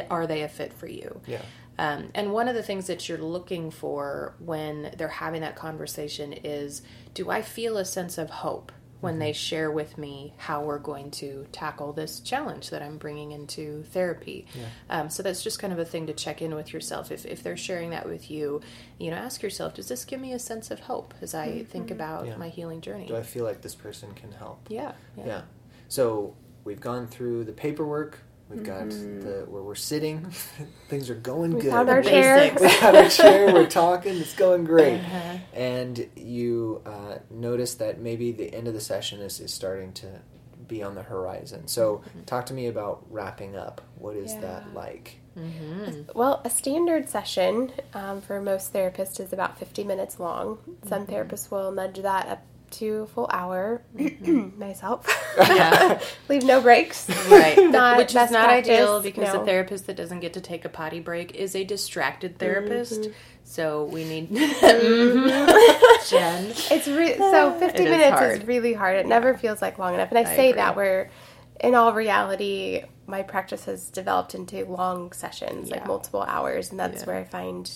are 0.09 0.27
they 0.27 0.43
a 0.43 0.49
fit 0.49 0.73
for 0.73 0.87
you? 0.87 1.21
Yeah. 1.25 1.41
Um, 1.77 2.09
and 2.13 2.33
one 2.33 2.49
of 2.49 2.55
the 2.55 2.63
things 2.63 2.87
that 2.87 3.07
you're 3.07 3.17
looking 3.17 3.71
for 3.71 4.35
when 4.39 4.93
they're 4.97 5.07
having 5.07 5.41
that 5.41 5.55
conversation 5.55 6.33
is 6.33 6.81
do 7.13 7.29
I 7.29 7.41
feel 7.41 7.77
a 7.77 7.85
sense 7.85 8.17
of 8.17 8.29
hope 8.29 8.73
when 9.01 9.13
mm-hmm. 9.13 9.19
they 9.19 9.33
share 9.33 9.71
with 9.71 9.97
me 9.97 10.33
how 10.37 10.63
we're 10.63 10.79
going 10.79 11.11
to 11.11 11.45
tackle 11.51 11.93
this 11.93 12.19
challenge 12.19 12.69
that 12.69 12.81
I'm 12.81 12.97
bringing 12.97 13.31
into 13.31 13.83
therapy? 13.91 14.45
Um, 14.89 15.09
so 15.09 15.23
that's 15.23 15.43
just 15.43 15.59
kind 15.59 15.73
of 15.73 15.79
a 15.79 15.85
thing 15.85 16.07
to 16.07 16.13
check 16.13 16.41
in 16.41 16.55
with 16.55 16.73
yourself. 16.73 17.11
If, 17.11 17.25
if 17.25 17.43
they're 17.43 17.57
sharing 17.57 17.91
that 17.91 18.07
with 18.07 18.29
you, 18.29 18.61
you 18.97 19.11
know, 19.11 19.17
ask 19.17 19.41
yourself, 19.41 19.75
does 19.75 19.87
this 19.87 20.05
give 20.05 20.19
me 20.19 20.33
a 20.33 20.39
sense 20.39 20.71
of 20.71 20.79
hope 20.81 21.13
as 21.21 21.33
I 21.33 21.47
mm-hmm. 21.47 21.63
think 21.65 21.85
mm-hmm. 21.85 21.93
about 21.93 22.27
Yeah. 22.27 22.37
my 22.37 22.49
healing 22.49 22.81
journey? 22.81 23.07
Do 23.07 23.15
I 23.15 23.23
feel 23.23 23.45
like 23.45 23.61
this 23.61 23.75
person 23.75 24.13
can 24.13 24.31
help? 24.31 24.67
yeah, 24.69 24.93
Yeah. 25.17 25.41
So 25.87 26.35
we've 26.63 26.79
gone 26.79 27.07
through 27.07 27.45
the 27.45 27.51
paperwork. 27.53 28.19
We've 28.49 28.63
got 28.63 28.85
Mm-hmm. 28.87 29.21
the 29.21 29.45
where 29.47 29.61
we're 29.61 29.75
sitting. 29.75 30.25
Things 30.89 31.09
are 31.09 31.15
going 31.15 31.53
We 31.55 31.61
good. 31.61 31.71
found 31.71 31.89
our 31.89 32.01
chair. 32.01 32.37
basics. 32.51 32.61
we 32.61 32.67
got 32.81 32.95
our 32.95 33.09
chair. 33.09 33.53
We're 33.53 33.67
talking. 33.85 34.17
It's 34.17 34.33
going 34.35 34.63
great. 34.65 34.99
Uh-huh. 34.99 35.37
And 35.53 36.09
you 36.15 36.81
uh, 36.85 37.19
notice 37.29 37.75
that 37.75 37.99
maybe 37.99 38.31
the 38.31 38.53
end 38.53 38.67
of 38.67 38.73
the 38.73 38.81
session 38.81 39.21
is, 39.21 39.39
is 39.39 39.53
starting 39.53 39.93
to 39.93 40.07
be 40.67 40.81
on 40.83 40.95
the 40.95 41.03
horizon. 41.03 41.67
So 41.67 41.97
Mm-hmm. 42.09 42.21
talk 42.23 42.47
to 42.47 42.53
me 42.53 42.67
about 42.67 43.05
wrapping 43.09 43.55
up. 43.55 43.81
What 43.97 44.15
is 44.15 44.33
Yeah. 44.33 44.41
that 44.41 44.73
like? 44.73 45.19
Well, 46.15 46.41
a 46.43 46.49
standard 46.49 47.07
session 47.07 47.71
um, 47.93 48.19
for 48.19 48.41
most 48.41 48.73
therapists 48.73 49.19
is 49.21 49.31
about 49.31 49.57
50 49.57 49.83
minutes 49.85 50.19
long. 50.19 50.57
Some 50.87 51.05
Mm-hmm. 51.05 51.13
therapists 51.13 51.49
will 51.51 51.71
nudge 51.71 52.01
that 52.01 52.27
up 52.27 52.41
to 52.71 53.05
full 53.13 53.27
hour. 53.31 53.81
nice 53.93 54.79
help. 54.79 55.05
Mm-hmm. 55.05 55.55
Yeah. 55.55 55.99
Leave 56.29 56.43
no 56.43 56.61
breaks. 56.61 57.09
right 57.29 57.57
Not 57.69 57.97
which 57.97 58.09
is 58.09 58.13
best 58.13 58.31
not 58.33 58.49
ideal 58.49 59.01
because 59.01 59.33
no. 59.33 59.41
a 59.41 59.45
therapist 59.45 59.87
that 59.87 59.95
doesn't 59.95 60.19
get 60.19 60.33
to 60.33 60.41
take 60.41 60.65
a 60.65 60.69
potty 60.69 60.99
break 60.99 61.35
is 61.35 61.55
a 61.55 61.63
distracted 61.63 62.37
therapist 62.39 63.01
Mm-hmm. 63.01 63.11
so 63.43 63.85
we 63.85 64.03
need 64.03 64.29
Mhm. 64.31 66.09
jen 66.09 66.45
It's 66.71 66.87
re- 66.87 67.17
so 67.17 67.53
50 67.59 67.65
It 67.65 67.85
is 67.85 67.91
minutes 67.91 68.19
hard. 68.19 68.41
is 68.41 68.47
really 68.47 68.73
hard. 68.73 68.97
It 68.97 69.07
never 69.07 69.37
feels 69.37 69.61
like 69.61 69.77
long 69.79 69.93
enough. 69.93 70.09
And 70.09 70.17
I, 70.17 70.21
I 70.21 70.35
say 70.35 70.49
agree. 70.49 70.57
that 70.61 70.75
where, 70.75 71.09
in 71.59 71.75
all 71.75 71.93
reality, 71.93 72.83
my 73.07 73.21
practice 73.23 73.65
has 73.65 73.89
developed 73.89 74.35
into 74.35 74.63
long 74.65 75.11
sessions, 75.11 75.69
like 75.71 75.85
multiple 75.87 76.21
hours, 76.23 76.71
and 76.71 76.79
that's 76.79 77.01
Yeah. 77.01 77.07
where 77.07 77.17
I 77.17 77.23
find 77.23 77.69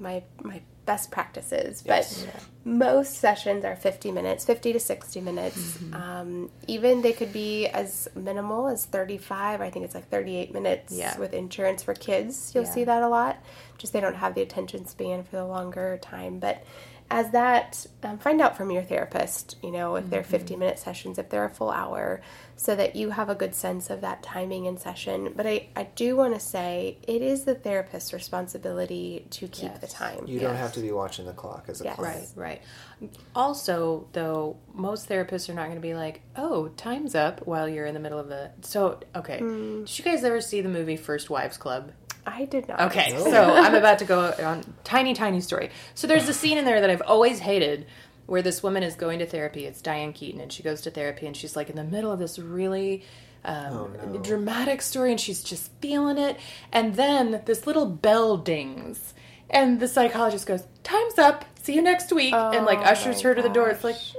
my 0.00 0.22
my 0.42 0.62
best 0.88 1.10
practices. 1.10 1.82
Yes. 1.86 2.24
But 2.24 2.44
most 2.64 3.18
sessions 3.18 3.62
are 3.62 3.76
50 3.76 4.10
minutes, 4.10 4.46
50 4.46 4.72
to 4.72 4.80
60 4.80 5.20
minutes. 5.20 5.58
Mm-hmm. 5.58 5.94
Um, 5.94 6.50
even 6.66 7.02
they 7.02 7.12
could 7.12 7.30
be 7.30 7.66
as 7.66 8.08
minimal 8.16 8.68
as 8.68 8.86
35. 8.86 9.60
I 9.60 9.68
think 9.68 9.84
it's 9.84 9.94
like 9.94 10.08
38 10.08 10.54
minutes 10.54 10.94
Yeah. 10.96 11.16
with 11.18 11.34
insurance 11.34 11.82
for 11.82 11.92
kids. 11.92 12.52
You'll 12.54 12.64
Yeah. 12.64 12.70
see 12.72 12.84
that 12.84 13.02
a 13.02 13.08
lot. 13.08 13.36
Just 13.76 13.92
they 13.92 14.00
don't 14.00 14.16
have 14.16 14.34
the 14.34 14.40
attention 14.40 14.86
span 14.86 15.24
for 15.24 15.36
the 15.36 15.44
longer 15.44 15.98
time. 16.00 16.38
But 16.38 16.64
as 17.10 17.30
that, 17.30 17.86
um, 18.02 18.18
find 18.18 18.40
out 18.40 18.56
from 18.56 18.70
your 18.70 18.82
therapist, 18.82 19.56
you 19.62 19.70
know, 19.70 19.96
if 19.96 20.10
they're 20.10 20.22
50 20.22 20.56
minute 20.56 20.78
sessions, 20.78 21.18
if 21.18 21.30
they're 21.30 21.46
a 21.46 21.50
full 21.50 21.70
hour, 21.70 22.20
so 22.56 22.74
that 22.76 22.96
you 22.96 23.10
have 23.10 23.30
a 23.30 23.34
good 23.34 23.54
sense 23.54 23.88
of 23.88 24.02
that 24.02 24.22
timing 24.22 24.66
in 24.66 24.76
session. 24.76 25.32
But 25.34 25.46
I, 25.46 25.68
I 25.74 25.84
do 25.94 26.16
want 26.16 26.34
to 26.34 26.40
say 26.40 26.98
it 27.06 27.22
is 27.22 27.44
the 27.44 27.54
therapist's 27.54 28.12
responsibility 28.12 29.26
to 29.30 29.48
keep 29.48 29.80
the 29.80 29.86
time. 29.86 30.26
You 30.26 30.38
don't 30.40 30.56
have 30.56 30.72
to 30.74 30.80
be 30.80 30.92
watching 30.92 31.24
the 31.26 31.32
clock 31.32 31.66
as 31.68 31.80
a 31.80 31.84
Yes. 31.84 31.96
client. 31.96 32.28
right 32.36 32.60
right 33.00 33.10
also 33.34 34.06
though 34.12 34.56
most 34.74 35.08
therapists 35.08 35.48
are 35.48 35.54
not 35.54 35.64
going 35.64 35.76
to 35.76 35.80
be 35.80 35.94
like 35.94 36.20
oh 36.36 36.68
time's 36.76 37.14
up 37.14 37.46
while 37.46 37.68
you're 37.68 37.86
in 37.86 37.94
the 37.94 38.00
middle 38.00 38.18
of 38.18 38.30
a 38.30 38.50
so 38.62 38.98
okay 39.14 39.38
Mm. 39.40 39.86
did 39.86 39.98
you 39.98 40.04
guys 40.04 40.24
ever 40.24 40.40
see 40.40 40.60
the 40.60 40.68
movie 40.68 40.96
first 40.96 41.30
wives 41.30 41.56
club 41.56 41.92
I 42.30 42.44
did 42.44 42.68
not. 42.68 42.80
Okay, 42.82 43.12
No. 43.12 43.24
so 43.30 43.42
I'm 43.54 43.74
about 43.74 43.98
to 44.00 44.04
go 44.04 44.34
on 44.44 44.62
tiny, 44.84 45.14
tiny 45.14 45.40
story. 45.40 45.70
So 45.94 46.06
there's 46.06 46.28
a 46.28 46.34
scene 46.34 46.58
in 46.58 46.64
there 46.64 46.80
that 46.80 46.90
I've 46.90 47.02
always 47.02 47.38
hated 47.40 47.86
where 48.26 48.42
this 48.42 48.62
woman 48.62 48.82
is 48.82 48.94
going 48.94 49.20
to 49.20 49.26
therapy. 49.26 49.64
It's 49.64 49.80
Diane 49.80 50.12
Keaton, 50.12 50.40
and 50.40 50.52
she 50.52 50.62
goes 50.62 50.82
to 50.82 50.90
therapy, 50.90 51.26
and 51.26 51.34
she's 51.36 51.56
like 51.56 51.70
in 51.70 51.76
the 51.76 51.84
middle 51.84 52.12
of 52.12 52.18
this 52.18 52.38
really 52.38 53.02
um, 53.44 53.72
Oh, 54.02 54.06
no. 54.12 54.18
dramatic 54.18 54.82
story, 54.82 55.10
and 55.12 55.20
she's 55.20 55.42
just 55.42 55.70
feeling 55.80 56.18
it. 56.18 56.36
And 56.72 56.94
then 56.96 57.40
this 57.46 57.66
little 57.66 57.86
bell 57.86 58.36
dings, 58.36 59.14
and 59.48 59.80
the 59.80 59.88
psychologist 59.88 60.46
goes, 60.46 60.62
"Time's 60.82 61.18
up. 61.18 61.44
See 61.62 61.74
you 61.74 61.80
next 61.82 62.12
week," 62.12 62.34
and 62.34 62.66
like 62.66 62.80
Oh, 62.80 62.82
ushers 62.82 63.22
my 63.22 63.30
her 63.30 63.34
to 63.36 63.42
the 63.42 63.48
door. 63.48 63.70
It's 63.70 63.84
like, 63.84 63.94
gosh. 63.94 64.14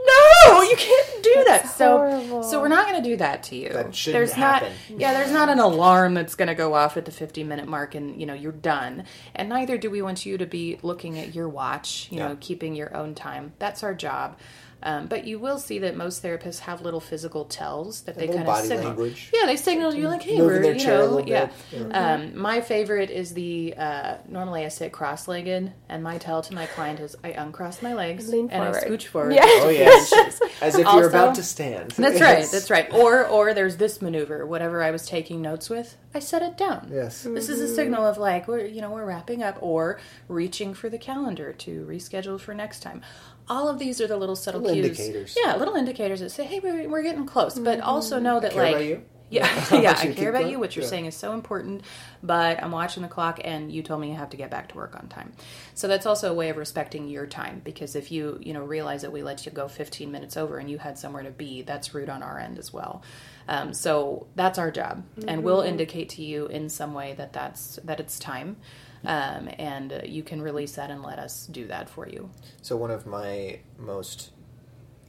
No, 0.48 0.62
you 0.62 0.76
can't 0.76 1.24
do 1.24 1.34
that. 1.36 1.64
That's 1.64 1.76
So, 1.76 1.98
horrible. 1.98 2.44
so 2.44 2.60
we're 2.62 2.68
not 2.68 2.88
going 2.88 3.02
to 3.04 3.10
do 3.10 3.18
that 3.18 3.44
to 3.44 3.56
you. 3.56 3.70
That 3.70 3.96
shouldn't 3.96 4.14
there's 4.20 4.32
happen. 4.34 4.72
not 4.90 5.00
yeah, 5.02 5.14
there's 5.14 5.32
not 5.32 5.50
an 5.50 5.60
alarm 5.60 6.14
that's 6.14 6.36
going 6.36 6.48
to 6.48 6.56
go 6.56 6.74
off 6.74 6.98
at 6.98 7.06
the 7.06 7.12
50 7.12 7.44
minute 7.44 7.68
mark 7.68 7.96
and, 7.96 8.20
you 8.20 8.26
know, 8.26 8.34
you're 8.34 8.52
done. 8.52 9.04
And 9.36 9.50
neither 9.50 9.78
do 9.78 9.90
we 9.90 10.02
want 10.02 10.26
you 10.26 10.38
to 10.38 10.46
be 10.46 10.80
looking 10.82 11.18
at 11.20 11.34
your 11.36 11.50
watch, 11.50 12.08
you 12.12 12.18
Yeah. 12.20 12.30
know, 12.30 12.38
keeping 12.40 12.76
your 12.76 12.96
own 12.96 13.16
time. 13.16 13.54
That's 13.60 13.84
our 13.84 13.94
job. 13.94 14.38
Um, 14.82 15.08
but 15.08 15.28
you 15.28 15.40
will 15.40 15.60
see 15.60 15.80
that 15.80 15.98
most 15.98 16.24
therapists 16.24 16.60
have 16.60 16.82
little 16.82 17.02
physical 17.02 17.44
tells 17.44 18.04
that 18.04 18.16
they 18.18 18.28
kind 18.28 18.40
of 18.40 18.46
body 18.46 18.66
signal. 18.70 18.86
language. 18.88 19.30
Yeah, 19.34 19.46
they 19.46 19.58
signal 19.58 19.94
you 19.94 20.08
like, 20.08 20.22
hey, 20.22 20.38
Moving 20.38 20.46
we're 20.48 20.62
their 20.62 20.74
you 20.76 20.80
chair 20.80 20.96
a 20.96 20.98
know, 21.00 21.12
little 21.16 21.28
yeah. 21.30 21.50
bit. 21.70 21.94
Um, 21.94 22.38
my 22.40 22.62
favorite 22.62 23.10
is 23.10 23.34
the 23.34 23.74
uh, 23.78 24.16
normally 24.30 24.64
I 24.64 24.70
sit 24.70 24.94
cross-legged, 24.94 25.74
and 25.90 26.02
my 26.02 26.18
tell 26.18 26.42
to 26.44 26.54
my 26.54 26.66
client 26.66 27.02
is 27.02 27.14
I 27.26 27.32
uncross 27.32 27.82
my 27.82 27.94
legs 27.94 28.30
Lean 28.30 28.50
and 28.52 28.64
I 28.64 28.72
scooch 28.72 29.08
forward. 29.08 29.34
Yeah. 29.34 29.42
Oh 29.50 29.68
yes, 29.68 30.14
as 30.62 30.76
if 30.76 30.86
Also- 30.86 31.00
you're 31.00 31.10
about 31.10 31.36
to 31.36 31.44
stand. 31.44 31.92
That's 31.92 32.22
right. 32.22 32.48
That's 32.52 32.70
right. 32.70 32.92
Or 32.94 33.26
or 33.26 33.54
there's 33.54 33.78
this 33.78 34.02
maneuver. 34.02 34.46
Whatever 34.46 34.84
I 34.84 34.92
was 34.92 35.06
taking 35.06 35.42
notes 35.42 35.70
with, 35.70 35.98
I 36.14 36.20
set 36.20 36.42
it 36.42 36.58
down. 36.58 36.90
Yes. 36.92 37.24
This 37.24 37.50
is 37.50 37.62
a 37.62 37.66
mm-hmm. 37.66 37.76
signal 37.76 38.06
of 38.06 38.18
like 38.18 38.48
we're 38.48 38.66
you 38.66 38.82
know 38.82 38.92
we're 38.92 39.06
wrapping 39.06 39.44
up 39.44 39.58
or 39.62 40.00
reaching 40.28 40.74
for 40.74 40.90
the 40.90 40.98
calendar 40.98 41.54
to 41.54 41.86
reschedule 41.90 42.40
for 42.40 42.54
next 42.54 42.82
time. 42.82 43.02
All 43.48 43.68
of 43.68 43.80
these 43.80 44.00
are 44.00 44.08
the 44.08 44.18
little 44.18 44.36
subtle 44.36 44.62
Little 44.62 44.76
cues. 44.76 45.00
indicators. 45.00 45.36
Yeah, 45.44 45.56
little 45.56 45.76
indicators 45.76 46.20
that 46.20 46.30
say, 46.30 46.46
hey, 46.46 46.60
we're, 46.60 46.88
we're 46.88 47.02
getting 47.02 47.26
close. 47.26 47.58
But 47.58 47.80
also 47.80 48.16
mm-hmm. 48.16 48.24
know 48.24 48.40
that 48.40 48.52
Care 48.52 48.64
like 48.64 48.76
about 48.76 48.86
you? 48.86 49.04
yeah, 49.32 49.48
yeah, 49.72 49.96
I 49.98 50.08
care 50.14 50.30
about 50.30 50.40
going? 50.40 50.52
you. 50.54 50.60
What 50.60 50.76
you're 50.76 50.84
Yeah. 50.84 50.90
saying 50.90 51.06
is 51.06 51.16
so 51.16 51.34
important, 51.34 51.84
but 52.24 52.62
I'm 52.64 52.72
watching 52.72 53.04
the 53.04 53.10
clock, 53.10 53.40
and 53.44 53.72
you 53.72 53.84
told 53.84 54.02
me 54.02 54.10
you 54.10 54.16
have 54.16 54.32
to 54.32 54.38
get 54.38 54.50
back 54.50 54.70
to 54.70 54.76
work 54.76 54.96
on 54.96 55.08
time. 55.08 55.34
So 55.76 55.88
that's 55.88 56.06
also 56.06 56.32
a 56.32 56.34
way 56.34 56.50
of 56.50 56.58
respecting 56.58 57.08
your 57.08 57.28
time 57.28 57.62
because 57.64 57.96
if 57.96 58.12
you 58.12 58.40
you 58.42 58.54
know 58.54 58.64
realize 58.64 59.04
that 59.04 59.12
we 59.12 59.22
let 59.24 59.46
you 59.46 59.52
go 59.52 59.68
15 59.68 60.12
minutes 60.12 60.36
over 60.38 60.58
and 60.58 60.70
you 60.70 60.78
had 60.80 60.98
somewhere 60.98 61.24
to 61.24 61.32
be, 61.32 61.62
that's 61.62 61.94
rude 61.94 62.10
on 62.10 62.24
our 62.24 62.40
end 62.40 62.58
as 62.58 62.74
well. 62.74 63.04
Um, 63.48 63.74
so 63.74 64.28
that's 64.36 64.58
our 64.60 64.72
job, 64.72 65.04
and 65.28 65.44
we'll 65.44 65.62
indicate 65.62 66.10
to 66.10 66.24
you 66.24 66.48
in 66.48 66.70
some 66.70 66.94
way 66.94 67.14
that 67.18 67.34
that's 67.34 67.78
that 67.84 68.00
it's 68.00 68.18
time. 68.20 68.58
Um, 69.06 69.50
and 69.58 69.94
uh, 69.94 70.00
you 70.06 70.24
can 70.24 70.42
release 70.42 70.74
that 70.74 70.90
and 70.92 71.02
let 71.04 71.20
us 71.20 71.48
do 71.48 71.68
that 71.68 71.90
for 71.90 72.06
you. 72.10 72.30
So 72.62 72.76
one 72.76 72.92
of 72.92 73.06
my 73.06 73.60
most 73.78 74.32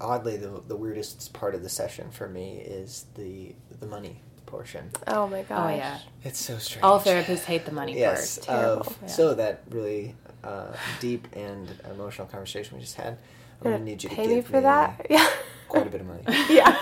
oddly 0.01 0.37
the, 0.37 0.63
the 0.67 0.77
weirdest 0.77 1.33
part 1.33 1.55
of 1.55 1.63
the 1.63 1.69
session 1.69 2.11
for 2.11 2.29
me 2.29 2.59
is 2.59 3.07
the 3.15 3.55
the 3.81 3.87
money 3.87 4.21
portion. 4.47 4.91
Oh 5.07 5.27
my 5.29 5.43
gosh. 5.43 5.73
Oh 5.73 5.77
yeah, 5.77 5.99
It's 6.25 6.39
so 6.41 6.59
strange. 6.59 6.83
all 6.83 6.99
therapists 7.01 7.45
hate 7.45 7.65
the 7.67 7.73
money 7.73 7.97
yes. 7.99 8.39
part. 8.39 8.47
Terrible. 8.59 8.81
of- 8.87 8.99
Yeah. 9.03 9.09
So 9.09 9.35
that 9.35 9.63
really 9.71 10.15
uh, 10.43 10.73
deep 11.01 11.29
and 11.35 11.69
emotional 11.91 12.27
conversation 12.27 12.77
we 12.77 12.83
just 12.83 12.97
had. 12.97 13.13
I'm 13.13 13.19
gonna 13.65 13.77
Gonna 13.77 13.85
need 13.85 14.03
you 14.03 14.09
to 14.09 14.17
pay 14.17 14.27
give 14.27 14.37
me 14.37 14.41
for 14.43 14.61
that? 14.63 15.07
Yeah. 15.11 15.29
quite 15.69 15.87
a 15.87 15.91
bit 15.91 16.01
of 16.01 16.07
money. 16.07 16.23
yeah. 16.51 16.73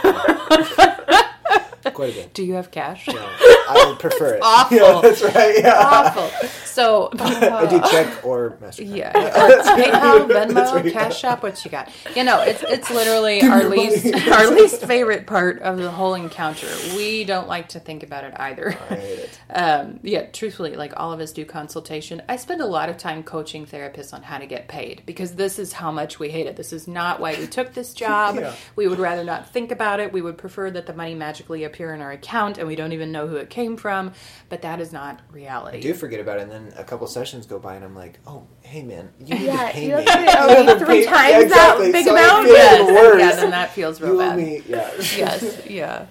Quite 1.93 2.11
a 2.13 2.15
bit. 2.15 2.35
Do 2.35 2.45
you 2.45 2.55
have 2.55 2.71
cash? 2.71 3.09
Yeah, 3.09 3.15
I 3.69 3.87
would 3.89 3.99
prefer 4.01 4.35
it. 4.35 4.41
Awful. 4.43 4.77
Yeah, 4.77 5.01
that's 5.03 5.23
right. 5.23 5.59
Yeah. 5.59 5.75
Awful. 5.77 6.49
So 6.65 7.11
I 7.19 7.67
do 7.67 7.81
check 7.91 8.25
or 8.25 8.57
Mastercard. 8.63 8.97
Yeah, 8.97 9.13
PayPal, 9.13 10.29
Venmo, 10.29 10.75
right. 10.75 10.93
Cash 10.93 11.25
App. 11.25 11.43
What 11.43 11.65
you 11.65 11.71
got? 11.71 11.91
You 12.15 12.25
know, 12.25 12.41
it's 12.43 12.63
it's 12.63 12.91
literally 12.91 13.43
our 13.43 13.65
least 13.65 14.15
our 14.29 14.49
least 14.51 14.85
favorite 14.85 15.27
part 15.27 15.61
of 15.63 15.79
the 15.79 15.91
whole 15.91 16.15
encounter. 16.15 16.69
We 16.97 17.25
don't 17.25 17.49
like 17.49 17.71
to 17.71 17.81
think 17.81 18.03
about 18.05 18.25
it 18.25 18.35
either. 18.37 18.77
I 18.91 18.95
hate 18.95 19.19
it. 19.19 19.41
Um, 19.51 19.99
yeah, 20.03 20.27
truthfully, 20.27 20.77
like 20.77 20.93
all 20.97 21.13
of 21.13 21.19
us 21.19 21.33
do 21.33 21.45
consultation. 21.45 22.23
I 22.29 22.37
spend 22.37 22.61
a 22.61 22.67
lot 22.67 22.89
of 22.89 22.97
time 22.97 23.25
coaching 23.25 23.67
therapists 23.67 24.15
on 24.15 24.23
how 24.23 24.39
to 24.39 24.47
get 24.47 24.69
paid 24.69 25.03
because 25.05 25.35
this 25.35 25.59
is 25.59 25.73
how 25.73 25.91
much 25.91 26.19
we 26.19 26.29
hate 26.31 26.47
it. 26.47 26.57
This 26.57 26.73
is 26.73 26.87
not 26.87 27.19
why 27.19 27.35
we 27.39 27.47
took 27.47 27.75
this 27.75 27.93
job. 27.93 28.37
Yeah. 28.37 28.55
We 28.77 28.87
would 28.87 28.99
rather 29.01 29.25
not 29.25 29.51
think 29.51 29.73
about 29.73 29.99
it. 30.01 30.13
We 30.13 30.23
would 30.23 30.39
prefer 30.39 30.71
that 30.71 30.87
the 30.87 30.95
money 30.95 31.15
magically 31.17 31.65
appear 31.65 31.93
in 31.93 32.01
our 32.01 32.13
account 32.13 32.57
and 32.59 32.69
we 32.69 32.77
don't 32.77 32.93
even 32.93 33.11
know 33.11 33.27
who 33.27 33.37
it 33.37 33.51
came 33.51 33.58
from. 33.77 34.13
But 34.49 34.63
that 34.63 34.81
is 34.81 34.93
not 34.93 35.21
reality. 35.33 35.79
I 35.79 35.81
do 35.81 35.95
forget 35.95 36.21
about 36.21 36.39
it, 36.39 36.43
and 36.43 36.51
then 36.53 36.73
a 36.77 36.85
couple 36.85 37.07
sessions 37.07 37.47
go 37.47 37.59
by, 37.59 37.75
and 37.75 37.85
I'm 37.85 37.95
like, 37.95 38.19
"Oh, 38.27 38.47
hey 38.63 38.83
man, 38.83 39.11
you 39.25 39.35
need 39.35 39.45
Yeah, 39.47 39.67
to 39.67 39.73
pay 39.73 39.89
you 39.89 39.97
me." 39.97 40.05
have 40.05 40.27
to 40.27 40.39
owe 40.59 40.65
me 40.79 40.85
three 40.85 41.05
times 41.05 41.51
that 41.53 41.79
big 41.93 42.05
So 42.07 42.17
I 42.17 42.21
amount? 42.21 42.47
feel 42.47 42.55
Yes. 42.57 42.81
even. 42.91 43.19
Yeah, 43.21 43.35
then 43.37 43.51
that 43.51 43.71
feels 43.73 44.01
real 44.01 44.13
you 44.13 44.19
bad. 44.19 44.37
me, 44.37 44.63
yeah. 44.67 44.91
yes, 45.17 45.67
yeah. 45.67 46.07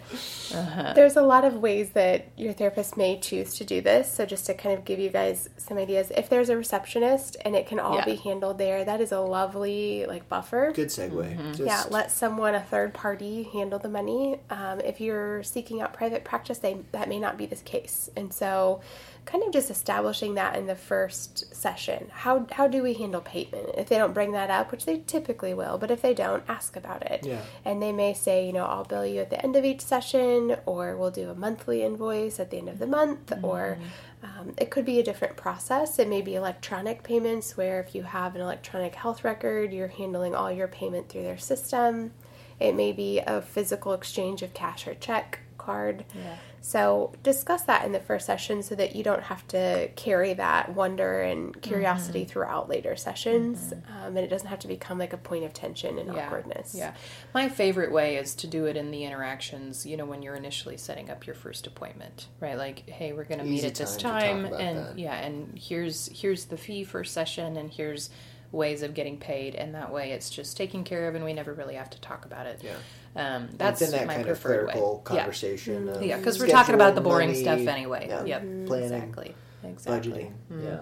There's 0.52 1.16
a 1.16 1.22
lot 1.22 1.44
of 1.46 1.56
ways 1.56 1.92
that 1.92 2.28
your 2.38 2.54
therapist 2.54 2.98
may 2.98 3.20
choose 3.20 3.56
to 3.56 3.64
do 3.64 3.82
this. 3.82 4.12
So, 4.12 4.26
just 4.26 4.46
to 4.48 4.54
kind 4.54 4.78
of 4.78 4.86
give 4.86 5.00
you 5.00 5.10
guys 5.10 5.50
some 5.58 5.78
ideas, 5.78 6.12
if 6.16 6.30
there's 6.30 6.50
a 6.50 6.58
receptionist 6.58 7.38
and 7.46 7.56
it 7.56 7.68
can 7.68 7.80
all 7.80 7.96
Yeah. 7.96 8.06
be 8.06 8.16
handled 8.16 8.58
there, 8.58 8.84
that 8.86 9.02
is 9.02 9.12
a 9.12 9.20
lovely 9.20 10.06
like 10.08 10.28
buffer. 10.30 10.72
Good 10.74 10.88
segue. 10.90 11.12
Mm-hmm. 11.12 11.48
Just, 11.54 11.62
Yeah, 11.62 11.84
let 11.90 12.12
someone, 12.12 12.56
a 12.56 12.62
third 12.62 12.94
party, 12.94 13.44
handle 13.44 13.80
the 13.80 13.90
money. 13.90 14.40
Um, 14.50 14.80
if 14.82 15.00
you're 15.02 15.44
seeking 15.44 15.82
out 15.82 15.94
private 15.94 16.24
practice, 16.24 16.58
they, 16.60 16.78
that 16.92 17.10
may 17.10 17.20
not 17.20 17.38
be 17.38 17.46
the 17.46 17.56
case. 17.58 18.10
And 18.16 18.34
so 18.34 18.82
kind 19.28 19.44
of 19.44 19.52
just 19.52 19.70
establishing 19.70 20.36
that 20.36 20.56
in 20.56 20.66
the 20.66 20.76
first 20.76 21.54
session. 21.54 22.08
How 22.12 22.48
how 22.52 22.68
do 22.68 22.82
we 22.82 22.94
handle 22.94 23.22
payment? 23.22 23.70
If 23.78 23.90
they 23.90 23.98
don't 23.98 24.14
bring 24.14 24.32
that 24.32 24.50
up, 24.50 24.72
which 24.72 24.86
they 24.86 25.04
typically 25.06 25.54
will, 25.54 25.78
but 25.78 25.92
if 25.92 26.02
they 26.02 26.14
don't, 26.14 26.44
ask 26.48 26.76
about 26.76 27.04
it. 27.04 27.26
Yeah. 27.26 27.42
And 27.66 27.82
they 27.82 27.92
may 27.92 28.14
say, 28.14 28.48
you 28.48 28.54
know, 28.54 28.66
I'll 28.66 28.86
bill 28.86 29.06
you 29.06 29.20
at 29.20 29.30
the 29.30 29.44
end 29.44 29.56
of 29.56 29.66
each 29.66 29.82
session, 29.82 30.56
or 30.66 30.96
we'll 30.96 31.12
do 31.12 31.30
a 31.30 31.36
monthly 31.36 31.84
invoice 31.84 32.40
at 32.40 32.50
the 32.50 32.58
end 32.58 32.70
of 32.70 32.80
the 32.80 32.88
month, 32.88 33.34
or 33.44 33.78
um, 34.24 34.54
it 34.58 34.72
could 34.72 34.86
be 34.86 35.00
a 35.00 35.04
different 35.04 35.36
process. 35.36 36.00
It 36.00 36.08
may 36.08 36.22
be 36.22 36.36
electronic 36.36 37.04
payments, 37.04 37.58
where 37.58 37.80
if 37.82 37.94
you 37.94 38.04
have 38.04 38.34
an 38.34 38.42
electronic 38.42 38.96
health 38.96 39.24
record, 39.24 39.74
you're 39.74 39.90
handling 39.90 40.34
all 40.34 40.52
your 40.52 40.68
payment 40.70 41.10
through 41.10 41.24
their 41.24 41.38
system. 41.38 42.14
It 42.60 42.74
may 42.76 42.94
be 42.94 43.20
a 43.20 43.42
physical 43.42 43.94
exchange 43.94 44.42
of 44.42 44.54
cash 44.54 44.88
or 44.88 44.96
check 44.96 45.40
card. 45.58 46.06
Yeah. 46.16 46.38
So 46.68 47.14
discuss 47.24 47.62
that 47.62 47.86
in 47.86 47.94
the 47.94 48.00
first 48.02 48.26
session 48.26 48.62
so 48.62 48.76
that 48.76 48.94
you 48.94 49.02
don't 49.02 49.24
have 49.24 49.48
to 49.48 49.90
carry 49.96 50.34
that 50.34 50.76
wonder 50.76 51.22
and 51.22 51.62
curiosity 51.62 52.26
throughout 52.26 52.68
later 52.68 52.98
sessions, 52.98 53.72
um, 53.72 54.08
and 54.08 54.18
it 54.18 54.28
doesn't 54.28 54.50
have 54.50 54.60
to 54.60 54.68
become 54.68 54.98
like 54.98 55.14
a 55.14 55.18
point 55.18 55.46
of 55.46 55.54
tension 55.54 55.98
and 55.98 56.12
awkwardness. 56.12 56.76
Yeah. 56.78 56.94
My 57.34 57.48
favorite 57.48 57.94
way 57.94 58.18
is 58.18 58.36
to 58.36 58.48
do 58.48 58.66
it 58.66 58.76
in 58.76 58.92
the 58.92 59.06
interactions, 59.06 59.86
you 59.86 59.96
know, 59.96 60.04
when 60.04 60.22
you're 60.22 60.36
initially 60.36 60.76
setting 60.76 61.10
up 61.10 61.26
your 61.26 61.36
first 61.36 61.68
appointment, 61.68 62.28
right? 62.42 62.58
Like, 62.58 62.90
hey, 62.90 63.14
we're 63.14 63.24
going 63.24 63.40
to 63.40 63.46
meet 63.46 63.64
at 63.64 63.76
this 63.76 63.96
time 63.96 64.44
time 64.44 64.54
and 64.54 64.78
that. 64.80 65.00
yeah, 65.00 65.16
and 65.16 65.58
here's 65.58 66.10
here's 66.14 66.46
the 66.46 66.58
fee 66.58 66.84
for 66.84 67.06
session 67.06 67.56
and 67.56 67.72
here's 67.72 68.10
ways 68.52 68.82
of 68.82 68.94
getting 68.94 69.18
paid 69.18 69.56
and 69.56 69.76
that 69.76 69.92
way 69.92 70.12
it's 70.12 70.30
just 70.30 70.56
taken 70.56 70.84
care 70.84 71.08
of 71.10 71.16
and 71.16 71.26
we 71.26 71.34
never 71.34 71.54
really 71.54 71.76
have 71.76 71.90
to 71.90 72.00
talk 72.02 72.26
about 72.26 72.46
it. 72.48 72.62
Yeah. 72.64 72.76
Um, 73.16 73.50
that's 73.58 73.82
Within 73.82 74.00
that 74.00 74.08
my 74.08 74.14
kind 74.16 74.28
of 74.30 74.40
preferred 74.40 74.70
clerical 74.70 74.98
way. 74.98 75.04
Conversation. 75.04 75.90
of 75.90 76.02
Yeah, 76.04 76.18
because 76.18 76.40
we're 76.40 76.48
talking 76.48 76.76
about 76.76 76.96
the 76.96 77.02
boring 77.02 77.30
money, 77.30 77.42
stuff 77.42 77.60
anyway. 77.68 78.06
yeah, 78.10 78.24
Yep. 78.24 78.42
Planning, 78.68 78.84
Exactly. 78.94 79.36
Exactly. 79.64 80.12
budgeting. 80.54 80.64
Yeah. 80.64 80.80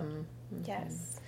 Yes. 0.66 1.20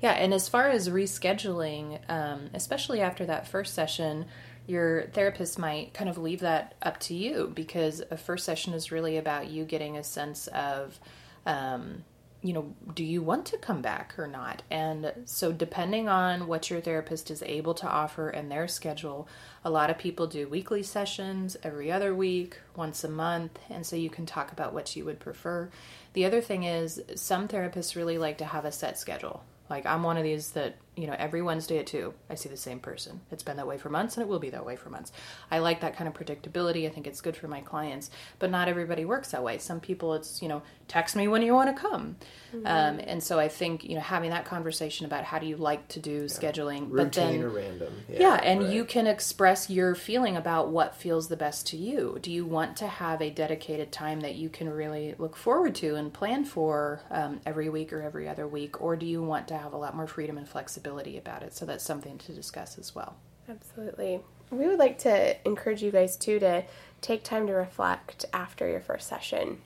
Yeah, 0.00 0.12
and 0.12 0.32
as 0.34 0.48
far 0.48 0.68
as 0.68 0.88
rescheduling, 0.88 1.98
um, 2.10 2.50
especially 2.54 3.00
after 3.00 3.24
that 3.26 3.48
first 3.48 3.74
session, 3.74 4.26
your 4.66 5.04
therapist 5.12 5.58
might 5.58 5.92
kind 5.94 6.08
of 6.08 6.18
leave 6.18 6.40
that 6.40 6.74
up 6.82 6.98
to 7.00 7.14
you 7.14 7.52
because 7.54 8.02
a 8.10 8.16
first 8.16 8.44
session 8.44 8.72
is 8.74 8.90
really 8.92 9.16
about 9.16 9.48
you 9.48 9.64
getting 9.64 9.96
a 9.96 10.04
sense 10.04 10.46
of, 10.48 10.98
um, 11.46 12.04
you 12.44 12.52
know, 12.52 12.74
do 12.94 13.02
you 13.02 13.22
want 13.22 13.46
to 13.46 13.56
come 13.56 13.80
back 13.80 14.18
or 14.18 14.26
not? 14.26 14.60
And 14.70 15.14
so, 15.24 15.50
depending 15.50 16.10
on 16.10 16.46
what 16.46 16.68
your 16.68 16.82
therapist 16.82 17.30
is 17.30 17.42
able 17.42 17.72
to 17.72 17.88
offer 17.88 18.28
and 18.28 18.52
their 18.52 18.68
schedule, 18.68 19.26
a 19.64 19.70
lot 19.70 19.88
of 19.88 19.96
people 19.96 20.26
do 20.26 20.46
weekly 20.46 20.82
sessions 20.82 21.56
every 21.62 21.90
other 21.90 22.14
week, 22.14 22.58
once 22.76 23.02
a 23.02 23.08
month, 23.08 23.58
and 23.70 23.86
so 23.86 23.96
you 23.96 24.10
can 24.10 24.26
talk 24.26 24.52
about 24.52 24.74
what 24.74 24.94
you 24.94 25.06
would 25.06 25.20
prefer. 25.20 25.70
The 26.12 26.26
other 26.26 26.42
thing 26.42 26.64
is, 26.64 27.00
some 27.14 27.48
therapists 27.48 27.96
really 27.96 28.18
like 28.18 28.36
to 28.38 28.44
have 28.44 28.66
a 28.66 28.72
set 28.72 28.98
schedule. 28.98 29.42
Like 29.70 29.86
I'm 29.86 30.02
one 30.02 30.18
of 30.18 30.22
these 30.22 30.50
that, 30.50 30.76
you 30.96 31.06
know, 31.06 31.16
every 31.18 31.42
Wednesday 31.42 31.78
at 31.78 31.86
2, 31.86 32.14
I 32.30 32.36
see 32.36 32.48
the 32.48 32.56
same 32.56 32.78
person. 32.78 33.20
It's 33.32 33.42
been 33.42 33.56
that 33.56 33.66
way 33.66 33.78
for 33.78 33.88
months 33.88 34.16
and 34.16 34.22
it 34.22 34.28
will 34.28 34.38
be 34.38 34.50
that 34.50 34.64
way 34.64 34.76
for 34.76 34.90
months. 34.90 35.12
I 35.50 35.58
like 35.58 35.80
that 35.80 35.96
kind 35.96 36.06
of 36.06 36.14
predictability. 36.14 36.86
I 36.86 36.90
think 36.90 37.06
it's 37.06 37.20
good 37.20 37.36
for 37.36 37.48
my 37.48 37.60
clients, 37.60 38.10
but 38.38 38.50
not 38.50 38.68
everybody 38.68 39.04
works 39.04 39.32
that 39.32 39.42
way. 39.42 39.58
Some 39.58 39.80
people 39.80 40.14
it's, 40.14 40.40
you 40.40 40.48
know, 40.48 40.62
text 40.86 41.16
me 41.16 41.26
when 41.26 41.42
you 41.42 41.52
want 41.52 41.74
to 41.74 41.80
come. 41.80 42.16
Um, 42.64 43.00
and 43.00 43.20
so 43.20 43.40
I 43.40 43.48
think, 43.48 43.82
you 43.82 43.96
know, 43.96 44.00
having 44.00 44.30
that 44.30 44.44
conversation 44.44 45.06
about 45.06 45.24
how 45.24 45.40
do 45.40 45.46
you 45.46 45.56
like 45.56 45.88
to 45.88 46.00
do 46.00 46.26
scheduling, 46.26 46.88
but 46.88 47.06
Routine 47.06 47.40
then 47.40 47.42
or 47.42 47.48
random. 47.48 47.92
Yeah, 48.08 48.18
yeah, 48.20 48.34
and 48.44 48.62
right. 48.62 48.72
you 48.72 48.84
can 48.84 49.08
express 49.08 49.68
your 49.68 49.96
feeling 49.96 50.36
about 50.36 50.68
what 50.68 50.94
feels 50.94 51.26
the 51.26 51.36
best 51.36 51.66
to 51.68 51.76
you. 51.76 52.18
Do 52.22 52.30
you 52.30 52.44
want 52.44 52.76
to 52.76 52.86
have 52.86 53.20
a 53.20 53.30
dedicated 53.30 53.90
time 53.90 54.20
that 54.20 54.36
you 54.36 54.48
can 54.48 54.70
really 54.70 55.16
look 55.18 55.34
forward 55.34 55.74
to 55.76 55.96
and 55.96 56.12
plan 56.12 56.44
for 56.44 57.00
um, 57.10 57.40
every 57.44 57.68
week 57.68 57.92
or 57.92 58.02
every 58.02 58.28
other 58.28 58.46
week, 58.46 58.80
or 58.80 58.94
do 58.94 59.04
you 59.04 59.20
want 59.20 59.48
to 59.48 59.58
have 59.58 59.72
a 59.72 59.76
lot 59.76 59.96
more 59.96 60.06
freedom 60.06 60.38
and 60.38 60.48
flexibility 60.48 60.83
about 60.84 61.42
it? 61.42 61.54
So 61.54 61.64
that's 61.64 61.84
something 61.84 62.18
to 62.18 62.32
discuss 62.32 62.78
as 62.78 62.94
well. 62.94 63.16
Absolutely. 63.48 64.20
We 64.50 64.66
would 64.66 64.78
like 64.78 64.98
to 64.98 65.36
encourage 65.46 65.82
you 65.82 65.90
guys 65.90 66.16
too 66.16 66.38
to 66.38 66.64
take 67.00 67.24
time 67.24 67.46
to 67.46 67.52
reflect 67.52 68.24
after 68.32 68.68
your 68.68 68.80
first 68.80 69.08
session. 69.08 69.58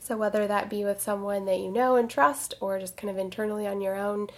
So, 0.00 0.16
whether 0.16 0.46
that 0.46 0.68
be 0.68 0.84
with 0.84 1.00
someone 1.00 1.46
that 1.46 1.60
you 1.60 1.70
know 1.70 1.96
and 1.96 2.10
trust 2.10 2.54
or 2.60 2.78
just 2.78 2.96
kind 2.96 3.10
of 3.10 3.18
internally 3.18 3.66
on 3.66 3.80
your 3.80 3.96
own, 3.96 4.28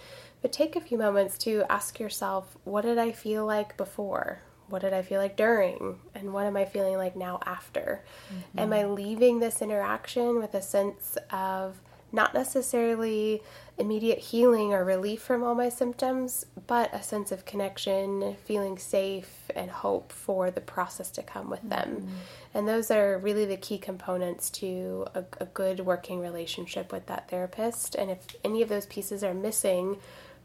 but 0.41 0.53
take 0.53 0.75
a 0.75 0.81
few 0.81 0.97
moments 0.97 1.37
to 1.39 1.65
ask 1.69 1.99
yourself, 1.99 2.57
what 2.63 2.83
did 2.83 2.97
I 2.97 3.11
feel 3.11 3.45
like 3.45 3.75
before? 3.75 4.41
What 4.69 4.81
did 4.81 4.93
I 4.93 5.01
feel 5.01 5.19
like 5.19 5.35
during? 5.35 5.99
And 6.13 6.33
what 6.33 6.45
am 6.45 6.57
I 6.57 6.65
feeling 6.65 6.97
like 6.97 7.15
now 7.15 7.39
after? 7.45 8.03
Am 8.57 8.69
mm-hmm. 8.69 8.73
I 8.73 8.85
leaving 8.85 9.39
this 9.39 9.61
interaction 9.61 10.39
with 10.39 10.53
a 10.53 10.61
sense 10.61 11.17
of 11.31 11.81
not 12.11 12.33
necessarily 12.33 13.41
immediate 13.77 14.17
healing 14.17 14.73
or 14.73 14.83
relief 14.83 15.21
from 15.21 15.43
all 15.43 15.53
my 15.53 15.69
symptoms, 15.69 16.45
but 16.65 16.93
a 16.93 17.03
sense 17.03 17.31
of 17.31 17.45
connection, 17.45 18.35
feeling 18.45 18.77
safe, 18.77 19.51
and 19.55 19.69
hope 19.69 20.11
for 20.11 20.49
the 20.49 20.61
process 20.61 21.11
to 21.11 21.21
come 21.21 21.49
with 21.49 21.61
them. 21.69 21.97
Mm-hmm. 21.97 22.15
And 22.53 22.67
those 22.67 22.89
are 22.89 23.19
really 23.19 23.45
the 23.45 23.57
key 23.57 23.77
components 23.77 24.49
to 24.51 25.05
a, 25.13 25.23
a 25.39 25.45
good 25.45 25.81
working 25.81 26.19
relationship 26.19 26.91
with 26.91 27.05
that 27.07 27.29
therapist. 27.29 27.93
And 27.93 28.09
if 28.09 28.19
any 28.43 28.61
of 28.61 28.69
those 28.69 28.87
pieces 28.87 29.23
are 29.23 29.33
missing, 29.33 29.97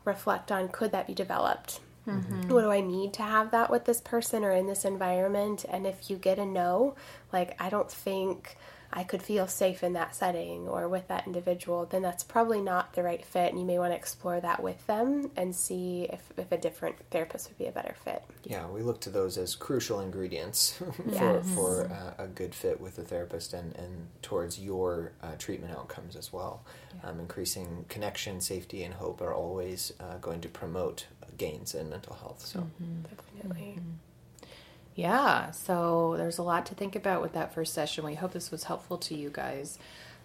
reflect 0.05 0.53
on 0.53 0.69
could 0.69 0.93
that 0.93 1.07
be 1.07 1.15
developed? 1.15 1.81
Mm-hmm. 2.07 2.49
What 2.49 2.63
do 2.63 2.71
I 2.71 2.81
need 2.81 3.13
to 3.15 3.23
have 3.23 3.53
that 3.53 3.71
with 3.71 3.85
this 3.85 4.01
person 4.01 4.45
or 4.45 4.51
in 4.51 4.67
this 4.67 4.85
environment? 4.85 5.65
And 5.69 5.87
if 5.87 6.11
you 6.11 6.17
get 6.17 6.39
a 6.39 6.45
no, 6.45 6.97
like, 7.33 7.55
I 7.63 7.71
don't 7.71 7.91
think 7.91 8.57
I 8.95 9.05
could 9.05 9.23
feel 9.23 9.47
safe 9.47 9.83
in 9.83 9.95
that 9.95 10.15
setting 10.15 10.69
or 10.69 10.89
with 10.89 11.09
that 11.09 11.27
individual, 11.27 11.87
then 11.87 12.03
that's 12.03 12.23
probably 12.23 12.61
not 12.61 12.93
the 12.93 13.03
right 13.03 13.25
fit. 13.25 13.51
And 13.51 13.59
you 13.59 13.65
may 13.65 13.79
want 13.79 13.93
to 13.93 13.97
explore 13.97 14.41
that 14.41 14.63
with 14.63 14.87
them 14.87 15.31
and 15.37 15.55
see 15.55 16.09
if, 16.13 16.21
if 16.37 16.53
a 16.53 16.59
different 16.59 16.97
therapist 17.11 17.49
would 17.49 17.59
be 17.59 17.67
a 17.67 17.73
better 17.73 17.95
fit. 18.05 18.23
Yeah, 18.45 18.67
we 18.69 18.83
look 18.83 19.01
to 19.03 19.11
those 19.11 19.39
as 19.39 19.55
crucial 19.55 20.01
ingredients 20.01 20.73
for, 20.79 20.93
Yes. 21.11 21.55
for 21.55 21.85
uh, 21.91 22.23
a 22.23 22.27
good 22.27 22.55
fit 22.55 22.81
with 22.81 22.97
the 22.97 23.03
therapist 23.03 23.55
and, 23.55 23.75
and 23.77 24.09
towards 24.21 24.59
your 24.61 25.13
uh, 25.23 25.33
treatment 25.39 25.73
outcomes 25.77 26.15
as 26.15 26.33
well. 26.33 26.65
Um, 27.03 27.19
increasing 27.21 27.87
connection, 27.89 28.41
safety, 28.41 28.83
and 28.85 28.95
hope 28.95 29.23
are 29.23 29.33
always 29.33 29.93
uh, 30.01 30.19
going 30.19 30.41
to 30.43 30.49
promote 30.49 31.07
gains 31.39 31.75
in 31.75 31.89
mental 31.89 32.15
health. 32.15 32.45
So, 32.45 32.69
Definitely. 33.41 33.79
Yeah, 34.95 35.53
so 35.53 36.15
there's 36.19 36.39
a 36.39 36.43
lot 36.43 36.67
to 36.67 36.75
think 36.75 36.97
about 36.97 37.23
with 37.23 37.33
that 37.33 37.55
first 37.55 37.73
session. 37.73 38.05
We 38.05 38.15
hope 38.15 38.33
this 38.33 38.51
was 38.51 38.65
helpful 38.65 38.99
to 38.99 39.15
you 39.15 39.31
guys. 39.31 39.79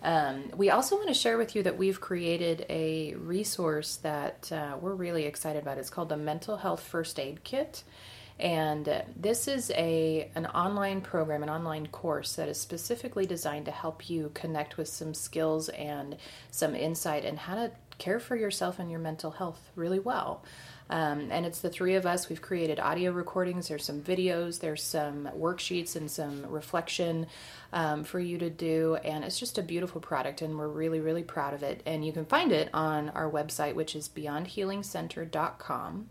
Um, 0.04 0.52
we 0.56 0.70
also 0.70 0.96
want 0.96 1.08
to 1.08 1.14
share 1.14 1.38
with 1.38 1.56
you 1.56 1.64
that 1.64 1.78
we've 1.78 2.00
created 2.00 2.66
a 2.70 3.16
resource 3.16 3.96
that 3.98 4.52
uh, 4.52 4.78
we're 4.80 4.94
really 4.94 5.26
excited 5.26 5.62
about. 5.62 5.78
It's 5.78 5.90
called 5.90 6.10
the 6.10 6.18
Mental 6.18 6.58
Health 6.58 6.82
First 6.82 7.20
Aid 7.20 7.44
Kit. 7.44 7.84
And 8.40 9.04
this 9.16 9.48
is 9.48 9.72
a 9.72 10.30
an 10.36 10.46
online 10.48 11.02
program, 11.02 11.42
an 11.42 11.50
online 11.50 11.88
course 11.88 12.36
that 12.36 12.48
is 12.48 12.60
specifically 12.60 13.26
designed 13.26 13.66
to 13.66 13.72
help 13.72 14.10
you 14.10 14.30
connect 14.36 14.78
with 14.78 14.88
some 14.88 15.16
skills 15.16 15.70
and 15.70 16.18
some 16.52 16.76
insight 16.76 17.26
and 17.26 17.40
how 17.40 17.56
to 17.56 17.72
care 17.98 18.20
for 18.20 18.36
yourself 18.36 18.78
and 18.78 18.92
your 18.92 19.00
mental 19.00 19.32
health 19.32 19.72
really 19.76 19.98
well. 19.98 20.44
Um, 20.90 21.28
and 21.32 21.46
it's 21.46 21.60
the 21.60 21.70
three 21.70 21.96
of 21.96 22.06
us. 22.06 22.30
We've 22.30 22.42
created 22.42 22.80
audio 22.80 23.12
recordings. 23.12 23.68
There's 23.68 23.86
some 23.86 24.02
videos. 24.02 24.60
There's 24.60 24.84
some 24.84 25.30
worksheets 25.38 25.96
and 25.96 26.10
some 26.10 26.46
reflection 26.48 27.28
um, 27.74 28.04
for 28.04 28.20
you 28.20 28.38
to 28.38 28.50
do. 28.50 28.98
And 29.04 29.24
it's 29.24 29.40
just 29.40 29.58
a 29.58 29.64
beautiful 29.64 30.02
product, 30.02 30.42
and 30.42 30.58
we're 30.58 30.68
really, 30.68 31.00
really 31.00 31.24
proud 31.24 31.54
of 31.54 31.64
it. 31.64 31.82
And 31.86 32.06
you 32.06 32.14
can 32.14 32.26
find 32.26 32.52
it 32.52 32.70
on 32.74 33.10
our 33.10 33.30
website, 33.30 33.76
which 33.76 33.96
is 33.96 34.10
beyondhealingcenter.com 34.10 36.10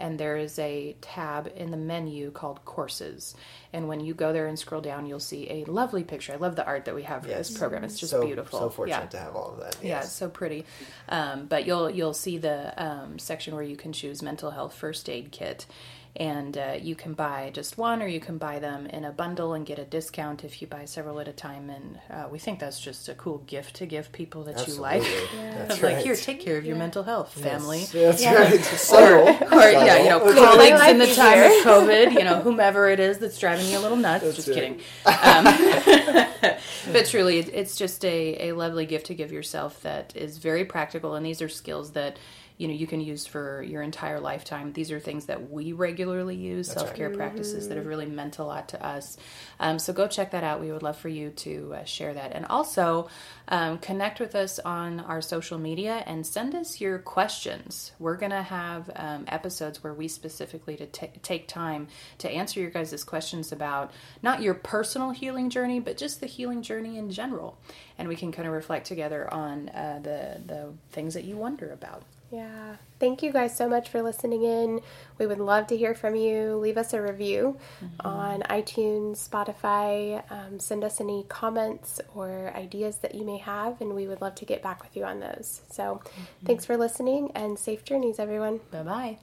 and 0.00 0.18
there 0.18 0.36
is 0.36 0.58
a 0.58 0.96
tab 1.00 1.52
in 1.54 1.70
the 1.70 1.76
menu 1.76 2.30
called 2.30 2.64
courses. 2.64 3.34
And 3.72 3.86
when 3.86 4.00
you 4.00 4.14
go 4.14 4.32
there 4.32 4.46
and 4.46 4.58
scroll 4.58 4.80
down, 4.80 5.06
you'll 5.06 5.20
see 5.20 5.48
a 5.48 5.64
lovely 5.64 6.02
picture. 6.02 6.32
I 6.32 6.36
love 6.36 6.56
the 6.56 6.66
art 6.66 6.86
that 6.86 6.94
we 6.94 7.04
have 7.04 7.22
for 7.22 7.28
this 7.28 7.56
program. 7.56 7.84
It's 7.84 8.00
just 8.00 8.10
so, 8.10 8.24
beautiful. 8.24 8.58
So 8.58 8.70
fortunate 8.70 9.02
yeah. 9.02 9.06
to 9.06 9.18
have 9.18 9.36
all 9.36 9.52
of 9.52 9.60
that. 9.60 9.76
Yeah, 9.82 10.00
it's 10.00 10.10
so 10.10 10.28
pretty. 10.28 10.64
Um, 11.08 11.46
but 11.46 11.66
you'll 11.66 11.90
you'll 11.90 12.14
see 12.14 12.38
the 12.38 12.72
um, 12.82 13.18
section 13.18 13.54
where 13.54 13.62
you 13.62 13.76
can 13.76 13.92
choose 13.92 14.22
mental 14.22 14.50
health 14.50 14.74
first 14.74 15.08
aid 15.08 15.30
kit, 15.30 15.66
and 16.16 16.58
uh, 16.58 16.76
you 16.80 16.96
can 16.96 17.14
buy 17.14 17.50
just 17.54 17.78
one 17.78 18.02
or 18.02 18.06
you 18.06 18.20
can 18.20 18.36
buy 18.36 18.58
them 18.58 18.86
in 18.86 19.04
a 19.04 19.12
bundle 19.12 19.54
and 19.54 19.64
get 19.64 19.78
a 19.78 19.84
discount 19.84 20.44
if 20.44 20.60
you 20.60 20.66
buy 20.66 20.84
several 20.84 21.20
at 21.20 21.28
a 21.28 21.32
time. 21.32 21.70
And 21.70 21.98
uh, 22.10 22.28
we 22.30 22.38
think 22.38 22.58
that's 22.58 22.80
just 22.80 23.08
a 23.08 23.14
cool 23.14 23.38
gift 23.38 23.76
to 23.76 23.86
give 23.86 24.10
people 24.10 24.42
that 24.44 24.66
you 24.66 24.74
like. 24.74 25.02
Absolutely. 25.02 25.38
That's 25.38 25.82
like 25.82 25.94
right. 25.94 26.04
here, 26.04 26.16
take 26.16 26.40
care 26.40 26.58
of 26.58 26.64
your 26.64 26.76
mental 26.76 27.04
health, 27.04 27.32
family. 27.32 27.86
Yes, 27.92 28.22
That's 28.22 28.52
right. 28.52 28.64
Subtle. 28.78 29.28
Or 29.56 29.70
yeah, 29.70 30.02
you 30.02 30.08
know, 30.08 30.20
colleagues 30.20 30.82
in 30.88 30.98
the 30.98 31.14
time 31.14 31.38
of. 31.44 31.50
COVID, 31.64 32.12
you 32.12 32.24
know, 32.24 32.40
whomever 32.42 32.88
it 32.88 32.98
is 32.98 33.18
that's 33.18 33.38
driving 33.38 33.66
you 33.68 33.78
a 33.78 33.80
little 33.80 33.96
nuts. 33.96 34.34
just 34.34 34.48
right. 34.48 34.54
kidding. 34.54 34.80
Um, 35.06 35.44
but 36.92 37.06
truly, 37.06 37.38
it's 37.38 37.76
just 37.76 38.04
a, 38.04 38.48
a 38.48 38.52
lovely 38.52 38.86
gift 38.86 39.06
to 39.06 39.14
give 39.14 39.30
yourself 39.30 39.80
that 39.82 40.14
is 40.16 40.38
very 40.38 40.64
practical, 40.64 41.14
and 41.14 41.24
these 41.24 41.40
are 41.40 41.48
skills 41.48 41.92
that 41.92 42.18
you 42.60 42.68
know 42.68 42.74
you 42.74 42.86
can 42.86 43.00
use 43.00 43.24
for 43.24 43.62
your 43.62 43.80
entire 43.80 44.20
lifetime. 44.20 44.74
These 44.74 44.92
are 44.92 45.00
things 45.00 45.24
that 45.26 45.50
we 45.50 45.72
regularly 45.72 46.36
use, 46.36 46.70
self 46.70 46.94
care 46.94 47.08
practices 47.08 47.68
that 47.68 47.78
have 47.78 47.86
really 47.86 48.04
meant 48.04 48.38
a 48.38 48.44
lot 48.44 48.68
to 48.68 48.86
us. 48.86 49.16
Um, 49.58 49.78
so 49.78 49.94
go 49.94 50.06
check 50.06 50.32
that 50.32 50.44
out. 50.44 50.60
We 50.60 50.70
would 50.70 50.82
love 50.82 50.98
for 50.98 51.08
you 51.08 51.30
to 51.30 51.76
uh, 51.76 51.84
share 51.84 52.12
that. 52.12 52.32
And 52.34 52.44
also 52.44 53.08
um, 53.48 53.78
connect 53.78 54.20
with 54.20 54.34
us 54.34 54.58
on 54.58 55.00
our 55.00 55.22
social 55.22 55.56
media 55.56 56.04
and 56.06 56.26
send 56.26 56.54
us 56.54 56.82
your 56.82 56.98
questions. 56.98 57.92
We're 57.98 58.18
going 58.18 58.32
to 58.32 58.42
have 58.42 58.90
um, 58.94 59.24
episodes 59.28 59.82
where 59.82 59.94
we 59.94 60.06
specifically 60.06 60.76
to 60.76 60.86
t- 60.86 61.08
take 61.22 61.48
time 61.48 61.88
to 62.18 62.30
answer 62.30 62.60
your 62.60 62.68
guys' 62.68 63.02
questions 63.04 63.52
about 63.52 63.90
not 64.22 64.42
your 64.42 64.52
personal 64.52 65.12
healing 65.12 65.48
journey, 65.48 65.80
but 65.80 65.96
just 65.96 66.20
the 66.20 66.26
healing 66.26 66.60
journey 66.60 66.98
in 66.98 67.10
general. 67.10 67.56
And 67.96 68.06
we 68.06 68.16
can 68.16 68.32
kind 68.32 68.46
of 68.46 68.52
reflect 68.52 68.86
together 68.86 69.32
on 69.32 69.70
uh, 69.70 70.00
the, 70.02 70.42
the 70.44 70.74
things 70.90 71.14
that 71.14 71.24
you 71.24 71.38
wonder 71.38 71.72
about. 71.72 72.02
Yeah. 72.30 72.76
Thank 73.00 73.22
you 73.22 73.32
guys 73.32 73.56
so 73.56 73.68
much 73.68 73.88
for 73.88 74.02
listening 74.02 74.44
in. 74.44 74.80
We 75.18 75.26
would 75.26 75.38
love 75.38 75.66
to 75.68 75.76
hear 75.76 75.94
from 75.94 76.14
you. 76.14 76.56
Leave 76.56 76.76
us 76.76 76.92
a 76.92 77.02
review 77.02 77.58
mm-hmm. 77.82 78.06
on 78.06 78.42
iTunes, 78.42 79.28
Spotify. 79.28 80.22
Um, 80.30 80.60
send 80.60 80.84
us 80.84 81.00
any 81.00 81.24
comments 81.28 82.00
or 82.14 82.52
ideas 82.54 82.98
that 82.98 83.14
you 83.14 83.24
may 83.24 83.38
have, 83.38 83.80
and 83.80 83.94
we 83.94 84.06
would 84.06 84.20
love 84.20 84.36
to 84.36 84.44
get 84.44 84.62
back 84.62 84.82
with 84.82 84.96
you 84.96 85.04
on 85.04 85.20
those. 85.20 85.62
So 85.70 86.02
mm-hmm. 86.04 86.46
thanks 86.46 86.64
for 86.64 86.76
listening 86.76 87.32
and 87.34 87.58
safe 87.58 87.84
journeys, 87.84 88.18
everyone. 88.18 88.60
Bye 88.70 88.82
bye. 88.82 89.18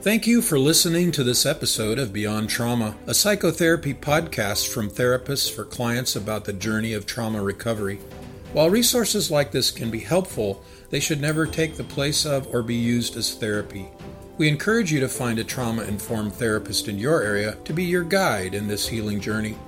Thank 0.00 0.28
you 0.28 0.40
for 0.40 0.56
listening 0.56 1.10
to 1.12 1.24
this 1.24 1.44
episode 1.44 1.98
of 1.98 2.12
Beyond 2.12 2.48
Trauma, 2.48 2.94
a 3.08 3.12
psychotherapy 3.12 3.92
podcast 3.92 4.68
from 4.68 4.88
therapists 4.88 5.52
for 5.52 5.64
clients 5.64 6.14
about 6.14 6.44
the 6.44 6.52
journey 6.52 6.92
of 6.92 7.06
trauma 7.06 7.42
recovery. 7.42 7.98
While 8.56 8.70
resources 8.70 9.30
like 9.30 9.52
this 9.52 9.70
can 9.70 9.90
be 9.90 10.00
helpful, 10.00 10.64
they 10.88 10.98
should 10.98 11.20
never 11.20 11.46
take 11.46 11.76
the 11.76 11.84
place 11.84 12.24
of 12.24 12.46
or 12.54 12.62
be 12.62 12.74
used 12.74 13.14
as 13.18 13.34
therapy. 13.34 13.90
We 14.38 14.48
encourage 14.48 14.90
you 14.90 14.98
to 15.00 15.10
find 15.10 15.38
a 15.38 15.44
trauma 15.44 15.82
informed 15.82 16.32
therapist 16.32 16.88
in 16.88 16.98
your 16.98 17.22
area 17.22 17.56
to 17.66 17.74
be 17.74 17.84
your 17.84 18.02
guide 18.02 18.54
in 18.54 18.66
this 18.66 18.88
healing 18.88 19.20
journey. 19.20 19.58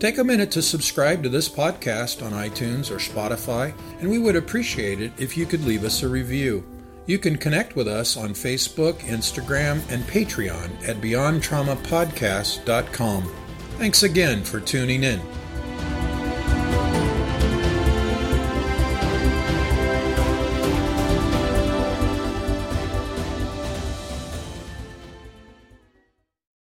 Take 0.00 0.18
a 0.18 0.24
minute 0.24 0.50
to 0.50 0.60
subscribe 0.60 1.22
to 1.22 1.30
this 1.30 1.48
podcast 1.48 2.22
on 2.22 2.32
iTunes 2.32 2.90
or 2.90 2.96
Spotify, 2.96 3.72
and 4.00 4.10
we 4.10 4.18
would 4.18 4.36
appreciate 4.36 5.00
it 5.00 5.12
if 5.16 5.34
you 5.34 5.46
could 5.46 5.64
leave 5.64 5.84
us 5.84 6.02
a 6.02 6.08
review. 6.08 6.62
You 7.06 7.18
can 7.18 7.38
connect 7.38 7.74
with 7.74 7.88
us 7.88 8.18
on 8.18 8.34
Facebook, 8.34 8.98
Instagram, 8.98 9.80
and 9.90 10.04
Patreon 10.04 10.86
at 10.86 11.00
BeyondTraumaPodcast.com. 11.00 13.32
Thanks 13.78 14.02
again 14.02 14.44
for 14.44 14.60
tuning 14.60 15.04
in. 15.04 15.22